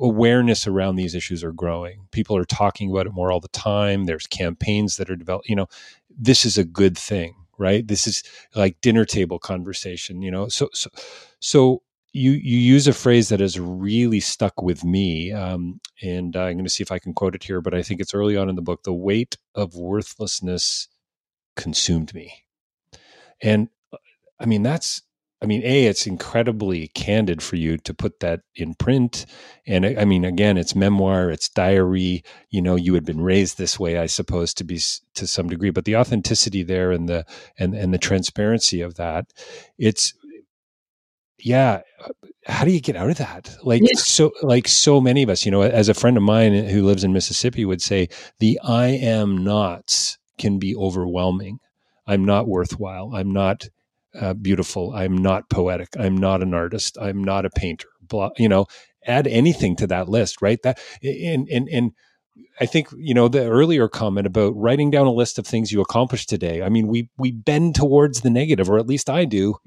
awareness 0.00 0.66
around 0.66 0.96
these 0.96 1.14
issues 1.14 1.42
are 1.42 1.52
growing. 1.52 2.06
People 2.10 2.36
are 2.36 2.44
talking 2.44 2.90
about 2.90 3.06
it 3.06 3.12
more 3.12 3.32
all 3.32 3.40
the 3.40 3.48
time. 3.48 4.04
There's 4.04 4.26
campaigns 4.26 4.96
that 4.96 5.10
are 5.10 5.16
developed. 5.16 5.48
You 5.48 5.56
know, 5.56 5.66
this 6.10 6.44
is 6.44 6.58
a 6.58 6.64
good 6.64 6.96
thing, 6.96 7.34
right? 7.58 7.86
This 7.86 8.06
is 8.06 8.22
like 8.54 8.80
dinner 8.80 9.04
table 9.04 9.38
conversation. 9.38 10.22
You 10.22 10.30
know, 10.30 10.48
so 10.48 10.68
so 10.72 10.90
so 11.40 11.82
you 12.12 12.32
you 12.32 12.58
use 12.58 12.86
a 12.86 12.92
phrase 12.92 13.28
that 13.28 13.40
has 13.40 13.58
really 13.60 14.20
stuck 14.20 14.62
with 14.62 14.84
me, 14.84 15.32
um, 15.32 15.80
and 16.02 16.36
I'm 16.36 16.54
going 16.54 16.64
to 16.64 16.70
see 16.70 16.82
if 16.82 16.92
I 16.92 16.98
can 16.98 17.14
quote 17.14 17.34
it 17.34 17.44
here. 17.44 17.60
But 17.60 17.74
I 17.74 17.82
think 17.82 18.00
it's 18.00 18.14
early 18.14 18.36
on 18.36 18.48
in 18.48 18.56
the 18.56 18.62
book. 18.62 18.82
The 18.82 18.92
weight 18.92 19.36
of 19.54 19.74
worthlessness 19.74 20.88
consumed 21.56 22.14
me, 22.14 22.44
and 23.42 23.68
uh, 23.92 23.98
I 24.40 24.46
mean 24.46 24.62
that's 24.62 25.02
I 25.40 25.46
mean, 25.46 25.62
A, 25.64 25.86
it's 25.86 26.06
incredibly 26.06 26.88
candid 26.88 27.42
for 27.42 27.54
you 27.54 27.78
to 27.78 27.94
put 27.94 28.18
that 28.20 28.40
in 28.56 28.74
print. 28.74 29.24
And 29.66 29.86
I 29.86 30.04
mean, 30.04 30.24
again, 30.24 30.58
it's 30.58 30.74
memoir, 30.74 31.30
it's 31.30 31.48
diary. 31.48 32.24
You 32.50 32.60
know, 32.60 32.74
you 32.74 32.94
had 32.94 33.04
been 33.04 33.20
raised 33.20 33.56
this 33.56 33.78
way, 33.78 33.98
I 33.98 34.06
suppose, 34.06 34.52
to 34.54 34.64
be 34.64 34.80
to 35.14 35.26
some 35.28 35.48
degree, 35.48 35.70
but 35.70 35.84
the 35.84 35.96
authenticity 35.96 36.64
there 36.64 36.90
and 36.90 37.08
the 37.08 37.24
and 37.56 37.74
and 37.74 37.94
the 37.94 37.98
transparency 37.98 38.80
of 38.80 38.96
that, 38.96 39.32
it's 39.78 40.12
yeah. 41.38 41.82
How 42.46 42.64
do 42.64 42.70
you 42.70 42.80
get 42.80 42.96
out 42.96 43.10
of 43.10 43.18
that? 43.18 43.56
Like 43.62 43.82
yeah. 43.82 43.98
so, 43.98 44.32
like 44.42 44.68
so 44.68 45.00
many 45.00 45.22
of 45.22 45.28
us, 45.28 45.44
you 45.44 45.50
know, 45.50 45.62
as 45.62 45.88
a 45.88 45.94
friend 45.94 46.16
of 46.16 46.22
mine 46.22 46.54
who 46.66 46.84
lives 46.84 47.04
in 47.04 47.12
Mississippi 47.12 47.64
would 47.64 47.82
say, 47.82 48.08
the 48.38 48.58
I 48.62 48.86
am 48.86 49.44
nots 49.44 50.18
can 50.38 50.58
be 50.58 50.74
overwhelming. 50.74 51.58
I'm 52.06 52.24
not 52.24 52.48
worthwhile. 52.48 53.12
I'm 53.14 53.32
not 53.32 53.68
uh, 54.18 54.34
beautiful. 54.34 54.94
I'm 54.94 55.16
not 55.18 55.50
poetic. 55.50 55.90
I'm 55.98 56.16
not 56.16 56.42
an 56.42 56.54
artist. 56.54 56.96
I'm 56.98 57.22
not 57.22 57.44
a 57.44 57.50
painter. 57.50 57.88
Blah, 58.00 58.30
you 58.38 58.48
know, 58.48 58.66
add 59.06 59.26
anything 59.26 59.76
to 59.76 59.86
that 59.88 60.08
list, 60.08 60.40
right? 60.40 60.60
That 60.62 60.80
and 61.02 61.48
and 61.48 61.68
and 61.68 61.92
I 62.60 62.66
think 62.66 62.88
you 62.96 63.14
know 63.14 63.28
the 63.28 63.46
earlier 63.46 63.88
comment 63.88 64.26
about 64.26 64.56
writing 64.56 64.90
down 64.90 65.06
a 65.06 65.12
list 65.12 65.38
of 65.38 65.46
things 65.46 65.72
you 65.72 65.80
accomplished 65.80 66.28
today. 66.28 66.62
I 66.62 66.68
mean, 66.68 66.88
we 66.88 67.08
we 67.16 67.32
bend 67.32 67.74
towards 67.74 68.22
the 68.22 68.30
negative, 68.30 68.68
or 68.68 68.78
at 68.78 68.86
least 68.86 69.08
I 69.10 69.24
do. 69.24 69.56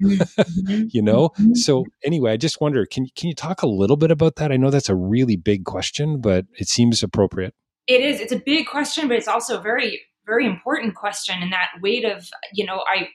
You 0.66 1.02
know. 1.02 1.30
So 1.54 1.86
anyway, 2.04 2.32
I 2.32 2.36
just 2.36 2.60
wonder 2.60 2.84
can 2.86 3.06
can 3.16 3.28
you 3.28 3.34
talk 3.34 3.62
a 3.62 3.66
little 3.66 3.96
bit 3.96 4.10
about 4.10 4.36
that? 4.36 4.52
I 4.52 4.56
know 4.56 4.70
that's 4.70 4.88
a 4.88 4.94
really 4.94 5.36
big 5.36 5.64
question, 5.64 6.20
but 6.20 6.46
it 6.58 6.68
seems 6.68 7.02
appropriate. 7.02 7.54
It 7.86 8.00
is. 8.00 8.20
It's 8.20 8.32
a 8.32 8.38
big 8.38 8.66
question, 8.66 9.08
but 9.08 9.16
it's 9.16 9.28
also 9.28 9.58
a 9.58 9.62
very 9.62 10.02
very 10.26 10.46
important 10.46 10.94
question. 10.94 11.36
And 11.40 11.52
that 11.52 11.68
weight 11.80 12.04
of 12.04 12.28
you 12.52 12.64
know, 12.64 12.84
I 12.86 13.08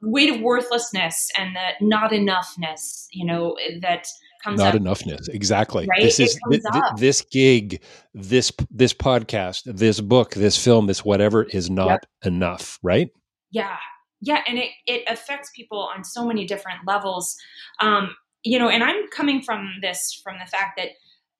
weight 0.00 0.30
of 0.30 0.40
worthlessness 0.40 1.30
and 1.38 1.56
the 1.56 1.86
not 1.86 2.12
enoughness, 2.12 3.06
you 3.12 3.26
know, 3.26 3.56
that 3.80 4.06
comes 4.44 4.58
not 4.58 4.74
up. 4.74 4.80
enoughness. 4.80 5.28
Exactly. 5.28 5.86
Right? 5.88 6.02
This 6.02 6.20
is 6.20 6.38
th- 6.50 6.62
th- 6.62 6.84
this 6.98 7.22
gig, 7.22 7.82
this 8.12 8.52
this 8.70 8.92
podcast, 8.92 9.62
this 9.64 10.00
book, 10.00 10.34
this 10.34 10.62
film, 10.62 10.86
this 10.86 11.04
whatever 11.04 11.44
is 11.44 11.70
not 11.70 11.88
yep. 11.88 12.06
enough, 12.24 12.78
right? 12.82 13.08
Yeah. 13.50 13.76
Yeah, 14.20 14.40
and 14.46 14.58
it 14.58 14.70
it 14.86 15.02
affects 15.08 15.50
people 15.54 15.78
on 15.78 16.04
so 16.04 16.26
many 16.26 16.46
different 16.46 16.78
levels. 16.86 17.36
Um, 17.80 18.14
you 18.42 18.58
know, 18.58 18.68
and 18.68 18.82
I'm 18.82 19.08
coming 19.08 19.42
from 19.42 19.74
this 19.82 20.20
from 20.22 20.36
the 20.38 20.50
fact 20.50 20.78
that 20.78 20.90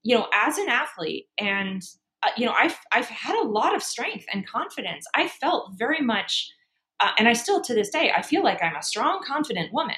you 0.02 0.16
know, 0.16 0.26
as 0.34 0.58
an 0.58 0.68
athlete 0.68 1.26
and 1.38 1.82
uh, 2.22 2.30
you 2.36 2.44
know, 2.44 2.54
I've 2.58 2.76
I've 2.92 3.08
had 3.08 3.36
a 3.42 3.48
lot 3.48 3.74
of 3.74 3.82
strength 3.82 4.26
and 4.32 4.46
confidence. 4.46 5.06
I 5.14 5.28
felt 5.28 5.72
very 5.78 6.00
much 6.00 6.50
uh, 7.00 7.10
and 7.18 7.28
I 7.28 7.32
still 7.32 7.60
to 7.62 7.74
this 7.74 7.90
day, 7.90 8.12
I 8.16 8.22
feel 8.22 8.42
like 8.42 8.62
I'm 8.62 8.76
a 8.76 8.82
strong, 8.82 9.20
confident 9.26 9.72
woman, 9.72 9.96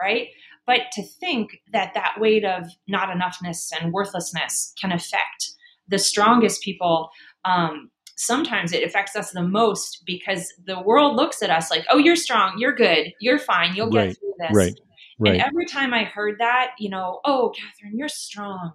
right? 0.00 0.28
But 0.68 0.92
to 0.92 1.02
think 1.02 1.62
that 1.72 1.94
that 1.94 2.16
weight 2.20 2.44
of 2.44 2.68
not 2.86 3.08
enoughness 3.08 3.72
and 3.80 3.90
worthlessness 3.90 4.74
can 4.78 4.92
affect 4.92 5.52
the 5.88 5.98
strongest 5.98 6.60
people, 6.60 7.08
um, 7.46 7.90
sometimes 8.18 8.74
it 8.74 8.84
affects 8.84 9.16
us 9.16 9.30
the 9.30 9.42
most 9.42 10.02
because 10.04 10.52
the 10.66 10.82
world 10.82 11.16
looks 11.16 11.42
at 11.42 11.48
us 11.48 11.70
like, 11.70 11.86
oh, 11.90 11.96
you're 11.96 12.16
strong, 12.16 12.58
you're 12.58 12.74
good, 12.74 13.14
you're 13.18 13.38
fine, 13.38 13.74
you'll 13.74 13.88
get 13.88 13.98
right, 13.98 14.18
through 14.18 14.34
this. 14.38 14.50
Right. 14.52 14.80
Right. 15.18 15.32
And 15.32 15.42
every 15.42 15.64
time 15.64 15.94
I 15.94 16.04
heard 16.04 16.36
that, 16.38 16.72
you 16.78 16.90
know, 16.90 17.20
oh, 17.24 17.50
Kathryn, 17.56 17.92
you're 17.94 18.08
strong, 18.08 18.72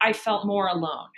I 0.00 0.12
felt 0.12 0.46
more 0.46 0.68
alone. 0.68 1.08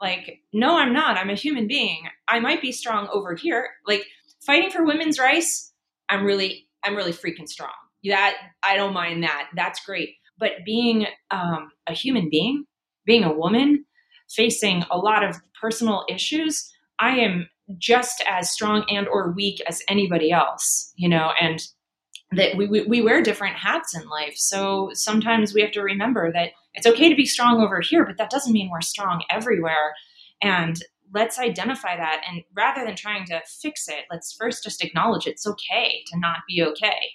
Like, 0.00 0.40
no, 0.54 0.78
I'm 0.78 0.94
not. 0.94 1.18
I'm 1.18 1.28
a 1.28 1.34
human 1.34 1.66
being. 1.66 2.08
I 2.26 2.40
might 2.40 2.62
be 2.62 2.72
strong 2.72 3.06
over 3.12 3.34
here. 3.34 3.68
Like, 3.86 4.06
fighting 4.40 4.70
for 4.70 4.82
women's 4.86 5.18
rights, 5.18 5.74
I'm 6.08 6.24
really, 6.24 6.68
I'm 6.82 6.96
really 6.96 7.12
freaking 7.12 7.46
strong. 7.46 7.70
That 8.04 8.36
I 8.64 8.76
don't 8.76 8.94
mind 8.94 9.22
that. 9.22 9.48
That's 9.54 9.84
great. 9.84 10.16
But 10.38 10.64
being 10.64 11.06
um, 11.30 11.70
a 11.86 11.92
human 11.92 12.28
being, 12.30 12.64
being 13.04 13.24
a 13.24 13.32
woman, 13.32 13.84
facing 14.28 14.84
a 14.90 14.98
lot 14.98 15.22
of 15.22 15.36
personal 15.60 16.04
issues, 16.08 16.68
I 16.98 17.18
am 17.18 17.48
just 17.78 18.22
as 18.26 18.50
strong 18.50 18.84
and 18.90 19.06
or 19.06 19.32
weak 19.32 19.60
as 19.68 19.82
anybody 19.88 20.32
else. 20.32 20.92
You 20.96 21.08
know, 21.08 21.32
and 21.40 21.62
that 22.32 22.56
we, 22.56 22.66
we, 22.66 22.82
we 22.82 23.02
wear 23.02 23.22
different 23.22 23.56
hats 23.56 23.94
in 23.94 24.08
life. 24.08 24.34
So 24.36 24.90
sometimes 24.94 25.54
we 25.54 25.60
have 25.60 25.72
to 25.72 25.82
remember 25.82 26.32
that 26.32 26.52
it's 26.74 26.86
okay 26.86 27.08
to 27.08 27.14
be 27.14 27.26
strong 27.26 27.60
over 27.60 27.80
here, 27.80 28.06
but 28.06 28.16
that 28.16 28.30
doesn't 28.30 28.52
mean 28.52 28.70
we're 28.70 28.80
strong 28.80 29.22
everywhere. 29.30 29.94
And 30.42 30.82
let's 31.12 31.38
identify 31.38 31.96
that. 31.96 32.22
And 32.28 32.42
rather 32.54 32.84
than 32.84 32.96
trying 32.96 33.26
to 33.26 33.42
fix 33.60 33.88
it, 33.88 34.04
let's 34.10 34.32
first 34.32 34.64
just 34.64 34.82
acknowledge 34.82 35.26
it's 35.26 35.46
okay 35.46 36.02
to 36.06 36.18
not 36.18 36.38
be 36.48 36.62
okay, 36.62 37.12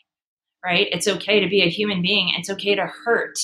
right? 0.68 0.90
It's 0.92 1.08
okay 1.08 1.40
to 1.40 1.48
be 1.48 1.62
a 1.62 1.70
human 1.70 2.02
being. 2.02 2.34
It's 2.38 2.50
okay 2.50 2.76
to 2.76 2.92
hurt 3.06 3.40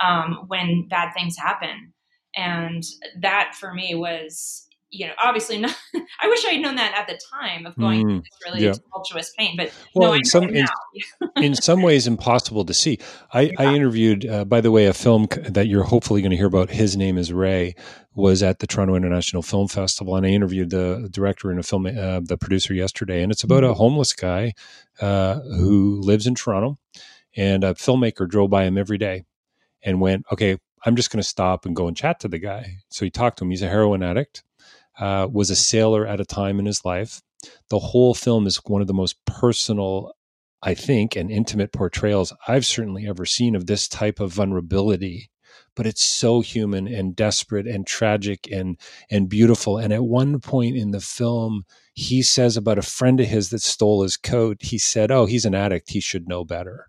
um, 0.00 0.44
when 0.46 0.86
bad 0.88 1.12
things 1.12 1.36
happen. 1.36 1.92
And 2.36 2.84
that 3.20 3.56
for 3.58 3.74
me 3.74 3.96
was 3.96 4.68
you 4.90 5.06
know, 5.06 5.12
obviously 5.22 5.58
not. 5.58 5.76
I 6.20 6.28
wish 6.28 6.44
I 6.44 6.50
had 6.52 6.62
known 6.62 6.74
that 6.76 6.94
at 6.96 7.06
the 7.06 7.18
time 7.32 7.66
of 7.66 7.76
going 7.76 8.06
mm, 8.06 8.10
through 8.10 8.20
this 8.20 8.38
really 8.44 8.64
yeah. 8.64 8.72
tumultuous 8.72 9.32
pain. 9.38 9.56
But 9.56 9.72
well, 9.94 10.10
no, 10.10 10.14
in 10.14 10.24
some 10.24 10.44
in, 10.44 10.66
in, 11.36 11.54
some 11.54 11.82
ways, 11.82 12.06
impossible 12.06 12.64
to 12.64 12.74
see. 12.74 12.98
I, 13.32 13.42
yeah. 13.42 13.52
I 13.58 13.74
interviewed, 13.74 14.26
uh, 14.26 14.44
by 14.44 14.60
the 14.60 14.70
way, 14.70 14.86
a 14.86 14.92
film 14.92 15.28
that 15.48 15.68
you're 15.68 15.84
hopefully 15.84 16.22
going 16.22 16.32
to 16.32 16.36
hear 16.36 16.46
about. 16.46 16.70
His 16.70 16.96
name 16.96 17.18
is 17.18 17.32
Ray. 17.32 17.74
Was 18.14 18.42
at 18.42 18.58
the 18.58 18.66
Toronto 18.66 18.96
International 18.96 19.40
Film 19.40 19.68
Festival, 19.68 20.16
and 20.16 20.26
I 20.26 20.30
interviewed 20.30 20.70
the 20.70 21.08
director 21.12 21.50
and 21.50 21.60
a 21.60 21.62
film, 21.62 21.86
uh, 21.86 22.20
the 22.20 22.36
producer 22.36 22.74
yesterday, 22.74 23.22
and 23.22 23.30
it's 23.30 23.44
about 23.44 23.62
mm-hmm. 23.62 23.70
a 23.70 23.74
homeless 23.74 24.12
guy 24.12 24.52
uh, 25.00 25.38
who 25.40 26.00
lives 26.02 26.26
in 26.26 26.34
Toronto, 26.34 26.76
and 27.36 27.62
a 27.62 27.74
filmmaker 27.74 28.28
drove 28.28 28.50
by 28.50 28.64
him 28.64 28.76
every 28.76 28.98
day, 28.98 29.22
and 29.84 30.00
went, 30.00 30.26
"Okay, 30.32 30.58
I'm 30.84 30.96
just 30.96 31.12
going 31.12 31.22
to 31.22 31.28
stop 31.28 31.64
and 31.64 31.76
go 31.76 31.86
and 31.86 31.96
chat 31.96 32.18
to 32.20 32.28
the 32.28 32.40
guy." 32.40 32.78
So 32.88 33.04
he 33.04 33.12
talked 33.12 33.38
to 33.38 33.44
him. 33.44 33.50
He's 33.50 33.62
a 33.62 33.68
heroin 33.68 34.02
addict 34.02 34.42
uh, 35.00 35.26
was 35.30 35.50
a 35.50 35.56
sailor 35.56 36.06
at 36.06 36.20
a 36.20 36.24
time 36.24 36.60
in 36.60 36.66
his 36.66 36.84
life. 36.84 37.22
The 37.70 37.78
whole 37.78 38.14
film 38.14 38.46
is 38.46 38.60
one 38.66 38.82
of 38.82 38.86
the 38.86 38.94
most 38.94 39.16
personal, 39.24 40.12
I 40.62 40.74
think, 40.74 41.16
and 41.16 41.30
intimate 41.30 41.72
portrayals 41.72 42.34
I've 42.46 42.66
certainly 42.66 43.08
ever 43.08 43.24
seen 43.24 43.56
of 43.56 43.66
this 43.66 43.88
type 43.88 44.20
of 44.20 44.32
vulnerability. 44.32 45.30
But 45.74 45.86
it's 45.86 46.02
so 46.02 46.42
human 46.42 46.86
and 46.86 47.16
desperate 47.16 47.66
and 47.66 47.86
tragic 47.86 48.48
and 48.52 48.76
and 49.10 49.28
beautiful. 49.28 49.78
And 49.78 49.92
at 49.92 50.04
one 50.04 50.38
point 50.40 50.76
in 50.76 50.90
the 50.90 51.00
film, 51.00 51.64
he 51.94 52.22
says 52.22 52.56
about 52.56 52.78
a 52.78 52.82
friend 52.82 53.18
of 53.20 53.26
his 53.26 53.50
that 53.50 53.62
stole 53.62 54.02
his 54.02 54.16
coat. 54.16 54.58
He 54.60 54.78
said, 54.78 55.10
"Oh, 55.10 55.26
he's 55.26 55.44
an 55.44 55.54
addict. 55.54 55.90
He 55.90 56.00
should 56.00 56.28
know 56.28 56.44
better." 56.44 56.88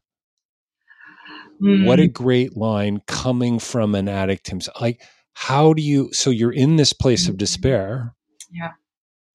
Mm. 1.62 1.86
What 1.86 2.00
a 2.00 2.08
great 2.08 2.58
line 2.58 3.02
coming 3.08 3.60
from 3.60 3.94
an 3.94 4.10
addict 4.10 4.50
himself. 4.50 4.82
Like 4.82 5.02
how 5.34 5.74
do 5.74 5.82
you 5.82 6.12
so 6.14 6.30
you're 6.30 6.52
in 6.54 6.76
this 6.76 6.94
place 6.94 7.28
of 7.28 7.36
Mhm. 7.36 7.40
despair 7.40 8.14
Yeah. 8.52 8.72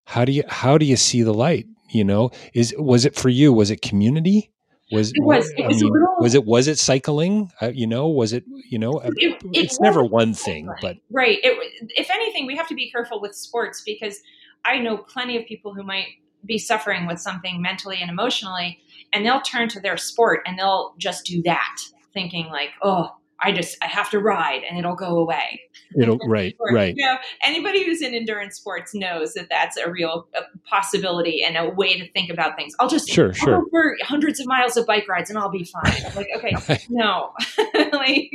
how 0.05 0.25
do 0.25 0.33
you 0.33 0.45
how 0.49 0.79
do 0.79 0.85
you 0.87 0.97
see 0.97 1.23
the 1.23 1.35
light 1.35 1.67
you 1.91 2.05
know 2.05 2.31
is 2.55 2.75
was 2.79 3.05
it 3.05 3.15
for 3.17 3.29
you 3.29 3.53
was 3.53 3.71
it 3.71 3.83
community 3.83 4.51
was 4.93 5.11
It 5.15 5.25
was. 5.25 5.51
It 5.57 5.67
was 5.67 5.83
mean, 5.83 5.93
little- 5.93 6.17
was 6.21 6.35
it 6.35 6.45
was 6.45 6.69
it 6.69 6.79
cycling 6.79 7.51
uh, 7.61 7.73
you 7.75 7.87
know 7.89 8.07
was 8.09 8.33
it 8.33 8.45
you 8.71 8.79
know 8.79 8.99
uh, 9.01 9.11
It- 9.17 9.43
it 9.43 9.49
it's 9.53 9.81
never 9.81 10.05
one 10.05 10.33
thing 10.35 10.69
but 10.81 10.97
right 11.11 11.39
it, 11.43 11.59
if 11.97 12.09
anything 12.11 12.47
we 12.47 12.57
have 12.57 12.69
to 12.69 12.75
be 12.75 12.91
careful 12.91 13.21
with 13.21 13.35
sports 13.35 13.83
because 13.85 14.21
i 14.65 14.79
know 14.79 14.97
plenty 14.99 15.37
of 15.37 15.45
people 15.47 15.75
who 15.75 15.83
might 15.83 16.07
be 16.45 16.59
suffering 16.59 17.07
with 17.07 17.19
something 17.21 17.61
mentally 17.61 17.99
and 18.01 18.11
emotionally 18.11 18.79
and 19.13 19.25
they'll 19.27 19.41
turn 19.41 19.69
to 19.71 19.81
their 19.81 19.97
sport 19.97 20.41
and 20.47 20.57
they'll 20.59 20.95
just 20.99 21.25
do 21.25 21.43
that 21.43 21.77
thinking 22.15 22.47
like 22.47 22.71
oh 22.83 23.16
i 23.43 23.53
just 23.53 23.77
i 23.83 23.87
have 23.87 24.11
to 24.11 24.19
ride 24.19 24.63
and 24.69 24.79
it'll 24.79 24.95
go 24.97 25.19
away 25.19 25.61
it'll 26.01 26.19
right 26.27 26.55
Or, 26.59 26.73
right 26.73 26.95
you 26.97 27.05
know 27.05 27.17
anybody 27.43 27.85
who's 27.85 28.03
in 28.03 28.15
endurance 28.15 28.57
sports 28.57 28.95
knows 28.95 29.35
that 29.35 29.49
that's 29.51 29.77
a 29.77 29.91
real 29.91 30.27
uh 30.37 30.43
possibility 30.69 31.43
and 31.43 31.57
a 31.57 31.69
way 31.71 31.99
to 31.99 32.11
think 32.13 32.31
about 32.31 32.57
things 32.57 32.75
i'll 32.81 32.89
just 32.89 33.09
sure 33.09 33.29
I'll 33.29 33.33
sure 33.35 33.59
go 33.63 33.67
for 33.71 33.97
hundreds 34.03 34.41
of 34.41 34.47
miles 34.47 34.77
of 34.77 34.87
bike 34.87 35.09
rides 35.09 35.31
and 35.31 35.39
I'll 35.39 35.51
be 35.51 35.65
fine. 35.65 35.93
Like, 36.15 36.29
okay, 36.37 36.55
Right. 36.69 36.87
no, 36.89 37.31
like 37.93 38.31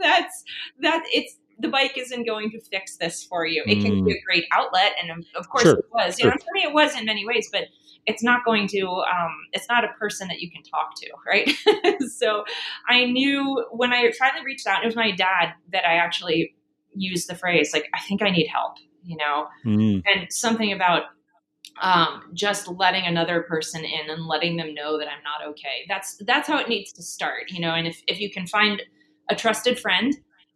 that's 0.00 0.44
that. 0.80 1.04
It's 1.12 1.36
the 1.58 1.68
bike 1.68 1.96
isn't 1.96 2.24
going 2.26 2.50
to 2.50 2.60
fix 2.60 2.96
this 2.96 3.22
for 3.24 3.46
you. 3.46 3.62
It 3.66 3.82
can 3.82 4.04
be 4.04 4.12
a 4.12 4.20
great 4.26 4.44
outlet, 4.52 4.92
and 5.02 5.24
of 5.36 5.48
course 5.48 5.64
Mm. 5.64 5.70
Sure, 5.70 5.78
it 5.78 5.84
was. 5.92 6.18
You 6.18 6.22
sure. 6.24 6.30
know, 6.30 6.36
for 6.38 6.52
me 6.54 6.62
it 6.62 6.72
was 6.72 6.96
in 6.98 7.04
many 7.04 7.26
ways, 7.26 7.48
but 7.52 7.64
it's 8.06 8.22
not 8.22 8.44
going 8.44 8.66
to. 8.68 8.86
Um, 8.86 9.36
it's 9.52 9.68
not 9.68 9.84
a 9.84 9.88
person 9.98 10.28
that 10.28 10.40
you 10.40 10.50
can 10.50 10.62
talk 10.62 10.94
to, 10.96 11.10
right? 11.26 12.00
so 12.16 12.44
I 12.88 13.04
knew 13.04 13.64
when 13.70 13.92
I 13.92 14.12
finally 14.18 14.44
reached 14.44 14.66
out. 14.66 14.82
It 14.82 14.86
was 14.86 14.96
my 14.96 15.12
dad 15.12 15.54
that 15.72 15.86
I 15.86 15.94
actually 15.94 16.54
used 16.94 17.28
the 17.28 17.34
phrase 17.34 17.72
like, 17.72 17.88
"I 17.94 18.00
think 18.00 18.22
I 18.22 18.30
need 18.30 18.46
help," 18.46 18.76
you 19.04 19.16
know, 19.16 19.46
Mm, 19.64 20.02
and 20.06 20.32
something 20.32 20.72
about 20.72 21.04
um, 21.80 22.30
just 22.34 22.68
letting 22.68 23.06
another 23.06 23.42
person 23.42 23.84
in 23.84 24.10
and 24.10 24.26
letting 24.26 24.56
them 24.56 24.74
know 24.74 24.98
that 24.98 25.08
I'm 25.08 25.22
not 25.22 25.48
okay. 25.50 25.86
That's 25.88 26.16
that's 26.26 26.48
how 26.48 26.58
it 26.58 26.68
needs 26.68 26.92
to 26.94 27.02
start, 27.02 27.50
you 27.50 27.60
know. 27.60 27.74
And 27.74 27.86
if 27.86 28.02
if 28.06 28.20
you 28.20 28.30
can 28.30 28.46
find 28.46 28.82
a 29.30 29.34
trusted 29.34 29.78
friend 29.78 30.14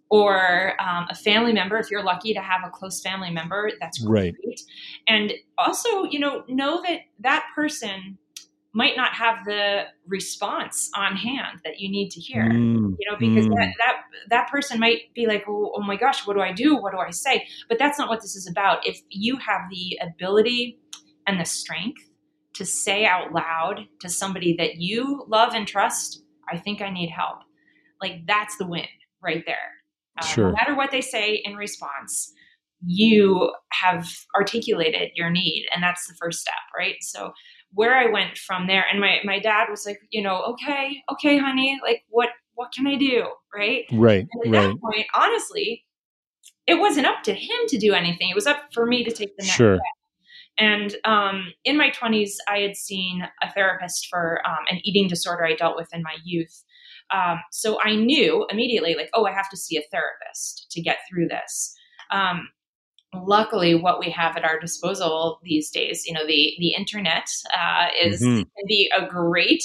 or 0.09 0.81
um, 0.81 1.07
a 1.11 1.15
family 1.15 1.53
member, 1.53 1.77
if 1.79 1.91
you're 1.91 2.05
lucky 2.05 2.33
to 2.35 2.41
have 2.41 2.61
a 2.65 2.71
close 2.71 3.01
family 3.01 3.31
member, 3.31 3.71
that's 3.81 4.01
Right. 4.03 4.35
great. 4.43 4.61
And 5.09 5.33
also, 5.59 6.05
you 6.05 6.19
know, 6.19 6.45
know 6.49 6.83
that 6.83 7.01
that 7.21 7.47
person 7.55 8.19
might 8.77 8.95
not 8.95 9.15
have 9.15 9.43
the 9.47 9.85
response 10.07 10.91
on 10.95 11.17
hand 11.17 11.61
that 11.65 11.81
you 11.81 11.91
need 11.91 12.11
to 12.11 12.21
hear 12.21 12.45
mm, 12.45 12.95
you 12.99 13.11
know 13.11 13.17
because 13.19 13.47
mm. 13.47 13.55
that, 13.57 13.73
that 13.79 13.97
that 14.29 14.51
person 14.51 14.79
might 14.79 15.15
be 15.15 15.27
like 15.27 15.45
oh, 15.49 15.73
oh 15.75 15.81
my 15.81 15.97
gosh 15.97 16.27
what 16.27 16.35
do 16.35 16.43
i 16.43 16.53
do 16.53 16.77
what 16.77 16.93
do 16.93 16.99
i 16.99 17.11
say 17.11 17.47
but 17.71 17.79
that's 17.79 17.99
not 17.99 18.07
what 18.11 18.21
this 18.21 18.37
is 18.37 18.47
about 18.47 18.87
if 18.87 19.01
you 19.09 19.39
have 19.39 19.63
the 19.71 19.99
ability 20.03 20.79
and 21.27 21.41
the 21.41 21.45
strength 21.45 22.03
to 22.53 22.67
say 22.67 23.07
out 23.07 23.33
loud 23.33 23.81
to 23.99 24.11
somebody 24.11 24.55
that 24.59 24.77
you 24.77 25.25
love 25.27 25.55
and 25.55 25.67
trust 25.67 26.23
i 26.53 26.59
think 26.59 26.83
i 26.83 26.91
need 26.91 27.09
help 27.09 27.39
like 28.03 28.27
that's 28.27 28.59
the 28.59 28.67
win 28.67 28.85
right 29.23 29.45
there 29.47 29.76
Uh, 30.19 30.25
Sure. 30.25 30.47
no 30.49 30.53
matter 30.53 30.75
what 30.75 30.91
they 30.91 31.01
say 31.01 31.43
in 31.45 31.57
response 31.57 32.33
you 32.87 33.53
have 33.73 34.07
articulated 34.37 35.11
your 35.15 35.31
need 35.31 35.67
and 35.75 35.83
that's 35.83 36.07
the 36.07 36.15
first 36.21 36.41
step 36.41 36.55
right? 36.77 36.97
So 37.01 37.33
where 37.73 37.95
i 37.97 38.07
went 38.11 38.39
from 38.39 38.67
there 38.67 38.85
and 38.91 39.01
my 39.01 39.19
my 39.25 39.39
dad 39.39 39.67
was 39.69 39.85
like 39.85 39.99
you 40.11 40.23
know 40.23 40.43
okay 40.43 41.03
okay 41.13 41.37
honey 41.37 41.79
like 41.83 42.03
what 42.09 42.31
what 42.55 42.73
can 42.73 42.87
i 42.87 42.97
do? 42.97 43.27
Right? 43.55 43.85
Right 43.93 44.27
and 44.31 44.55
at 44.55 44.59
right. 44.59 44.69
that 44.69 44.81
point 44.81 45.07
honestly 45.15 45.85
it 46.67 46.75
wasn't 46.75 47.07
up 47.07 47.23
to 47.25 47.33
him 47.33 47.59
to 47.69 47.79
do 47.79 47.95
anything. 47.95 48.29
It 48.31 48.35
was 48.35 48.47
up 48.47 48.59
for 48.75 48.87
me 48.87 49.05
to 49.05 49.11
take 49.11 49.37
the 49.37 49.45
next 49.45 49.57
sure. 49.57 49.77
step. 49.77 49.83
And 50.59 50.97
um, 51.05 51.53
in 51.65 51.77
my 51.77 51.91
20s 51.91 52.33
i 52.49 52.59
had 52.59 52.77
seen 52.77 53.23
a 53.43 53.53
therapist 53.53 54.09
for 54.09 54.41
um, 54.47 54.65
an 54.71 54.81
eating 54.85 55.07
disorder 55.07 55.45
i 55.45 55.55
dealt 55.55 55.77
with 55.77 55.89
in 55.93 56.03
my 56.03 56.17
youth 56.25 56.65
um, 57.15 57.41
so 57.53 57.79
i 57.83 57.95
knew 57.95 58.47
immediately 58.51 58.95
like 58.95 59.11
oh 59.15 59.27
i 59.27 59.33
have 59.33 59.49
to 59.51 59.57
see 59.57 59.77
a 59.77 59.83
therapist 59.91 60.67
to 60.71 60.81
get 60.81 60.99
through 61.09 61.29
this. 61.29 61.75
Um, 62.11 62.49
luckily 63.15 63.75
what 63.75 63.99
we 63.99 64.11
have 64.11 64.37
at 64.37 64.45
our 64.45 64.59
disposal 64.61 65.39
these 65.43 65.71
days 65.71 66.05
you 66.07 66.13
know 66.13 66.27
the 66.27 66.55
the 66.59 66.75
internet 66.75 67.27
uh, 67.57 67.87
is 68.03 68.21
Mhm. 68.23 68.39
can 68.41 68.65
be 68.69 68.91
a 68.97 69.07
great 69.07 69.63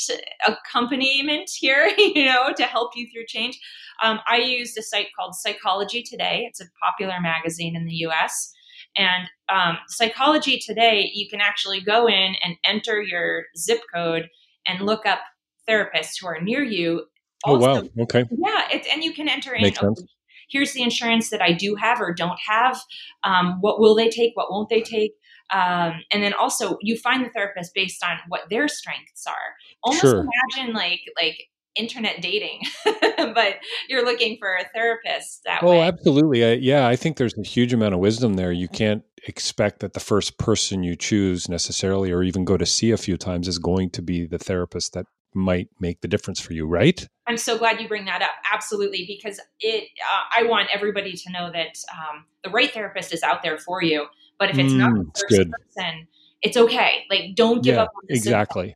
accompaniment 0.48 1.50
here 1.60 1.92
you 1.98 2.26
know 2.26 2.54
to 2.56 2.64
help 2.64 2.92
you 2.96 3.08
through 3.12 3.26
change. 3.28 3.60
Um, 4.04 4.20
i 4.28 4.38
used 4.38 4.78
a 4.78 4.82
site 4.82 5.08
called 5.18 5.36
psychology 5.36 6.02
today. 6.04 6.46
It's 6.48 6.62
a 6.62 6.66
popular 6.84 7.20
magazine 7.20 7.76
in 7.76 7.86
the 7.86 7.94
us 7.96 8.54
and 8.98 9.30
um, 9.50 9.78
psychology 9.88 10.60
today 10.60 11.10
you 11.14 11.28
can 11.30 11.42
actually 11.42 11.82
go 11.82 12.08
in 12.08 12.36
and 12.44 12.56
enter 12.66 13.02
your 13.02 13.46
zip 13.58 13.82
code 13.94 14.30
and 14.68 14.82
look 14.82 15.06
up 15.06 15.20
therapists 15.68 16.20
who 16.20 16.28
are 16.28 16.42
near 16.42 16.64
you 16.64 17.06
oh 17.46 17.58
wow 17.58 17.82
okay 18.00 18.26
yeah, 18.32 18.68
it's 18.72 18.88
and 18.92 19.04
you 19.04 19.14
can 19.14 19.28
enter 19.30 19.54
in. 19.54 19.62
Makes 19.64 19.80
sense. 19.80 20.04
here's 20.50 20.74
the 20.74 20.84
insurance 20.84 21.30
that 21.30 21.42
I 21.42 21.54
do 21.54 21.76
have 21.76 22.00
or 22.02 22.14
don't 22.14 22.40
have. 22.48 22.80
Um, 23.24 23.58
what 23.62 23.80
will 23.80 23.96
they 23.96 24.10
take? 24.10 24.32
What 24.36 24.52
won't 24.52 24.70
they 24.70 24.82
take? 24.82 25.14
Um, 25.54 26.02
and 26.12 26.24
then 26.24 26.34
also 26.34 26.78
you 26.82 26.98
find 26.98 27.26
the 27.26 27.30
therapist 27.30 27.74
based 27.74 28.04
on 28.04 28.18
what 28.30 28.42
their 28.50 28.68
strengths 28.68 29.26
are. 29.28 29.56
Almost 29.84 30.02
Sure. 30.02 30.26
imagine 30.56 30.74
like 30.74 31.02
like 31.22 31.38
internet 31.76 32.22
dating, 32.22 32.62
but 33.18 33.56
you're 33.88 34.04
looking 34.06 34.38
for 34.40 34.56
a 34.56 34.66
therapist 34.74 35.42
that 35.46 35.62
Oh, 35.64 35.72
way. 35.72 35.82
absolutely. 35.82 36.44
I, 36.44 36.52
yeah, 36.54 36.88
I 36.88 36.96
think 36.96 37.18
there's 37.18 37.38
a 37.38 37.48
huge 37.48 37.74
amount 37.74 37.94
of 37.94 38.00
wisdom 38.02 38.34
there. 38.34 38.52
You 38.52 38.68
can't 38.68 39.04
expect 39.28 39.80
that 39.80 39.94
the 39.94 40.00
first 40.02 40.38
person 40.38 40.84
you 40.84 40.96
choose 40.96 41.48
necessarily, 41.48 42.12
or 42.12 42.24
even 42.24 42.44
go 42.44 42.58
to 42.58 42.66
see 42.66 42.92
a 42.92 42.98
few 42.98 43.16
times, 43.18 43.48
is 43.48 43.58
going 43.58 43.90
to 43.92 44.02
be 44.02 44.26
the 44.26 44.38
therapist 44.40 44.94
that 44.94 45.06
might 45.34 45.70
make 45.80 46.02
the 46.02 46.08
difference 46.08 46.40
for 46.40 46.54
you, 46.54 46.68
right? 46.68 47.08
I'm 47.28 47.38
so 47.38 47.58
glad 47.58 47.80
you 47.80 47.88
bring 47.88 48.06
that 48.06 48.22
up. 48.22 48.32
Absolutely, 48.52 49.06
because 49.08 49.40
it. 49.60 49.84
Uh, 49.84 50.40
I 50.40 50.44
want 50.44 50.70
everybody 50.74 51.14
to 51.14 51.32
know 51.32 51.52
that 51.52 51.78
um, 51.94 52.26
the 52.44 52.50
right 52.50 52.72
therapist 52.72 53.14
is 53.14 53.24
out 53.24 53.42
there 53.44 53.58
for 53.58 53.82
you. 53.82 54.08
But 54.40 54.50
if 54.50 54.58
it's 54.58 54.74
not 54.74 54.92
Mm, 54.92 55.04
the 55.04 55.10
it's 55.12 55.22
first 55.22 55.30
good. 55.38 55.52
person, 55.52 56.08
it's 56.42 56.58
okay. 56.58 57.06
Like, 57.10 57.36
don't 57.36 57.64
give 57.64 57.76
yeah, 57.76 57.84
up 57.84 57.90
on 57.96 58.02
the 58.10 58.16
system. 58.16 58.32
exactly. 58.34 58.76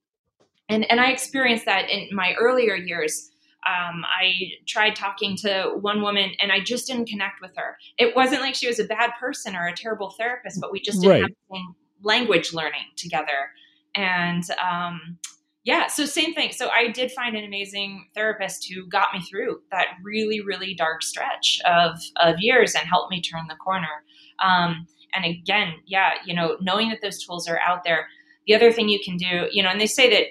and 0.70 0.90
and 0.92 1.00
I 1.02 1.12
experienced 1.12 1.66
that 1.66 1.90
in 1.90 2.10
my 2.16 2.36
earlier 2.40 2.76
years. 2.76 3.32
Um, 3.68 4.06
I 4.06 4.52
tried 4.68 4.96
talking 4.96 5.36
to 5.38 5.72
one 5.82 6.04
woman, 6.04 6.32
and 6.40 6.52
I 6.52 6.60
just 6.60 6.86
didn't 6.88 7.08
connect 7.10 7.42
with 7.42 7.52
her. 7.58 7.78
It 7.98 8.16
wasn't 8.16 8.42
like 8.42 8.54
she 8.54 8.68
was 8.68 8.80
a 8.80 8.84
bad 8.86 9.12
person 9.20 9.56
or 9.56 9.66
a 9.68 9.76
terrible 9.76 10.12
therapist, 10.12 10.62
but 10.62 10.72
we 10.72 10.80
just 10.80 11.02
didn't 11.02 11.14
Right. 11.14 11.22
have 11.24 11.32
the 11.50 11.60
language 12.04 12.54
learning 12.54 12.86
together. 12.96 13.50
And 13.96 14.44
um, 14.64 15.18
yeah, 15.66 15.88
so 15.88 16.06
same 16.06 16.36
thing. 16.36 16.52
So 16.52 16.70
I 16.70 16.90
did 16.90 17.12
find 17.12 17.36
an 17.36 17.44
amazing 17.44 18.08
therapist 18.14 18.72
who 18.72 18.88
got 18.88 19.08
me 19.16 19.22
through 19.22 19.62
that 19.72 19.88
really, 20.04 20.40
really 20.40 20.76
dark 20.76 21.02
stretch 21.02 21.60
of 21.66 22.00
of 22.18 22.36
years 22.40 22.76
and 22.76 22.88
helped 22.88 23.10
me 23.10 23.20
turn 23.20 23.48
the 23.50 23.56
corner. 23.56 24.04
Um, 24.44 24.86
and 25.16 25.26
again, 25.26 25.74
yeah, 25.88 26.12
you 26.24 26.36
know, 26.36 26.58
knowing 26.62 26.90
that 26.90 27.00
those 27.02 27.24
tools 27.24 27.48
are 27.48 27.60
out 27.60 27.84
there. 27.84 28.08
The 28.46 28.54
other 28.54 28.72
thing 28.72 28.90
you 28.90 29.00
can 29.04 29.18
do, 29.18 29.48
you 29.52 29.64
know, 29.64 29.70
and 29.70 29.82
they 29.82 29.88
say 29.88 30.08
that 30.12 30.26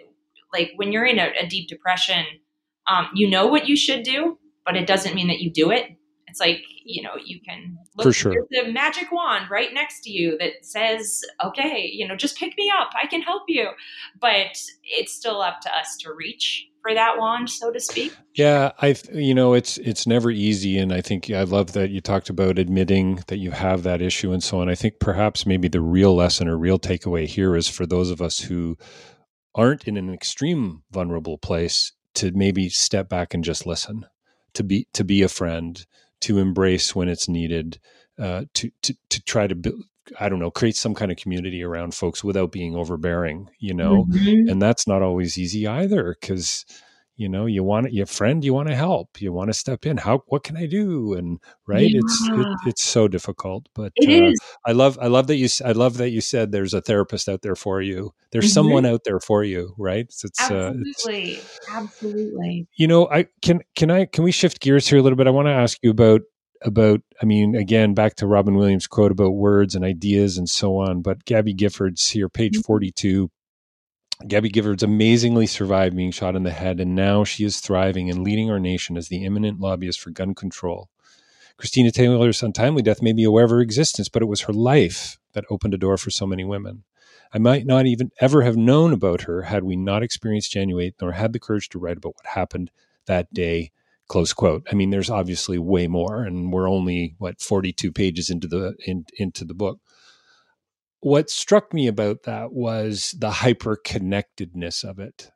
like 0.53 0.70
when 0.76 0.93
you're 0.93 1.05
in 1.05 1.18
a, 1.18 1.32
a 1.41 1.49
deep 1.49 1.68
depression, 1.68 2.24
um, 2.87 3.09
you 3.12 3.28
know 3.28 3.49
what 3.49 3.66
you 3.66 3.76
should 3.76 4.05
do, 4.05 4.39
but 4.64 4.76
it 4.76 4.87
doesn't 4.87 5.16
mean 5.16 5.26
that 5.26 5.41
you 5.41 5.51
do 5.51 5.72
it. 5.72 5.97
It's 6.35 6.41
like 6.41 6.64
you 6.85 7.01
know 7.01 7.12
you 7.24 7.39
can 7.49 7.78
look 7.97 8.07
For 8.07 8.12
sure. 8.12 8.35
the 8.51 8.72
magic 8.72 9.12
wand 9.12 9.53
right 9.53 9.72
next 9.72 10.01
to 10.01 10.11
you 10.11 10.37
that 10.39 10.53
says, 10.62 11.22
"Okay, 11.45 11.89
you 11.93 12.09
know, 12.09 12.16
just 12.16 12.37
pick 12.37 12.59
me 12.59 12.72
up. 12.76 12.91
I 13.01 13.07
can 13.07 13.22
help 13.22 13.45
you." 13.47 13.68
But 14.20 14.59
it's 14.82 15.14
still 15.14 15.41
up 15.41 15.61
to 15.61 15.72
us 15.72 15.97
to 16.01 16.12
reach 16.12 16.66
for 16.82 16.93
that 16.93 17.18
wand, 17.18 17.51
so 17.51 17.70
to 17.70 17.78
speak. 17.78 18.16
Yeah, 18.35 18.72
I 18.82 18.97
you 19.12 19.32
know 19.32 19.55
it's 19.55 19.78
it's 19.78 20.09
never 20.09 20.28
easy, 20.28 20.76
and 20.76 20.93
I 20.93 21.03
think 21.03 21.30
I 21.30 21.45
love 21.45 21.70
that 21.74 21.91
you 21.91 22.01
talked 22.01 22.30
about 22.30 22.59
admitting 22.59 23.22
that 23.28 23.39
you 23.39 23.53
have 23.53 23.85
that 23.85 24.03
issue 24.03 24.32
and 24.32 24.43
so 24.43 24.59
on. 24.61 24.68
I 24.68 24.74
think 24.74 24.99
perhaps 24.99 25.47
maybe 25.47 25.68
the 25.68 25.80
real 25.80 26.16
lesson 26.16 26.49
or 26.49 26.59
real 26.59 26.80
takeaway 26.80 27.28
here 27.28 27.55
is 27.55 27.68
for 27.68 27.87
those 27.87 28.11
of 28.11 28.20
us 28.20 28.41
who 28.41 28.76
aren't 29.55 29.87
in 29.87 29.97
an 29.97 30.12
extreme 30.12 30.82
vulnerable 30.91 31.39
place 31.39 31.93
to 32.14 32.32
maybe 32.32 32.68
step 32.68 33.09
back 33.09 33.35
and 33.35 33.45
just 33.45 33.66
listen, 33.66 34.07
to 34.55 34.64
be 34.64 34.89
to 34.95 35.05
be 35.05 35.22
a 35.22 35.28
friend, 35.28 35.87
to 36.25 36.39
embrace 36.39 36.95
when 36.95 37.09
it's 37.09 37.29
needed, 37.29 37.79
uh, 38.18 38.45
to 38.55 38.70
to 38.83 38.95
to 39.11 39.22
try 39.25 39.47
to 39.47 39.55
build. 39.55 39.83
I 40.20 40.29
don't 40.29 40.39
know, 40.39 40.51
create 40.51 40.77
some 40.77 40.95
kind 40.95 41.11
of 41.11 41.16
community 41.16 41.62
around 41.62 41.95
folks 41.95 42.22
without 42.22 42.53
being 42.53 42.75
overbearing, 42.77 43.49
you 43.59 43.72
know, 43.72 44.05
Mhm. 44.05 44.51
and 44.51 44.61
that's 44.61 44.87
not 44.87 45.01
always 45.01 45.39
easy 45.39 45.66
either 45.66 46.14
because 46.20 46.66
you 47.16 47.28
know 47.28 47.46
you 47.46 47.62
want 47.62 47.92
your 47.92 48.06
friend 48.06 48.44
you 48.44 48.52
want 48.52 48.68
to 48.68 48.74
help 48.74 49.20
you 49.20 49.32
want 49.32 49.48
to 49.48 49.54
step 49.54 49.86
in 49.86 49.96
how 49.96 50.22
what 50.26 50.42
can 50.42 50.56
i 50.56 50.66
do 50.66 51.12
and 51.14 51.38
right 51.66 51.90
it's 51.92 52.28
it, 52.30 52.46
it's 52.66 52.84
so 52.84 53.06
difficult 53.08 53.68
but 53.74 53.92
It 53.96 54.08
uh, 54.08 54.26
is. 54.26 54.40
i 54.66 54.72
love 54.72 54.98
i 55.00 55.06
love 55.06 55.26
that 55.28 55.36
you 55.36 55.48
i 55.64 55.72
love 55.72 55.96
that 55.98 56.10
you 56.10 56.20
said 56.20 56.50
there's 56.52 56.74
a 56.74 56.80
therapist 56.80 57.28
out 57.28 57.42
there 57.42 57.56
for 57.56 57.80
you 57.80 58.12
there's 58.32 58.46
Mhm. 58.46 58.54
someone 58.54 58.86
out 58.86 59.02
there 59.04 59.20
for 59.20 59.44
you 59.44 59.74
right 59.78 60.04
it's, 60.04 60.24
it's, 60.24 60.50
uh, 60.50 60.72
it's 60.76 61.06
Absolutely. 61.06 61.38
Absolutely. 61.72 62.66
you 62.76 62.86
know 62.86 63.08
i 63.10 63.26
can 63.42 63.60
can 63.76 63.90
i 63.90 64.06
can 64.06 64.24
we 64.24 64.32
shift 64.32 64.60
gears 64.60 64.88
here 64.88 64.98
a 64.98 65.02
little 65.02 65.16
bit 65.16 65.26
i 65.26 65.30
want 65.30 65.46
to 65.46 65.52
ask 65.52 65.78
you 65.82 65.90
about 65.90 66.22
about, 66.64 67.02
I 67.20 67.26
mean, 67.26 67.54
again, 67.54 67.92
back 67.94 68.14
to 68.16 68.26
Robin 68.26 68.54
Williams' 68.54 68.86
quote 68.86 69.12
about 69.12 69.32
words 69.32 69.74
and 69.74 69.84
ideas 69.84 70.38
and 70.38 70.48
so 70.48 70.78
on. 70.78 71.02
But 71.02 71.24
Gabby 71.26 71.54
Giffords 71.54 72.10
here, 72.10 72.28
page 72.30 72.54
mm-hmm. 72.54 72.62
42. 72.62 73.30
Gabby 74.26 74.48
Giffords 74.48 74.82
amazingly 74.82 75.46
survived 75.46 75.96
being 75.96 76.12
shot 76.12 76.36
in 76.36 76.44
the 76.44 76.50
head, 76.50 76.80
and 76.80 76.94
now 76.94 77.24
she 77.24 77.44
is 77.44 77.60
thriving 77.60 78.08
and 78.08 78.22
leading 78.22 78.50
our 78.50 78.60
nation 78.60 78.96
as 78.96 79.08
the 79.08 79.24
imminent 79.24 79.60
lobbyist 79.60 80.00
for 80.00 80.10
gun 80.10 80.34
control. 80.34 80.88
Christina 81.56 81.90
Taylor's 81.90 82.42
untimely 82.42 82.82
death 82.82 83.02
made 83.02 83.16
me 83.16 83.24
aware 83.24 83.44
of 83.44 83.50
her 83.50 83.60
existence, 83.60 84.08
but 84.08 84.22
it 84.22 84.26
was 84.26 84.42
her 84.42 84.52
life 84.52 85.18
that 85.32 85.44
opened 85.50 85.74
a 85.74 85.78
door 85.78 85.96
for 85.96 86.10
so 86.10 86.26
many 86.26 86.44
women. 86.44 86.84
I 87.32 87.38
might 87.38 87.66
not 87.66 87.86
even 87.86 88.10
ever 88.20 88.42
have 88.42 88.56
known 88.56 88.92
about 88.92 89.22
her 89.22 89.42
had 89.42 89.64
we 89.64 89.76
not 89.76 90.02
experienced 90.02 90.52
January 90.52 90.90
8th 90.92 90.94
nor 91.00 91.12
had 91.12 91.32
the 91.32 91.40
courage 91.40 91.68
to 91.70 91.78
write 91.78 91.96
about 91.96 92.14
what 92.14 92.26
happened 92.26 92.70
that 93.06 93.32
day. 93.34 93.72
Close 94.06 94.32
quote. 94.32 94.66
I 94.70 94.74
mean, 94.74 94.90
there's 94.90 95.10
obviously 95.10 95.58
way 95.58 95.88
more, 95.88 96.22
and 96.22 96.52
we're 96.52 96.68
only 96.68 97.14
what 97.18 97.40
42 97.40 97.90
pages 97.90 98.30
into 98.30 98.46
the 98.46 98.74
in, 98.86 99.06
into 99.18 99.44
the 99.44 99.54
book. 99.54 99.80
What 101.05 101.28
struck 101.28 101.74
me 101.74 101.86
about 101.86 102.22
that 102.22 102.55
was 102.55 103.14
the 103.18 103.30
hyper 103.30 103.76
connectedness 103.76 104.82
of 104.82 104.98
it. 104.98 105.30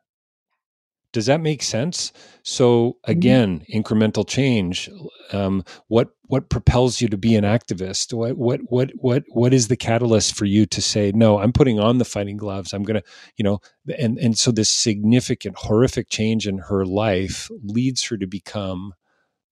Does 1.13 1.27
that 1.27 1.41
make 1.41 1.61
sense? 1.61 2.11
So 2.41 2.93
mm-hmm. 2.93 3.11
again, 3.11 3.59
mm-hmm. 3.59 3.79
incremental 3.79 4.27
change. 4.27 4.89
Um, 5.31 5.63
what 5.87 6.07
what 6.23 6.49
propels 6.49 7.01
you 7.01 7.07
to 7.09 7.17
be 7.17 7.35
an 7.35 7.43
activist? 7.43 8.15
What 8.15 8.35
what 8.35 8.61
what 8.69 8.89
what 8.95 9.25
what 9.29 9.53
is 9.53 9.67
the 9.67 9.77
catalyst 9.77 10.35
for 10.35 10.45
you 10.45 10.65
to 10.65 10.81
say 10.81 11.11
no? 11.13 11.37
I'm 11.37 11.53
putting 11.53 11.79
on 11.79 11.99
the 11.99 12.03
fighting 12.03 12.37
gloves. 12.37 12.73
I'm 12.73 12.81
gonna, 12.81 13.03
you 13.37 13.43
know, 13.43 13.59
and 13.95 14.17
and 14.17 14.35
so 14.35 14.49
this 14.49 14.71
significant, 14.71 15.55
horrific 15.55 16.09
change 16.09 16.47
in 16.47 16.57
her 16.69 16.83
life 16.83 17.47
leads 17.63 18.03
her 18.05 18.17
to 18.17 18.25
become 18.25 18.95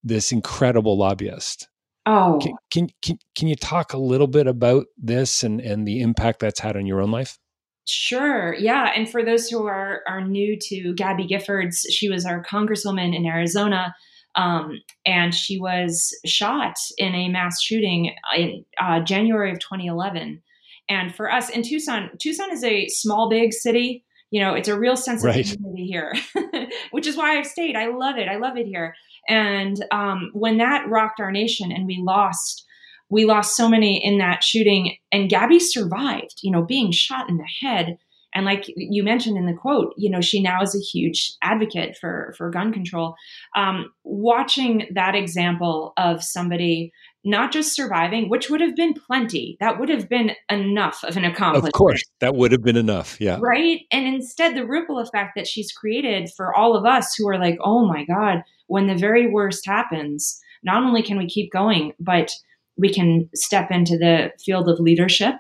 this 0.04 0.32
incredible 0.32 0.98
lobbyist. 0.98 1.70
Oh, 2.10 2.40
can, 2.42 2.54
can 2.72 2.88
can 3.02 3.20
can 3.36 3.48
you 3.50 3.56
talk 3.56 3.92
a 3.94 3.98
little 3.98 4.28
bit 4.28 4.48
about 4.48 4.86
this 4.98 5.44
and 5.44 5.60
and 5.60 5.86
the 5.86 6.00
impact 6.00 6.40
that's 6.40 6.62
had 6.62 6.78
on 6.78 6.86
your 6.86 7.02
own 7.02 7.12
life? 7.12 7.38
Sure. 7.86 8.54
Yeah. 8.56 8.92
And 8.96 9.10
for 9.10 9.24
those 9.24 9.50
who 9.50 9.66
are, 9.66 10.02
are 10.08 10.22
new 10.22 10.58
to 10.60 10.94
Gabby 10.96 11.26
Giffords, 11.26 11.86
she 11.90 12.10
was 12.10 12.26
our 12.26 12.44
congresswoman 12.44 13.16
in 13.16 13.26
Arizona. 13.26 13.96
Um, 14.36 14.82
and 15.06 15.34
she 15.34 15.58
was 15.58 16.14
shot 16.26 16.76
in 16.98 17.16
a 17.16 17.30
mass 17.30 17.62
shooting 17.62 18.14
in 18.36 18.66
uh, 18.80 19.00
January 19.00 19.52
of 19.52 19.60
2011. 19.60 20.42
And 20.90 21.16
for 21.16 21.32
us 21.32 21.50
in 21.50 21.64
Tucson, 21.64 22.10
Tucson 22.20 22.52
is 22.52 22.64
a 22.64 22.88
small, 22.90 23.30
big 23.30 23.54
city. 23.54 24.04
You 24.30 24.42
know, 24.42 24.54
it's 24.54 24.68
a 24.68 24.78
real 24.78 24.98
sense 24.98 25.24
of 25.24 25.28
right. 25.28 25.46
community 25.46 25.88
here, 25.88 26.14
which 26.92 27.08
is 27.08 27.16
why 27.16 27.38
I've 27.38 27.48
stayed. 27.48 27.76
I 27.76 27.88
love 27.88 28.18
it. 28.18 28.28
I 28.28 28.38
love 28.38 28.58
it 28.58 28.66
here. 28.66 28.94
And 29.30 29.78
um, 29.92 30.32
when 30.34 30.58
that 30.58 30.88
rocked 30.90 31.20
our 31.20 31.32
nation 31.32 31.72
and 31.72 31.86
we 31.86 32.00
lost 32.02 32.66
we 33.10 33.26
lost 33.26 33.56
so 33.56 33.70
many 33.70 34.04
in 34.04 34.18
that 34.18 34.44
shooting 34.44 34.98
and 35.12 35.30
gabby 35.30 35.60
survived 35.60 36.40
you 36.42 36.52
know 36.52 36.64
being 36.64 36.92
shot 36.92 37.30
in 37.30 37.38
the 37.38 37.48
head 37.62 37.98
and 38.34 38.46
like 38.46 38.66
you 38.76 39.04
mentioned 39.04 39.38
in 39.38 39.46
the 39.46 39.54
quote 39.54 39.94
you 39.98 40.10
know 40.10 40.22
she 40.22 40.42
now 40.42 40.62
is 40.62 40.76
a 40.76 40.98
huge 40.98 41.34
advocate 41.42 41.98
for 41.98 42.34
for 42.38 42.50
gun 42.50 42.74
control 42.74 43.16
um, 43.56 43.92
watching 44.04 44.88
that 44.94 45.16
example 45.16 45.94
of 45.98 46.24
somebody 46.24 46.92
not 47.28 47.52
just 47.52 47.76
surviving 47.76 48.30
which 48.30 48.50
would 48.50 48.62
have 48.62 48.76
been 48.76 48.94
plenty 48.94 49.58
that 49.60 49.80
would 49.80 49.90
have 49.90 50.08
been 50.08 50.32
enough 50.50 51.04
of 51.04 51.18
an 51.18 51.26
accomplishment 51.26 51.74
of 51.74 51.78
course 51.78 52.02
that 52.20 52.36
would 52.36 52.52
have 52.52 52.64
been 52.64 52.78
enough 52.78 53.20
yeah 53.20 53.38
right 53.40 53.82
and 53.92 54.08
instead 54.08 54.56
the 54.56 54.66
ripple 54.66 55.00
effect 55.00 55.32
that 55.36 55.48
she's 55.48 55.72
created 55.72 56.30
for 56.36 56.56
all 56.56 56.76
of 56.76 56.86
us 56.86 57.14
who 57.16 57.28
are 57.28 57.38
like 57.38 57.58
oh 57.62 57.86
my 57.86 58.06
god 58.06 58.42
when 58.68 58.88
the 58.88 58.96
very 58.96 59.28
worst 59.28 59.66
happens 59.66 60.40
not 60.64 60.84
only 60.84 61.04
can 61.04 61.18
we 61.18 61.28
keep 61.28 61.52
going 61.52 61.92
but 62.00 62.32
we 62.78 62.92
can 62.92 63.30
step 63.36 63.72
into 63.72 63.98
the 63.98 64.32
field 64.44 64.70
of 64.70 64.80
leadership 64.80 65.36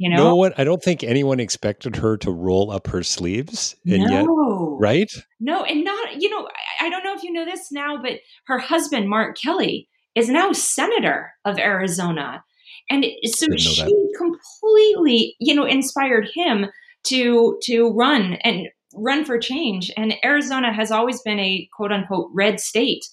you 0.00 0.08
know? 0.08 0.16
know 0.16 0.34
what? 0.34 0.58
I 0.58 0.64
don't 0.64 0.82
think 0.82 1.04
anyone 1.04 1.40
expected 1.40 1.96
her 1.96 2.16
to 2.16 2.30
roll 2.30 2.70
up 2.70 2.86
her 2.86 3.02
sleeves. 3.02 3.76
And 3.84 4.04
no. 4.04 4.08
yet, 4.08 4.26
right? 4.80 5.12
No, 5.40 5.62
and 5.62 5.84
not, 5.84 6.22
you 6.22 6.30
know, 6.30 6.48
I, 6.80 6.86
I 6.86 6.88
don't 6.88 7.04
know 7.04 7.14
if 7.14 7.22
you 7.22 7.30
know 7.30 7.44
this 7.44 7.70
now, 7.70 8.00
but 8.00 8.12
her 8.46 8.58
husband, 8.58 9.10
Mark 9.10 9.36
Kelly, 9.36 9.90
is 10.14 10.28
now 10.28 10.52
senator 10.52 11.32
of 11.44 11.58
Arizona. 11.58 12.44
And 12.90 13.04
so 13.24 13.46
she 13.56 13.84
that. 13.84 14.14
completely, 14.18 15.36
you 15.38 15.54
know, 15.54 15.64
inspired 15.64 16.28
him 16.34 16.66
to 17.04 17.58
to 17.62 17.90
run 17.90 18.34
and 18.44 18.68
run 18.94 19.24
for 19.24 19.38
change. 19.38 19.90
And 19.96 20.14
Arizona 20.24 20.72
has 20.72 20.90
always 20.90 21.22
been 21.22 21.38
a 21.38 21.68
quote 21.72 21.92
unquote 21.92 22.30
red 22.34 22.60
state. 22.60 23.04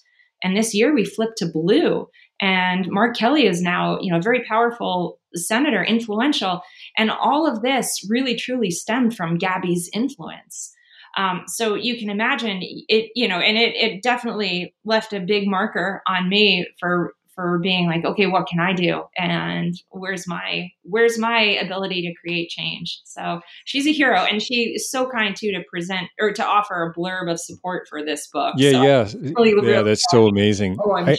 And 0.42 0.56
this 0.56 0.74
year 0.74 0.94
we 0.94 1.04
flipped 1.04 1.38
to 1.38 1.46
blue. 1.46 2.08
And 2.40 2.86
Mark 2.88 3.16
Kelly 3.16 3.46
is 3.46 3.60
now, 3.60 3.98
you 4.00 4.12
know, 4.12 4.18
a 4.18 4.22
very 4.22 4.44
powerful 4.44 5.18
senator, 5.34 5.82
influential. 5.82 6.62
And 6.96 7.10
all 7.10 7.46
of 7.46 7.62
this 7.62 8.06
really 8.08 8.36
truly 8.36 8.70
stemmed 8.70 9.16
from 9.16 9.38
Gabby's 9.38 9.90
influence. 9.92 10.72
Um, 11.18 11.42
so 11.48 11.74
you 11.74 11.98
can 11.98 12.10
imagine 12.10 12.60
it, 12.62 13.10
you 13.16 13.26
know, 13.26 13.40
and 13.40 13.58
it, 13.58 13.74
it 13.74 14.02
definitely 14.02 14.72
left 14.84 15.12
a 15.12 15.18
big 15.18 15.48
marker 15.48 16.00
on 16.06 16.28
me 16.28 16.66
for 16.78 17.12
for 17.38 17.60
being 17.60 17.86
like 17.86 18.04
okay 18.04 18.26
what 18.26 18.48
can 18.48 18.58
i 18.58 18.72
do? 18.72 19.04
And 19.16 19.72
where's 19.90 20.26
my 20.26 20.72
where's 20.82 21.18
my 21.20 21.40
ability 21.40 22.02
to 22.02 22.12
create 22.20 22.48
change? 22.48 23.00
So 23.04 23.40
she's 23.64 23.86
a 23.86 23.92
hero 23.92 24.18
and 24.18 24.42
she 24.42 24.72
is 24.74 24.90
so 24.90 25.08
kind 25.08 25.36
too 25.36 25.52
to 25.52 25.62
present 25.70 26.08
or 26.20 26.32
to 26.32 26.44
offer 26.44 26.82
a 26.82 26.98
blurb 26.98 27.30
of 27.30 27.38
support 27.38 27.86
for 27.88 28.04
this 28.04 28.26
book. 28.26 28.54
Yeah 28.56 28.72
so 28.72 28.82
yeah. 28.82 29.32
really, 29.36 29.50
yeah 29.50 29.70
really 29.70 29.82
that's 29.84 30.04
so 30.10 30.26
amazing. 30.26 30.78
Oh, 30.84 30.96
I, 30.96 31.16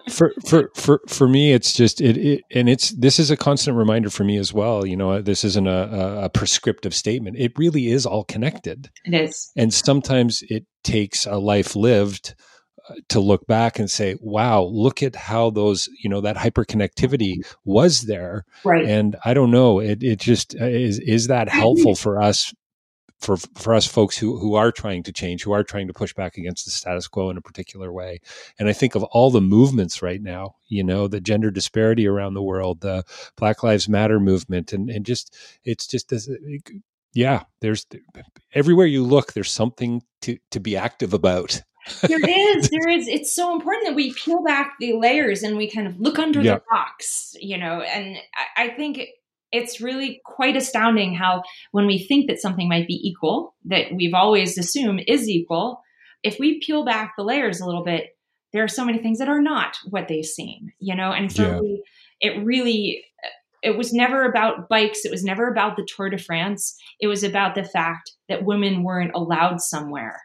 for 0.10 0.32
for 0.46 0.70
for 0.74 1.02
for 1.06 1.28
me 1.28 1.52
it's 1.52 1.74
just 1.74 2.00
it, 2.00 2.16
it, 2.16 2.40
and 2.50 2.70
it's 2.70 2.92
this 2.92 3.18
is 3.18 3.30
a 3.30 3.36
constant 3.36 3.76
reminder 3.76 4.08
for 4.08 4.24
me 4.24 4.38
as 4.38 4.54
well 4.54 4.86
you 4.86 4.96
know 4.96 5.20
this 5.20 5.44
isn't 5.44 5.66
a, 5.66 6.24
a 6.24 6.30
prescriptive 6.30 6.94
statement. 6.94 7.36
It 7.38 7.52
really 7.58 7.88
is 7.88 8.06
all 8.06 8.24
connected. 8.24 8.88
It 9.04 9.12
is. 9.12 9.50
And 9.54 9.74
sometimes 9.74 10.42
it 10.48 10.64
takes 10.82 11.26
a 11.26 11.36
life 11.36 11.76
lived 11.76 12.34
to 13.08 13.20
look 13.20 13.46
back 13.46 13.78
and 13.78 13.90
say, 13.90 14.16
wow, 14.20 14.62
look 14.62 15.02
at 15.02 15.16
how 15.16 15.50
those, 15.50 15.88
you 16.02 16.08
know, 16.08 16.20
that 16.20 16.36
hyperconnectivity 16.36 17.44
was 17.64 18.02
there. 18.02 18.44
Right. 18.64 18.84
And 18.84 19.16
I 19.24 19.34
don't 19.34 19.50
know, 19.50 19.80
it, 19.80 20.02
it 20.02 20.20
just 20.20 20.54
uh, 20.60 20.66
is, 20.66 20.98
is 21.00 21.26
that 21.26 21.48
helpful 21.48 21.96
for 21.96 22.22
us, 22.22 22.54
for, 23.18 23.36
for 23.56 23.74
us 23.74 23.86
folks 23.86 24.16
who, 24.16 24.38
who 24.38 24.54
are 24.54 24.70
trying 24.70 25.02
to 25.02 25.12
change, 25.12 25.42
who 25.42 25.52
are 25.52 25.64
trying 25.64 25.88
to 25.88 25.92
push 25.92 26.14
back 26.14 26.36
against 26.36 26.64
the 26.64 26.70
status 26.70 27.08
quo 27.08 27.30
in 27.30 27.36
a 27.36 27.42
particular 27.42 27.92
way. 27.92 28.20
And 28.58 28.68
I 28.68 28.72
think 28.72 28.94
of 28.94 29.02
all 29.04 29.30
the 29.30 29.40
movements 29.40 30.00
right 30.02 30.22
now, 30.22 30.54
you 30.68 30.84
know, 30.84 31.08
the 31.08 31.20
gender 31.20 31.50
disparity 31.50 32.06
around 32.06 32.34
the 32.34 32.42
world, 32.42 32.82
the 32.82 33.04
Black 33.36 33.62
Lives 33.62 33.88
Matter 33.88 34.20
movement, 34.20 34.72
and, 34.72 34.90
and 34.90 35.04
just, 35.04 35.34
it's 35.64 35.86
just 35.86 36.08
this, 36.08 36.28
yeah, 37.14 37.44
there's 37.60 37.86
everywhere 38.54 38.86
you 38.86 39.02
look, 39.02 39.32
there's 39.32 39.50
something 39.50 40.02
to, 40.20 40.38
to 40.50 40.60
be 40.60 40.76
active 40.76 41.14
about 41.14 41.62
there 42.02 42.20
is 42.20 42.68
there 42.70 42.88
is 42.88 43.08
it's 43.08 43.34
so 43.34 43.52
important 43.52 43.86
that 43.86 43.94
we 43.94 44.12
peel 44.12 44.42
back 44.42 44.74
the 44.80 44.94
layers 44.94 45.42
and 45.42 45.56
we 45.56 45.70
kind 45.70 45.86
of 45.86 45.98
look 46.00 46.18
under 46.18 46.42
the 46.42 46.62
box 46.70 47.34
you 47.40 47.56
know 47.56 47.80
and 47.80 48.16
I, 48.56 48.64
I, 48.64 48.68
think 48.70 49.00
it's 49.52 49.80
really 49.80 50.20
quite 50.24 50.56
astounding 50.56 51.14
how 51.14 51.42
when 51.70 51.86
we 51.86 51.98
think 51.98 52.28
that 52.28 52.40
something 52.40 52.68
might 52.68 52.88
be 52.88 53.00
equal 53.02 53.54
that 53.64 53.92
we've 53.94 54.14
always 54.14 54.58
assumed 54.58 55.04
is 55.06 55.28
equal 55.28 55.80
if 56.22 56.38
we 56.38 56.60
peel 56.60 56.84
back 56.84 57.14
the 57.16 57.24
layers 57.24 57.60
a 57.60 57.66
little 57.66 57.84
bit 57.84 58.16
there 58.52 58.64
are 58.64 58.68
so 58.68 58.84
many 58.84 58.98
things 58.98 59.18
that 59.18 59.28
are 59.28 59.42
not 59.42 59.76
what 59.88 60.08
they 60.08 60.22
seem 60.22 60.72
you 60.78 60.94
know? 60.94 61.12
And 61.12 61.32
so 61.32 61.42
yeah. 61.42 61.60
we, 61.60 61.84
it 62.20 62.44
really 62.44 63.04
it 63.62 63.76
was 63.76 63.92
never 63.92 64.24
about 64.24 64.68
bikes 64.68 65.04
it 65.04 65.10
was 65.10 65.24
never 65.24 65.48
about 65.48 65.76
the 65.76 65.86
tour 65.86 66.10
de 66.10 66.18
france 66.18 66.76
it 67.00 67.06
was 67.06 67.22
about 67.22 67.54
the 67.54 67.64
fact 67.64 68.12
that 68.28 68.44
women 68.44 68.82
weren't 68.82 69.14
allowed 69.14 69.60
somewhere 69.60 70.20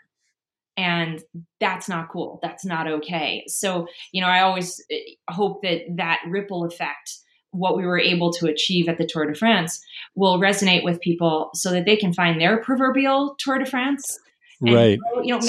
and 0.78 1.22
that's 1.60 1.90
not 1.90 2.10
cool. 2.10 2.40
That's 2.42 2.66
not 2.66 2.88
okay. 2.88 3.44
So 3.48 3.88
you 4.12 4.22
know 4.22 4.28
i 4.28 4.42
always 4.42 4.84
eh, 4.92 5.00
hope 5.30 5.62
that 5.64 5.82
that 5.96 6.22
ripple 6.28 6.66
effect 6.66 7.18
what 7.52 7.76
we 7.76 7.86
were 7.86 8.00
able 8.00 8.32
to 8.32 8.46
achieve 8.46 8.88
at 8.88 8.98
the 8.98 9.06
tour 9.06 9.26
de 9.26 9.36
france 9.36 9.82
will 10.16 10.40
resonate 10.40 10.84
with 10.84 11.02
people 11.02 11.50
so 11.54 11.72
that 11.72 11.86
they 11.86 11.96
can 11.96 12.14
find 12.14 12.40
their 12.40 12.62
proverbial 12.62 13.36
tour 13.40 13.58
de 13.58 13.66
france 13.66 14.20
and, 14.62 14.76
right. 14.76 15.00
you 15.24 15.34
know 15.34 15.42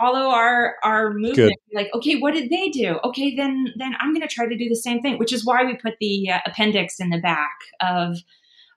follow 0.00 0.30
our 0.30 0.76
our 0.82 1.12
movement. 1.12 1.36
Good. 1.36 1.54
like 1.74 1.88
okay 1.92 2.16
what 2.16 2.32
did 2.32 2.48
they 2.48 2.70
do? 2.70 2.98
Okay 3.04 3.36
then 3.36 3.66
then 3.76 3.94
i'm 4.00 4.14
going 4.14 4.26
to 4.26 4.34
try 4.34 4.46
to 4.46 4.56
do 4.56 4.68
the 4.68 4.76
same 4.76 5.02
thing 5.02 5.18
which 5.18 5.32
is 5.32 5.44
why 5.44 5.64
we 5.64 5.76
put 5.76 5.94
the 6.00 6.30
uh, 6.30 6.38
appendix 6.46 6.98
in 6.98 7.10
the 7.10 7.20
back 7.20 7.56
of 7.80 8.16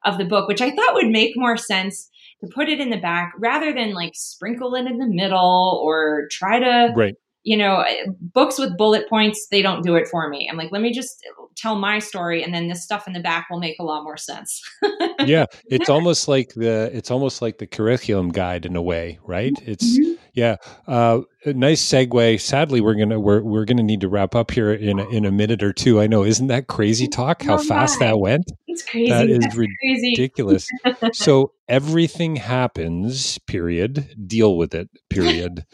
of 0.03 0.17
the 0.17 0.25
book 0.25 0.47
which 0.47 0.61
i 0.61 0.71
thought 0.71 0.93
would 0.93 1.07
make 1.07 1.33
more 1.35 1.55
sense 1.55 2.09
to 2.41 2.47
put 2.53 2.69
it 2.69 2.79
in 2.79 2.89
the 2.89 2.97
back 2.97 3.33
rather 3.39 3.73
than 3.73 3.93
like 3.93 4.11
sprinkle 4.15 4.75
it 4.75 4.85
in 4.85 4.97
the 4.97 5.07
middle 5.07 5.81
or 5.83 6.27
try 6.31 6.59
to 6.59 6.93
right. 6.95 7.15
you 7.43 7.57
know 7.57 7.83
books 8.21 8.59
with 8.59 8.77
bullet 8.77 9.09
points 9.09 9.47
they 9.49 9.61
don't 9.61 9.83
do 9.83 9.95
it 9.95 10.07
for 10.07 10.29
me. 10.29 10.47
I'm 10.49 10.57
like 10.57 10.71
let 10.71 10.81
me 10.81 10.93
just 10.93 11.25
tell 11.55 11.75
my 11.75 11.97
story 11.99 12.43
and 12.43 12.53
then 12.53 12.67
this 12.67 12.83
stuff 12.83 13.07
in 13.07 13.13
the 13.13 13.19
back 13.19 13.47
will 13.49 13.59
make 13.59 13.77
a 13.79 13.83
lot 13.83 14.03
more 14.03 14.17
sense. 14.17 14.61
Yeah 15.25 15.45
it's 15.65 15.89
almost 15.89 16.27
like 16.27 16.53
the 16.53 16.89
it's 16.93 17.09
almost 17.09 17.41
like 17.41 17.57
the 17.57 17.65
curriculum 17.67 18.29
guide 18.29 18.65
in 18.65 18.75
a 18.75 18.81
way 18.81 19.17
right? 19.23 19.53
It's 19.65 19.97
Mhm. 19.99 20.16
Yeah 20.37 20.55
uh 20.87 21.19
nice 21.47 21.83
segue. 21.83 22.39
Sadly 22.39 22.79
we're 22.79 22.93
gonna 22.93 23.19
we're, 23.19 23.41
we're 23.41 23.65
gonna 23.65 23.83
need 23.83 24.01
to 24.01 24.07
wrap 24.07 24.35
up 24.35 24.51
here 24.51 24.71
in 24.71 24.99
a, 24.99 25.09
in 25.09 25.25
a 25.25 25.31
minute 25.31 25.63
or 25.63 25.73
two 25.73 25.99
i 25.99 26.05
know. 26.07 26.23
Isn't 26.23 26.47
that 26.47 26.67
crazy 26.67 27.07
talk 27.07 27.41
how 27.41 27.55
Oh 27.55 27.63
fast 27.63 27.99
that 27.99 28.19
went? 28.19 28.45
It's 28.67 28.83
crazy. 28.83 29.09
that 29.09 29.29
is 29.29 29.39
That's 29.41 29.57
ridiculous. 29.57 30.69
So 31.13 31.53
everything 31.67 32.35
happens 32.35 33.39
period. 33.47 34.07
Deal 34.27 34.55
with 34.55 34.75
it 34.75 34.89
period 35.09 35.65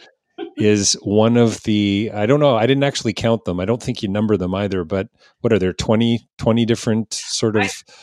is 0.58 0.94
one 1.04 1.36
of 1.38 1.62
the 1.64 2.12
i 2.14 2.26
don't 2.26 2.40
know 2.40 2.56
i 2.56 2.66
didn't 2.66 2.84
actually 2.84 3.14
count 3.14 3.44
them. 3.46 3.60
I 3.60 3.66
don't 3.66 3.84
think 3.84 4.02
you 4.02 4.08
number 4.10 4.38
them 4.38 4.56
either 4.56 4.84
but 4.86 5.08
what 5.42 5.52
are 5.52 5.60
there 5.60 5.74
20 5.74 6.28
20 6.38 6.66
different 6.66 7.14
sort 7.14 7.58
of 7.58 7.64
I- 7.64 7.94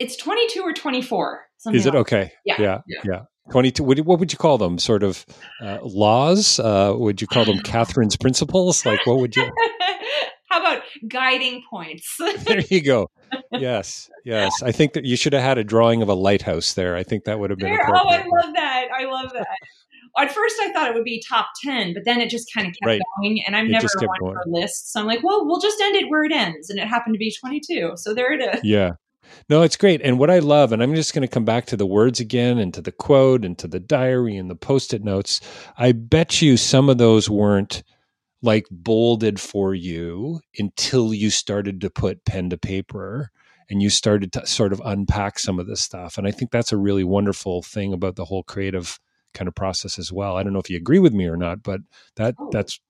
it's 0.00 0.16
22 0.16 0.62
or 0.62 0.72
24 0.72 1.46
is 1.72 1.86
it? 1.86 1.90
like 1.90 2.00
okay. 2.00 2.32
Yeah, 2.44 2.60
yeah 2.60 2.78
yeah. 2.88 3.00
yeah 3.04 3.20
22 3.50 3.82
what, 3.82 3.98
would 4.20 4.32
you 4.32 4.38
call 4.38 4.56
them 4.58 4.78
sort 4.78 5.02
of 5.02 5.26
uh, 5.60 5.78
laws 5.82 6.60
uh, 6.60 6.94
would 6.96 7.20
you 7.20 7.26
call 7.26 7.44
them 7.44 7.58
kathryn's 7.64 8.16
principles 8.16 8.86
like 8.86 9.04
what 9.06 9.18
would 9.18 9.34
you 9.36 9.50
How 10.50 10.60
about 10.60 10.82
guiding 11.08 11.62
points? 11.70 12.14
there 12.44 12.60
you 12.68 12.82
go 12.82 13.08
yes 13.52 14.10
yes 14.26 14.62
i 14.62 14.70
think 14.70 14.92
that 14.92 15.04
you 15.06 15.16
should 15.16 15.32
have 15.32 15.42
had 15.42 15.56
a 15.56 15.64
drawing 15.64 16.02
of 16.02 16.08
a 16.10 16.14
lighthouse 16.14 16.74
there 16.74 16.94
i 16.94 17.02
think 17.02 17.24
that 17.24 17.38
would 17.40 17.48
have 17.50 17.58
been 17.58 17.70
There- 17.70 17.88
oh, 17.88 18.08
I 18.08 18.18
love 18.18 18.52
that. 18.54 18.88
I 18.94 19.04
love 19.06 19.32
that. 19.32 19.48
At 20.18 20.30
first, 20.30 20.56
I 20.60 20.70
thought 20.72 20.88
it 20.90 20.94
would 20.94 21.04
be 21.04 21.22
top 21.26 21.46
10, 21.64 21.94
but 21.94 22.04
then 22.04 22.20
it 22.20 22.28
just 22.28 22.52
kind 22.52 22.66
of 22.66 22.74
kept 22.74 22.84
Right. 22.86 23.00
going. 23.18 23.42
And 23.46 23.56
I'm 23.56 23.66
It 23.66 23.70
never 23.70 23.88
one 24.20 24.34
for 24.34 24.42
lists. 24.46 24.92
So 24.92 25.00
I'm 25.00 25.06
like, 25.06 25.22
well, 25.22 25.46
we'll 25.46 25.58
just 25.60 25.80
end 25.80 25.96
it 25.96 26.10
where 26.10 26.22
it 26.24 26.32
ends. 26.32 26.68
And 26.68 26.78
it 26.78 26.86
happened 26.86 27.14
to 27.14 27.18
be 27.18 27.34
22. 27.40 27.92
So 27.96 28.12
there 28.12 28.30
it 28.32 28.42
is. 28.56 28.60
Yeah. 28.62 28.92
No, 29.48 29.62
it's 29.62 29.76
great. 29.76 30.00
And 30.02 30.18
what 30.18 30.30
I 30.30 30.38
love, 30.38 30.72
and 30.72 30.82
I'm 30.82 30.94
just 30.94 31.14
going 31.14 31.22
to 31.22 31.32
come 31.32 31.44
back 31.44 31.66
to 31.66 31.76
the 31.76 31.86
words 31.86 32.20
again 32.20 32.58
and 32.58 32.72
to 32.74 32.80
the 32.80 32.92
quote 32.92 33.44
and 33.44 33.56
to 33.58 33.68
the 33.68 33.80
diary 33.80 34.36
and 34.36 34.50
the 34.50 34.54
post 34.54 34.92
it 34.94 35.04
notes. 35.04 35.40
I 35.76 35.92
bet 35.92 36.42
you 36.42 36.56
some 36.56 36.88
of 36.88 36.98
those 36.98 37.30
weren't 37.30 37.82
like 38.42 38.66
bolded 38.70 39.40
for 39.40 39.74
you 39.74 40.40
until 40.58 41.14
you 41.14 41.30
started 41.30 41.80
to 41.80 41.90
put 41.90 42.24
pen 42.24 42.50
to 42.50 42.58
paper 42.58 43.30
and 43.70 43.80
you 43.80 43.88
started 43.88 44.32
to 44.32 44.46
sort 44.46 44.72
of 44.72 44.82
unpack 44.84 45.38
some 45.38 45.58
of 45.58 45.66
this 45.66 45.80
stuff. 45.80 46.18
And 46.18 46.26
I 46.26 46.30
think 46.30 46.50
that's 46.50 46.72
a 46.72 46.76
really 46.76 47.04
wonderful 47.04 47.62
thing 47.62 47.92
about 47.92 48.16
the 48.16 48.24
whole 48.24 48.42
creative 48.42 48.98
kind 49.32 49.48
of 49.48 49.54
process 49.54 49.98
as 49.98 50.12
well. 50.12 50.36
I 50.36 50.42
don't 50.42 50.52
know 50.52 50.58
if 50.58 50.68
you 50.68 50.76
agree 50.76 50.98
with 50.98 51.12
me 51.14 51.26
or 51.26 51.36
not, 51.36 51.62
but 51.62 51.80
that 52.16 52.34
Oh. 52.38 52.50
that's 52.52 52.80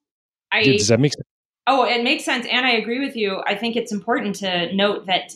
I, 0.51 0.64
does 0.64 0.89
that 0.89 1.01
make 1.01 1.12
sense? 1.12 1.26
Oh, 1.66 1.85
it 1.85 2.03
makes 2.03 2.24
sense. 2.24 2.47
And 2.51 2.66
I 2.66 2.72
agree 2.72 2.99
with 2.99 3.14
you. 3.14 3.43
I 3.47 3.55
think 3.55 3.76
it's 3.76 3.93
important 3.93 4.35
to 4.37 4.74
note 4.74 5.07
that 5.07 5.33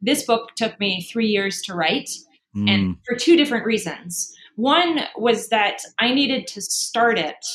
this 0.00 0.24
book 0.24 0.54
took 0.56 0.78
me 0.80 1.06
three 1.10 1.26
years 1.26 1.62
to 1.62 1.74
write. 1.74 2.10
Mm, 2.56 2.70
and 2.70 2.96
for 3.06 3.16
two 3.16 3.36
different 3.36 3.64
reasons. 3.64 4.34
One 4.56 5.00
was 5.16 5.48
that 5.48 5.80
I 5.98 6.12
needed 6.12 6.46
to 6.48 6.60
start 6.60 7.18
it 7.18 7.46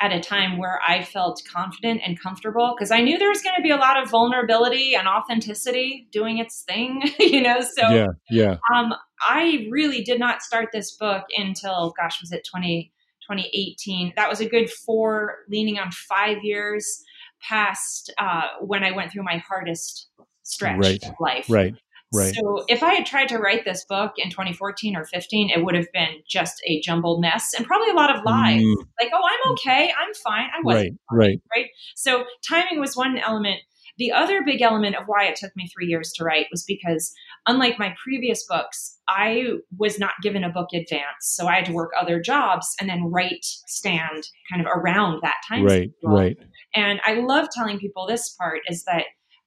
at 0.00 0.12
a 0.12 0.20
time 0.20 0.56
where 0.56 0.80
I 0.86 1.04
felt 1.04 1.42
confident 1.50 2.00
and 2.04 2.20
comfortable 2.20 2.74
because 2.74 2.90
I 2.90 3.00
knew 3.00 3.18
there 3.18 3.28
was 3.28 3.42
going 3.42 3.54
to 3.56 3.62
be 3.62 3.70
a 3.70 3.76
lot 3.76 4.02
of 4.02 4.10
vulnerability 4.10 4.94
and 4.94 5.06
authenticity 5.06 6.08
doing 6.10 6.38
its 6.38 6.62
thing, 6.62 7.02
you 7.18 7.42
know. 7.42 7.60
So 7.60 7.88
yeah, 7.90 8.06
yeah. 8.30 8.56
um, 8.74 8.94
I 9.20 9.66
really 9.70 10.02
did 10.02 10.18
not 10.18 10.42
start 10.42 10.70
this 10.72 10.96
book 10.96 11.24
until, 11.36 11.92
gosh, 12.00 12.20
was 12.20 12.32
it 12.32 12.46
20, 12.50 12.92
2018? 13.28 14.14
That 14.16 14.28
was 14.28 14.40
a 14.40 14.48
good 14.48 14.70
four, 14.70 15.36
leaning 15.48 15.78
on 15.78 15.90
five 15.92 16.38
years 16.42 17.02
past 17.42 18.12
uh, 18.18 18.48
when 18.60 18.82
I 18.82 18.92
went 18.92 19.12
through 19.12 19.24
my 19.24 19.42
hardest 19.46 20.08
stretch 20.42 20.78
Right, 20.78 21.04
of 21.04 21.14
life. 21.20 21.46
Right. 21.48 21.74
Right. 22.12 22.34
So 22.34 22.64
if 22.68 22.82
I 22.82 22.94
had 22.94 23.06
tried 23.06 23.28
to 23.28 23.38
write 23.38 23.64
this 23.64 23.84
book 23.84 24.12
in 24.18 24.30
2014 24.30 24.96
or 24.96 25.04
15, 25.04 25.50
it 25.50 25.64
would 25.64 25.74
have 25.76 25.86
been 25.92 26.08
just 26.28 26.60
a 26.66 26.80
jumbled 26.80 27.20
mess 27.20 27.54
and 27.56 27.64
probably 27.66 27.90
a 27.90 27.94
lot 27.94 28.14
of 28.16 28.24
lies. 28.24 28.62
Mm, 28.62 28.76
Like, 29.00 29.10
oh, 29.14 29.22
I'm 29.24 29.52
okay, 29.52 29.92
I'm 29.96 30.12
fine, 30.14 30.48
I 30.52 30.60
wasn't. 30.62 30.98
right, 31.10 31.40
right. 31.54 31.66
So 31.94 32.24
timing 32.48 32.80
was 32.80 32.96
one 32.96 33.16
element. 33.18 33.60
The 33.98 34.12
other 34.12 34.42
big 34.42 34.62
element 34.62 34.96
of 34.96 35.04
why 35.06 35.24
it 35.26 35.36
took 35.36 35.54
me 35.56 35.68
three 35.68 35.86
years 35.86 36.10
to 36.16 36.24
write 36.24 36.46
was 36.50 36.64
because, 36.64 37.12
unlike 37.46 37.78
my 37.78 37.94
previous 38.02 38.46
books, 38.48 38.98
I 39.08 39.44
was 39.76 39.98
not 39.98 40.12
given 40.22 40.42
a 40.42 40.48
book 40.48 40.68
advance. 40.72 41.02
So 41.20 41.46
I 41.46 41.56
had 41.56 41.66
to 41.66 41.72
work 41.72 41.90
other 42.00 42.18
jobs 42.20 42.74
and 42.80 42.88
then 42.88 43.10
write 43.10 43.44
stand 43.44 44.26
kind 44.50 44.66
of 44.66 44.72
around 44.74 45.20
that 45.22 45.34
time. 45.46 45.64
Right, 45.64 45.90
schedule. 45.98 46.16
right. 46.16 46.36
And 46.74 47.00
I 47.04 47.14
love 47.20 47.48
telling 47.54 47.78
people 47.78 48.06
this 48.06 48.30
part 48.30 48.60
is 48.68 48.84
that 48.84 49.04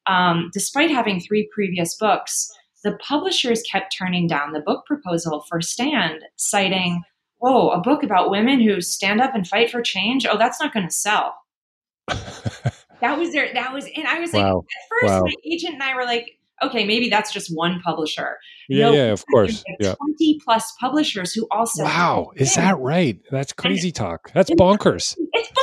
um, 0.07 0.49
despite 0.53 0.91
having 0.91 1.19
three 1.19 1.49
previous 1.53 1.95
books, 1.95 2.51
the 2.83 2.97
publishers 2.97 3.63
kept 3.71 3.95
turning 3.97 4.27
down 4.27 4.51
the 4.51 4.59
book 4.59 4.85
proposal 4.85 5.45
for 5.49 5.61
Stand, 5.61 6.21
citing, 6.35 7.01
Whoa, 7.37 7.71
a 7.71 7.81
book 7.81 8.03
about 8.03 8.29
women 8.31 8.61
who 8.61 8.79
stand 8.79 9.19
up 9.19 9.35
and 9.35 9.45
fight 9.45 9.69
for 9.69 9.81
change? 9.81 10.25
Oh, 10.25 10.37
that's 10.37 10.61
not 10.61 10.73
going 10.73 10.87
to 10.87 10.93
sell. 10.93 11.35
That 13.03 13.19
was 13.19 13.33
their, 13.33 13.53
that 13.53 13.73
was, 13.73 13.85
and 13.97 14.07
I 14.07 14.19
was 14.21 14.31
like, 14.33 14.45
at 14.45 14.53
first, 14.89 15.13
Wow. 15.13 15.23
my 15.25 15.33
agent 15.45 15.73
and 15.73 15.83
I 15.83 15.93
were 15.93 16.05
like, 16.05 16.39
okay, 16.63 16.85
maybe 16.85 17.09
that's 17.09 17.33
just 17.33 17.53
one 17.53 17.81
publisher. 17.81 18.37
Yeah, 18.69 18.85
No, 18.85 18.93
yeah, 18.93 19.11
of 19.11 19.25
course. 19.29 19.61
Yeah. 19.81 19.95
20 19.95 20.39
plus 20.41 20.71
publishers 20.79 21.33
who 21.33 21.45
also. 21.51 21.83
Wow, 21.83 22.31
is 22.37 22.55
that 22.55 22.79
right? 22.79 23.19
That's 23.29 23.51
crazy 23.51 23.91
talk. 23.91 24.31
That's 24.31 24.49
bonkers. 24.51 25.17
It's 25.33 25.49
bonkers. 25.49 25.62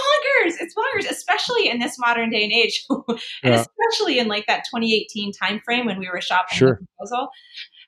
It's 0.77 1.11
especially 1.11 1.69
in 1.69 1.79
this 1.79 1.99
modern 1.99 2.31
day 2.31 2.45
and 2.45 2.53
age, 2.53 2.85
and 2.91 3.03
Yeah. 3.45 3.65
especially 3.65 4.19
in 4.19 4.29
like 4.29 4.47
that 4.47 4.65
2018 4.73 5.33
timeframe 5.33 5.87
when 5.87 5.99
we 5.99 6.09
were 6.09 6.21
shopping 6.21 6.57
Sure. 6.57 6.79
the 6.81 6.87
proposal. 6.99 7.29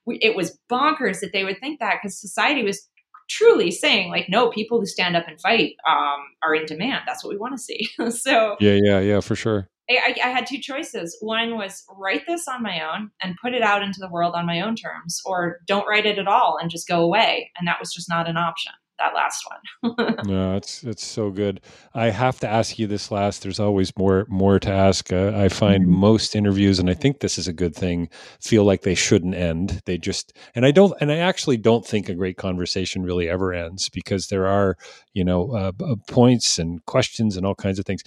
We, 0.06 0.18
it 0.20 0.34
was 0.36 0.58
bonkers 0.70 1.20
that 1.20 1.32
they 1.32 1.44
would 1.44 1.60
think 1.60 1.78
that 1.80 1.98
because 2.02 2.20
society 2.20 2.64
was 2.64 2.88
truly 3.30 3.70
saying 3.70 4.10
like, 4.10 4.26
no, 4.28 4.50
people 4.50 4.80
who 4.80 4.86
stand 4.86 5.16
up 5.16 5.28
and 5.28 5.40
fight 5.40 5.74
um, 5.88 6.20
are 6.42 6.54
in 6.54 6.66
demand. 6.66 7.02
That's 7.06 7.24
what 7.24 7.30
we 7.30 7.38
want 7.38 7.54
to 7.56 7.62
see. 7.62 7.88
so 8.10 8.56
Yeah, 8.60 8.78
yeah, 8.82 9.00
yeah, 9.00 9.20
for 9.20 9.36
sure. 9.36 9.68
I, 9.90 10.14
I, 10.22 10.28
I 10.28 10.30
had 10.30 10.46
two 10.46 10.58
choices. 10.58 11.16
One 11.20 11.56
was 11.56 11.84
write 11.96 12.22
this 12.26 12.46
on 12.48 12.62
my 12.62 12.80
own 12.80 13.10
and 13.22 13.36
put 13.42 13.52
it 13.54 13.62
out 13.62 13.82
into 13.82 13.98
the 14.00 14.08
world 14.08 14.34
on 14.34 14.46
my 14.46 14.60
own 14.60 14.74
terms, 14.76 15.20
or 15.24 15.58
don't 15.66 15.86
write 15.88 16.06
it 16.06 16.18
at 16.18 16.28
all 16.28 16.56
and 16.60 16.70
just 16.70 16.86
go 16.88 17.00
away. 17.00 17.50
And 17.58 17.66
that 17.68 17.78
was 17.80 17.92
just 17.92 18.08
not 18.08 18.28
an 18.28 18.36
option. 18.36 18.72
That 19.02 19.14
last 19.14 19.44
one. 19.50 19.58
No, 20.24 20.56
it's 20.56 20.84
it's 20.84 21.04
so 21.04 21.30
good. 21.30 21.60
I 21.94 22.10
have 22.10 22.38
to 22.40 22.48
ask 22.48 22.78
you 22.78 22.86
this 22.86 23.10
last. 23.10 23.42
There's 23.42 23.58
always 23.58 23.92
more 23.98 24.24
more 24.28 24.60
to 24.60 24.70
ask. 24.70 25.12
Uh, 25.12 25.32
I 25.34 25.48
find 25.48 25.84
Mhm. 25.84 25.88
most 25.88 26.36
interviews, 26.36 26.78
and 26.78 26.88
I 26.88 26.94
think 26.94 27.18
this 27.18 27.38
is 27.38 27.48
a 27.48 27.52
good 27.52 27.74
thing, 27.74 28.08
feel 28.40 28.62
like 28.64 28.82
they 28.82 28.94
shouldn't 28.94 29.34
end. 29.34 29.82
They 29.84 29.98
just, 29.98 30.32
and 30.54 30.64
I 30.64 30.70
don't, 30.70 30.94
and 31.00 31.10
I 31.10 31.16
actually 31.16 31.56
don't 31.56 31.84
think 31.84 32.08
a 32.08 32.14
great 32.14 32.36
conversation 32.36 33.02
really 33.02 33.28
ever 33.28 33.52
ends 33.52 33.88
because 33.88 34.28
there 34.28 34.46
are, 34.46 34.76
you 35.12 35.24
know, 35.24 35.50
uh, 35.56 35.72
uh, 35.84 35.96
points 36.08 36.56
and 36.58 36.84
questions 36.86 37.36
and 37.36 37.44
all 37.44 37.56
kinds 37.56 37.80
of 37.80 37.84
things. 37.84 38.02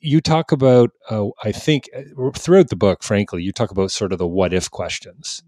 You 0.00 0.20
talk 0.20 0.52
about, 0.52 0.90
uh, 1.10 1.26
I 1.42 1.50
think, 1.50 1.88
uh, 1.96 2.30
throughout 2.36 2.68
the 2.68 2.76
book, 2.76 3.02
frankly, 3.02 3.42
you 3.42 3.50
talk 3.52 3.72
about 3.72 3.90
sort 3.90 4.12
of 4.12 4.18
the 4.18 4.28
what 4.28 4.52
if 4.54 4.70
questions. 4.70 5.42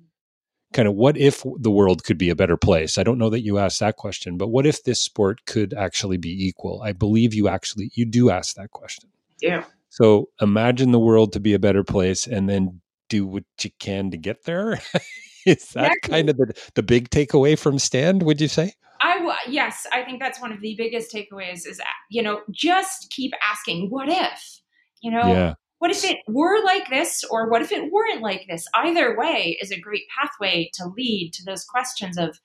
Kind 0.73 0.87
of 0.87 0.95
what 0.95 1.16
if 1.16 1.43
the 1.59 1.71
world 1.71 2.05
could 2.05 2.16
be 2.18 2.31
a 2.31 2.37
better 2.37 2.57
place? 2.57 2.97
I 2.97 3.03
don't 3.03 3.18
know 3.18 3.31
that 3.31 3.41
you 3.41 3.59
asked 3.59 3.81
that 3.81 3.97
question, 3.97 4.37
but 4.37 4.49
what 4.49 4.66
if 4.66 4.85
this 4.85 5.03
sport 5.03 5.45
could 5.47 5.75
actually 5.75 6.16
be 6.16 6.47
equal? 6.47 6.81
I 6.83 6.93
believe 6.93 7.35
you 7.35 7.49
actually 7.49 7.91
you 7.95 8.05
do 8.05 8.31
ask 8.31 8.55
that 8.55 8.71
question. 8.71 9.11
Yeah. 9.41 9.64
So 9.89 10.29
imagine 10.41 10.93
the 10.93 11.01
world 11.01 11.33
to 11.33 11.41
be 11.41 11.55
a 11.55 11.59
better 11.59 11.83
place 11.83 12.27
and 12.27 12.49
then 12.49 12.81
do 13.09 13.27
what 13.27 13.45
you 13.61 13.71
can 13.81 14.11
to 14.12 14.16
get 14.16 14.45
there. 14.45 14.81
Is 15.47 15.68
that 15.71 15.93
Exactly. 15.93 16.11
kind 16.11 16.31
of 16.31 16.37
the, 16.37 16.55
the 16.75 16.83
big 16.83 17.11
takeaway 17.11 17.59
from 17.59 17.79
Stand, 17.79 18.23
would 18.23 18.41
you 18.41 18.47
say? 18.49 18.75
I 19.03 19.14
w- 19.14 19.33
yes, 19.49 19.87
I 19.93 20.03
think 20.03 20.21
that's 20.21 20.41
one 20.41 20.53
of 20.53 20.61
the 20.61 20.75
biggest 20.77 21.12
takeaways 21.12 21.66
is 21.66 21.81
you 22.11 22.23
know 22.23 22.43
just 22.51 23.11
keep 23.11 23.33
asking 23.51 23.89
what 23.89 24.09
if 24.09 24.61
you 25.01 25.11
know 25.11 25.27
Yeah. 25.27 25.55
What 25.81 25.91
if 25.91 26.05
it 26.05 26.18
were 26.28 26.62
like 26.62 26.89
this 26.91 27.24
or 27.24 27.49
what 27.49 27.62
if 27.62 27.72
it 27.72 27.91
weren't 27.91 28.20
like 28.20 28.45
this? 28.49 28.66
Either 28.74 29.16
way 29.16 29.59
is 29.61 29.72
a 29.72 29.81
great 29.81 30.05
pathway 30.16 30.70
to 30.74 30.87
lead 30.97 31.33
to 31.33 31.45
those 31.45 31.64
questions 31.64 32.18
of 32.18 32.39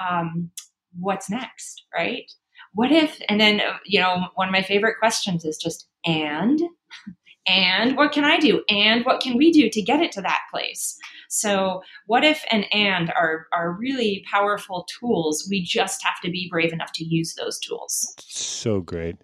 um, 0.00 0.50
what's 0.98 1.30
next 1.30 1.84
right? 1.96 2.30
What 2.74 2.90
if 2.90 3.20
and 3.28 3.40
then 3.40 3.60
uh, 3.60 3.78
you 3.86 4.00
know 4.00 4.26
one 4.34 4.48
of 4.48 4.52
my 4.52 4.62
favorite 4.62 4.98
questions 4.98 5.44
is 5.44 5.56
just 5.56 5.86
and 6.04 6.60
and 7.46 7.96
what 7.96 8.12
can 8.12 8.24
i 8.24 8.38
do 8.38 8.62
and 8.68 9.04
what 9.04 9.20
can 9.20 9.36
we 9.36 9.50
do 9.50 9.68
to 9.68 9.82
get 9.82 10.00
it 10.00 10.12
to 10.12 10.20
that 10.22 10.40
place 10.50 10.96
so 11.28 11.82
what 12.06 12.24
if 12.24 12.44
and 12.50 12.66
and 12.72 13.10
are 13.10 13.46
are 13.52 13.72
really 13.72 14.24
powerful 14.30 14.86
tools 15.00 15.46
we 15.50 15.62
just 15.62 16.02
have 16.04 16.20
to 16.22 16.30
be 16.30 16.48
brave 16.50 16.72
enough 16.72 16.92
to 16.92 17.04
use 17.04 17.34
those 17.34 17.58
tools 17.58 18.14
So 18.62 18.80
great. 18.80 19.16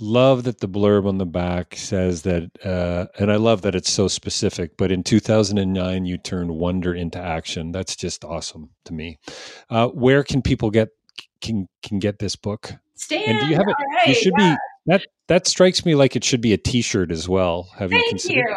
Love 0.00 0.44
that 0.44 0.60
the 0.60 0.68
blurb 0.68 1.06
on 1.06 1.18
the 1.18 1.26
back 1.26 1.74
says 1.76 2.22
that, 2.22 2.50
uh, 2.64 3.06
and 3.18 3.30
I 3.30 3.36
love 3.36 3.62
that 3.62 3.74
it's 3.74 3.90
so 3.90 4.08
specific, 4.08 4.76
but 4.76 4.90
in 4.90 5.02
2009, 5.02 6.04
you 6.04 6.16
turned 6.18 6.50
wonder 6.50 6.94
into 6.94 7.18
action. 7.18 7.72
That's 7.72 7.96
just 7.96 8.24
awesome 8.24 8.70
to 8.84 8.92
me. 8.92 9.18
Uh, 9.68 9.88
where 9.88 10.22
can 10.22 10.42
people 10.42 10.70
get, 10.70 10.90
can, 11.40 11.68
can 11.82 11.98
get 11.98 12.18
this 12.18 12.36
book? 12.36 12.72
stand 12.94 13.24
And 13.24 13.40
do 13.40 13.46
you 13.48 13.56
have 13.56 13.68
it? 13.68 13.76
right, 13.96 14.08
you 14.08 14.14
should 14.14 14.32
yeah. 14.38 14.54
be, 14.54 14.60
that, 14.86 15.06
that 15.28 15.46
strikes 15.46 15.84
me 15.84 15.94
like 15.94 16.16
it 16.16 16.24
should 16.24 16.40
be 16.40 16.52
a 16.52 16.58
t-shirt 16.58 17.10
as 17.10 17.28
well. 17.28 17.70
Have 17.76 17.92
you 17.92 17.98
thank 17.98 18.10
considered? 18.10 18.48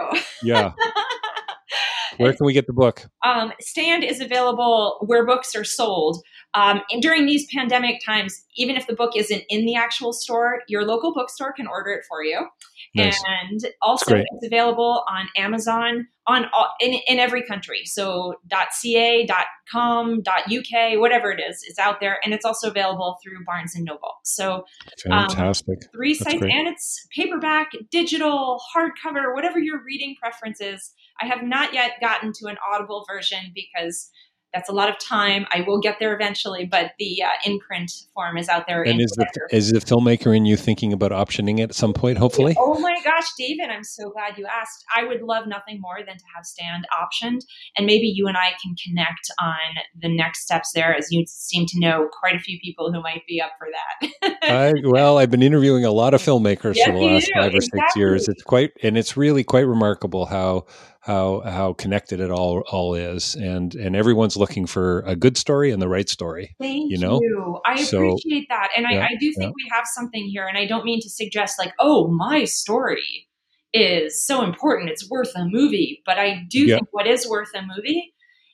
you 0.41 0.53
Yeah. 0.53 0.73
Where 2.17 2.33
can 2.33 2.45
we 2.45 2.53
get 2.53 2.67
the 2.67 2.73
book? 2.73 3.07
Um, 3.25 3.51
Stand 3.59 4.03
is 4.03 4.21
available 4.21 4.99
where 5.05 5.25
books 5.25 5.55
are 5.55 5.63
sold. 5.63 6.23
Um, 6.53 6.81
and 6.89 7.01
during 7.01 7.25
these 7.25 7.45
pandemic 7.53 7.99
times, 8.05 8.45
even 8.55 8.77
if 8.77 8.87
the 8.87 8.95
book 8.95 9.11
isn't 9.15 9.43
in 9.49 9.65
the 9.65 9.75
actual 9.75 10.13
store, 10.13 10.61
your 10.67 10.85
local 10.85 11.13
bookstore 11.13 11.51
can 11.51 11.67
order 11.67 11.91
it 11.91 12.05
for 12.07 12.23
you. 12.23 12.47
Nice. 12.95 13.21
And 13.27 13.59
also, 13.81 14.15
it's 14.15 14.45
available 14.45 15.03
on 15.09 15.27
Amazon 15.35 16.07
on 16.27 16.45
all, 16.53 16.69
in, 16.79 16.99
in 17.07 17.19
every 17.19 17.43
country. 17.43 17.81
So 17.85 18.35
.ca, 18.49 19.27
.com, 19.71 20.23
.uk, 20.27 20.99
whatever 20.99 21.31
it 21.31 21.39
is, 21.39 21.63
it's 21.67 21.79
out 21.79 21.99
there, 21.99 22.19
and 22.23 22.33
it's 22.33 22.45
also 22.45 22.69
available 22.69 23.17
through 23.23 23.43
Barnes 23.45 23.75
and 23.75 23.85
Noble. 23.85 24.15
So 24.23 24.65
fantastic, 25.03 25.79
um, 25.83 25.89
three 25.93 26.13
sites, 26.13 26.41
and 26.41 26.67
it's 26.67 27.07
paperback, 27.15 27.71
digital, 27.91 28.59
hardcover, 28.75 29.33
whatever 29.33 29.59
your 29.59 29.83
reading 29.83 30.15
preference 30.19 30.61
is. 30.61 30.93
I 31.21 31.27
have 31.27 31.43
not 31.43 31.73
yet 31.73 31.93
gotten 32.01 32.33
to 32.33 32.47
an 32.47 32.57
Audible 32.71 33.05
version 33.07 33.53
because 33.53 34.09
that's 34.55 34.69
a 34.69 34.71
lot 34.71 34.89
of 34.89 34.97
time. 34.97 35.45
I 35.53 35.61
will 35.67 35.81
get 35.81 35.97
there 35.99 36.15
eventually, 36.15 36.65
but 36.65 36.93
the 36.97 37.21
uh, 37.21 37.29
imprint 37.45 37.91
form 38.13 38.37
is 38.37 38.47
out 38.47 38.65
there. 38.67 38.83
And 38.83 39.01
is 39.01 39.11
the, 39.11 39.27
is 39.51 39.71
the 39.71 39.79
filmmaker 39.79 40.35
in 40.35 40.45
you 40.45 40.55
thinking 40.55 40.93
about 40.93 41.11
optioning 41.11 41.59
it 41.59 41.63
at 41.63 41.75
some 41.75 41.93
point, 41.93 42.17
hopefully? 42.17 42.55
Oh 42.57 42.79
my 42.79 42.95
gosh, 43.03 43.27
David, 43.37 43.69
I'm 43.69 43.83
so 43.83 44.09
glad 44.09 44.37
you 44.37 44.45
asked. 44.45 44.85
I 44.95 45.03
would 45.03 45.21
love 45.21 45.45
nothing 45.47 45.81
more 45.81 45.97
than 45.97 46.17
to 46.17 46.23
have 46.33 46.45
Stand 46.45 46.87
optioned. 46.93 47.41
And 47.77 47.85
maybe 47.85 48.07
you 48.07 48.27
and 48.27 48.37
I 48.37 48.51
can 48.63 48.75
connect 48.81 49.29
on 49.41 49.83
the 50.01 50.07
next 50.07 50.43
steps 50.43 50.71
there, 50.73 50.95
as 50.95 51.07
you 51.11 51.25
seem 51.27 51.65
to 51.67 51.79
know 51.79 52.07
quite 52.17 52.35
a 52.35 52.39
few 52.39 52.57
people 52.59 52.93
who 52.93 53.01
might 53.01 53.23
be 53.27 53.41
up 53.41 53.51
for 53.59 53.67
that. 53.71 54.37
I, 54.41 54.73
well, 54.85 55.17
I've 55.17 55.31
been 55.31 55.43
interviewing 55.43 55.83
a 55.83 55.91
lot 55.91 56.13
of 56.13 56.21
filmmakers 56.21 56.75
yes, 56.75 56.87
for 56.87 56.93
the 56.93 56.99
last 56.99 57.25
do. 57.25 57.31
five 57.35 57.53
or 57.53 57.55
exactly. 57.57 57.79
six 57.81 57.95
years. 57.97 58.27
It's 58.29 58.43
quite, 58.43 58.71
and 58.81 58.97
it's 58.97 59.17
really 59.17 59.43
quite 59.43 59.67
remarkable 59.67 60.27
how 60.27 60.65
how 61.05 61.41
how 61.41 61.73
connected 61.73 62.19
it 62.19 62.31
all 62.31 62.61
all 62.71 62.95
is 62.95 63.35
and 63.35 63.75
and 63.75 63.95
everyone's 63.95 64.35
looking 64.35 64.65
for 64.65 65.01
a 65.01 65.15
good 65.15 65.37
story 65.37 65.71
and 65.71 65.81
the 65.81 65.87
right 65.87 66.09
story 66.09 66.55
Thank 66.59 66.89
you 66.89 66.97
know 66.97 67.19
you. 67.19 67.59
I 67.65 67.83
So, 67.83 67.97
appreciate 67.97 68.47
that. 68.49 68.69
And 68.77 68.85
yeah, 68.87 69.01
I, 69.01 69.07
I 69.07 69.15
do 69.19 69.33
think 69.37 69.53
we 69.55 69.69
have 69.73 69.85
something 69.93 70.25
here. 70.25 70.47
And 70.47 70.57
I 70.57 70.65
don't 70.65 70.85
mean 70.85 71.01
to 71.01 71.09
suggest, 71.09 71.59
like, 71.59 71.73
oh, 71.79 72.07
my 72.07 72.45
story 72.45 73.27
is 73.73 74.25
so 74.25 74.41
important. 74.41 74.89
It's 74.89 75.09
worth 75.09 75.31
a 75.35 75.45
movie. 75.45 76.01
But 76.05 76.17
I 76.17 76.43
do 76.49 76.65
Yeah. 76.65 76.75
think 76.75 76.87
what 76.91 77.07
is 77.07 77.29
worth 77.29 77.49
a 77.53 77.61
movie 77.61 78.13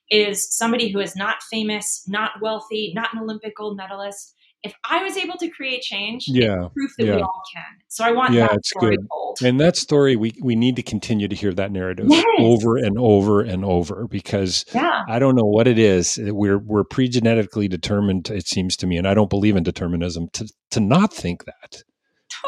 is 0.10 0.52
somebody 0.54 0.89
who 0.91 0.99
is 0.99 1.16
not 1.16 1.43
famous, 1.43 2.04
not 2.08 2.32
wealthy, 2.41 2.91
not 2.95 3.14
an 3.14 3.20
Olympic 3.20 3.56
gold 3.56 3.78
medalist. 3.78 4.34
If 4.64 4.76
I 4.88 5.03
was 5.03 5.18
able 5.18 5.38
to 5.39 5.49
create 5.49 5.82
change, 5.82 6.26
Yeah, 6.28 6.68
proof 6.74 6.91
that 6.99 7.05
we 7.05 7.12
all 7.14 7.41
can. 7.55 7.64
So 7.88 8.03
I 8.03 8.12
want 8.12 8.34
Yeah, 8.34 8.47
that 8.47 8.57
it's 8.57 8.70
story 8.70 8.95
good. 8.97 9.07
told. 9.12 9.38
and 9.43 9.59
that 9.59 9.76
story 9.76 10.16
we 10.16 10.34
we 10.41 10.55
need 10.55 10.76
to 10.76 10.84
continue 10.84 11.28
to 11.28 11.36
hear 11.36 11.51
that 11.53 11.72
narrative 11.72 12.05
Yes. 12.09 12.24
over 12.39 12.78
and 12.78 12.97
over 12.99 13.41
and 13.41 13.66
over 13.66 14.07
because 14.07 14.66
yeah. 14.74 15.01
I 15.09 15.18
don't 15.20 15.36
know 15.36 15.45
what 15.45 15.68
it 15.68 15.80
is. 15.80 16.20
We're 16.22 16.59
we're 16.59 16.84
pre-genetically 16.84 17.68
determined. 17.68 18.30
It 18.30 18.47
seems 18.47 18.76
to 18.78 18.88
me, 18.88 18.97
and 18.97 19.07
I 19.07 19.14
don't 19.16 19.30
believe 19.32 19.55
in 19.55 19.64
determinism. 19.64 20.28
To 20.34 20.47
to 20.72 20.80
not 20.80 21.12
think 21.14 21.45
that 21.45 21.84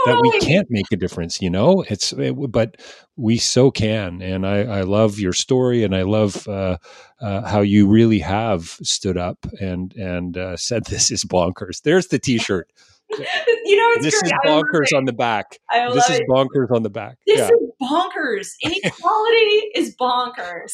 that 0.05 0.19
we 0.21 0.39
can't 0.39 0.67
make 0.69 0.85
a 0.91 0.95
difference. 0.95 1.41
You 1.41 1.49
know, 1.49 1.83
it's 1.89 2.13
it, 2.13 2.33
but 2.51 2.77
we 3.15 3.37
so 3.37 3.71
can. 3.71 4.21
And 4.21 4.45
I 4.45 4.59
I 4.63 4.81
love 4.81 5.19
your 5.19 5.33
story, 5.33 5.83
and 5.83 5.95
I 5.95 6.03
love 6.03 6.47
uh, 6.47 6.77
uh, 7.21 7.41
how 7.47 7.61
you 7.61 7.87
really 7.87 8.19
have 8.19 8.63
stood 8.83 9.17
up 9.17 9.45
and 9.59 9.93
and 9.95 10.37
uh, 10.37 10.57
said 10.57 10.85
this 10.89 11.11
is 11.11 11.23
bonkers. 11.25 11.81
There's 11.83 12.07
the 12.07 12.19
T-shirt. 12.19 12.69
you 13.17 13.75
know, 13.75 13.89
it's 13.95 14.03
this 14.03 14.21
great. 14.21 14.33
is 14.33 14.39
bonkers 14.45 14.97
on 14.97 15.05
the 15.05 15.13
back. 15.13 15.59
I 15.69 15.85
love 15.85 15.93
This 15.95 16.09
is 16.09 16.19
it. 16.19 16.27
bonkers 16.27 16.71
on 16.71 16.81
the 16.83 16.89
back. 16.89 17.17
This 17.27 17.37
yeah. 17.39 17.49
is 17.49 17.71
bonkers. 17.81 18.49
Inequality 18.63 19.71
is 19.75 19.95
bonkers. 19.95 20.73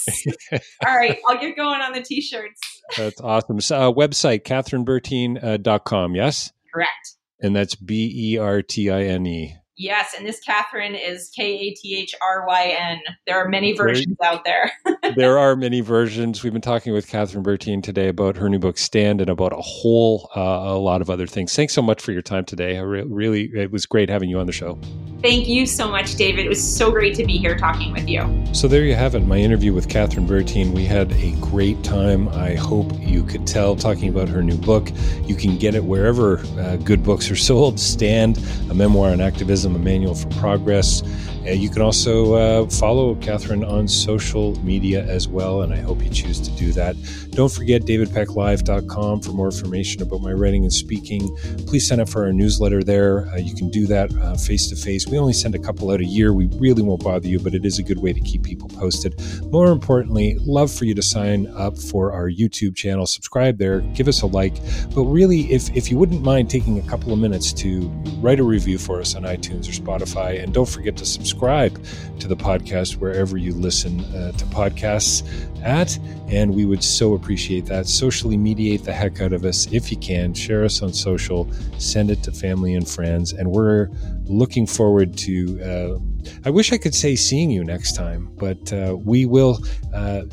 All 0.85 0.95
right, 0.95 1.17
I'll 1.27 1.39
get 1.39 1.57
going 1.57 1.81
on 1.81 1.91
the 1.91 2.01
t-shirts. 2.01 2.61
That's 2.97 3.19
awesome. 3.19 3.59
So, 3.59 3.89
uh, 3.89 3.93
website, 3.93 4.43
kathrynbertine.com, 4.43 5.39
uh, 5.43 5.57
dot 5.57 5.83
com, 5.85 6.15
yes? 6.15 6.53
Correct. 6.73 7.15
And 7.41 7.55
that's 7.55 7.75
B 7.75 8.33
E 8.33 8.37
R 8.37 8.61
T 8.61 8.89
I 8.89 9.03
N 9.03 9.25
E. 9.25 9.55
Yes, 9.79 10.13
and 10.15 10.27
this 10.27 10.41
Kathryn 10.45 10.99
is 11.01 11.31
K 11.33 11.57
A 11.57 11.73
T 11.73 11.95
H 11.95 12.13
R 12.21 12.45
Y 12.45 12.75
N. 12.77 12.99
There 13.25 13.37
are 13.37 13.47
many 13.47 13.71
versions 13.71 14.17
out 14.23 14.43
there. 14.43 14.71
There 15.15 15.39
are 15.39 15.55
many 15.55 15.81
versions. 15.81 16.43
We've 16.43 16.53
been 16.53 16.61
talking 16.61 16.93
with 16.93 17.07
Kathryn 17.07 17.41
Bertine 17.41 17.81
today 17.81 18.09
about 18.09 18.37
her 18.37 18.47
new 18.47 18.59
book, 18.59 18.77
Stand, 18.77 19.21
and 19.21 19.29
about 19.29 19.53
a 19.53 19.61
whole 19.61 20.29
uh, 20.35 20.39
a 20.39 20.77
lot 20.77 21.01
of 21.01 21.09
other 21.09 21.25
things. 21.25 21.55
Thanks 21.55 21.73
so 21.73 21.81
much 21.81 21.99
for 21.99 22.11
your 22.11 22.21
time 22.21 22.45
today. 22.45 22.77
I 22.77 22.81
re- 22.81 23.03
really, 23.07 23.45
it 23.55 23.71
was 23.71 23.87
great 23.87 24.07
having 24.07 24.29
you 24.29 24.39
on 24.39 24.45
the 24.45 24.51
show. 24.51 24.79
Thank 25.21 25.49
you 25.49 25.65
so 25.65 25.89
much, 25.89 26.15
David. 26.15 26.45
It 26.45 26.49
was 26.49 26.63
so 26.63 26.91
great 26.91 27.13
to 27.15 27.25
be 27.25 27.37
here 27.37 27.57
talking 27.57 27.91
with 27.91 28.07
you. 28.07 28.45
So 28.53 28.69
there 28.69 28.85
you 28.85 28.95
have 28.95 29.15
it, 29.15 29.19
my 29.19 29.35
interview 29.35 29.73
with 29.73 29.89
Kathryn 29.89 30.25
Bertine. 30.25 30.73
We 30.73 30.85
had 30.85 31.11
a 31.11 31.31
great 31.41 31.83
time. 31.83 32.29
I 32.29 32.55
hope 32.55 32.93
you 32.97 33.23
could 33.23 33.45
tell 33.45 33.75
talking 33.75 34.07
about 34.07 34.29
her 34.29 34.41
new 34.41 34.55
book. 34.55 34.89
You 35.25 35.35
can 35.35 35.57
get 35.57 35.75
it 35.75 35.83
wherever 35.83 36.37
uh, 36.57 36.77
good 36.77 37.03
books 37.03 37.29
are 37.29 37.35
sold. 37.35 37.81
Stand, 37.81 38.37
a 38.69 38.73
memoir 38.73 39.11
on 39.11 39.19
activism, 39.19 39.75
a 39.75 39.79
manual 39.79 40.15
for 40.15 40.29
progress. 40.39 41.03
Uh, 41.45 41.51
you 41.51 41.69
can 41.69 41.81
also 41.81 42.33
uh, 42.33 42.69
follow 42.69 43.15
Kathryn 43.15 43.67
on 43.67 43.87
social 43.87 44.59
media 44.63 45.03
as 45.05 45.27
well, 45.27 45.61
and 45.61 45.73
I 45.73 45.77
hope 45.77 46.03
you 46.03 46.09
choose 46.09 46.39
to 46.41 46.51
do 46.51 46.71
that. 46.73 46.95
Don't 47.31 47.51
forget 47.51 47.83
davidpecklive.com 47.83 49.21
for 49.21 49.31
more 49.31 49.45
information 49.47 50.01
about 50.01 50.21
my 50.21 50.33
writing 50.33 50.63
and 50.63 50.73
speaking. 50.73 51.35
Please 51.65 51.87
sign 51.87 51.99
up 51.99 52.09
for 52.09 52.25
our 52.25 52.33
newsletter 52.33 52.83
there. 52.83 53.27
Uh, 53.29 53.37
you 53.37 53.55
can 53.55 53.69
do 53.69 53.87
that 53.87 54.11
face 54.45 54.67
to 54.69 54.75
face. 54.75 55.07
We 55.07 55.17
only 55.17 55.33
send 55.33 55.55
a 55.55 55.59
couple 55.59 55.91
out 55.91 56.01
a 56.01 56.05
year. 56.05 56.33
We 56.33 56.47
really 56.57 56.81
won't 56.81 57.03
bother 57.03 57.27
you, 57.27 57.39
but 57.39 57.53
it 57.53 57.65
is 57.65 57.79
a 57.79 57.83
good 57.83 57.99
way 57.99 58.13
to 58.13 58.19
keep 58.19 58.43
people 58.43 58.67
posted. 58.67 59.19
More 59.45 59.71
importantly, 59.71 60.37
love 60.41 60.71
for 60.71 60.85
you 60.85 60.93
to 60.95 61.01
sign 61.01 61.47
up 61.55 61.77
for 61.77 62.11
our 62.11 62.29
YouTube 62.29 62.75
channel. 62.75 63.07
Subscribe 63.07 63.57
there, 63.57 63.81
give 63.81 64.07
us 64.07 64.21
a 64.21 64.27
like. 64.27 64.55
But 64.93 65.03
really, 65.03 65.51
if, 65.51 65.75
if 65.75 65.89
you 65.89 65.97
wouldn't 65.97 66.21
mind 66.21 66.49
taking 66.49 66.79
a 66.79 66.83
couple 66.83 67.13
of 67.13 67.19
minutes 67.19 67.53
to 67.53 67.87
write 68.19 68.39
a 68.39 68.43
review 68.43 68.77
for 68.77 68.99
us 68.99 69.15
on 69.15 69.23
iTunes 69.23 69.67
or 69.69 69.71
Spotify, 69.71 70.43
and 70.43 70.53
don't 70.53 70.67
forget 70.67 70.97
to 70.97 71.05
subscribe 71.05 71.28
to 71.33 72.27
the 72.27 72.35
podcast 72.35 72.97
wherever 72.97 73.37
you 73.37 73.53
listen 73.53 74.01
uh, 74.15 74.31
to 74.33 74.45
podcasts 74.45 75.23
at. 75.63 75.97
And 76.27 76.53
we 76.53 76.65
would 76.65 76.83
so 76.83 77.13
appreciate 77.13 77.65
that. 77.65 77.87
Socially 77.87 78.37
mediate 78.37 78.83
the 78.83 78.93
heck 78.93 79.21
out 79.21 79.33
of 79.33 79.45
us 79.45 79.71
if 79.71 79.91
you 79.91 79.97
can. 79.97 80.33
Share 80.33 80.63
us 80.63 80.81
on 80.81 80.93
social, 80.93 81.51
send 81.77 82.11
it 82.11 82.23
to 82.23 82.31
family 82.31 82.75
and 82.75 82.87
friends. 82.87 83.33
And 83.33 83.51
we're 83.51 83.89
looking 84.25 84.67
forward 84.67 85.17
to, 85.19 85.61
uh, 85.61 86.29
I 86.45 86.49
wish 86.49 86.71
I 86.71 86.77
could 86.77 86.95
say 86.95 87.15
seeing 87.15 87.49
you 87.49 87.63
next 87.63 87.95
time, 87.95 88.29
but 88.35 88.71
uh, 88.71 88.95
we 88.97 89.25
will 89.25 89.63
uh, 89.93 90.23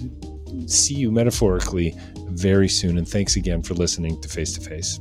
see 0.66 0.94
you 0.94 1.10
metaphorically 1.10 1.96
very 2.28 2.68
soon. 2.68 2.98
And 2.98 3.08
thanks 3.08 3.36
again 3.36 3.62
for 3.62 3.74
listening 3.74 4.20
to 4.20 4.28
Face 4.28 4.52
to 4.54 4.60
Face. 4.60 5.00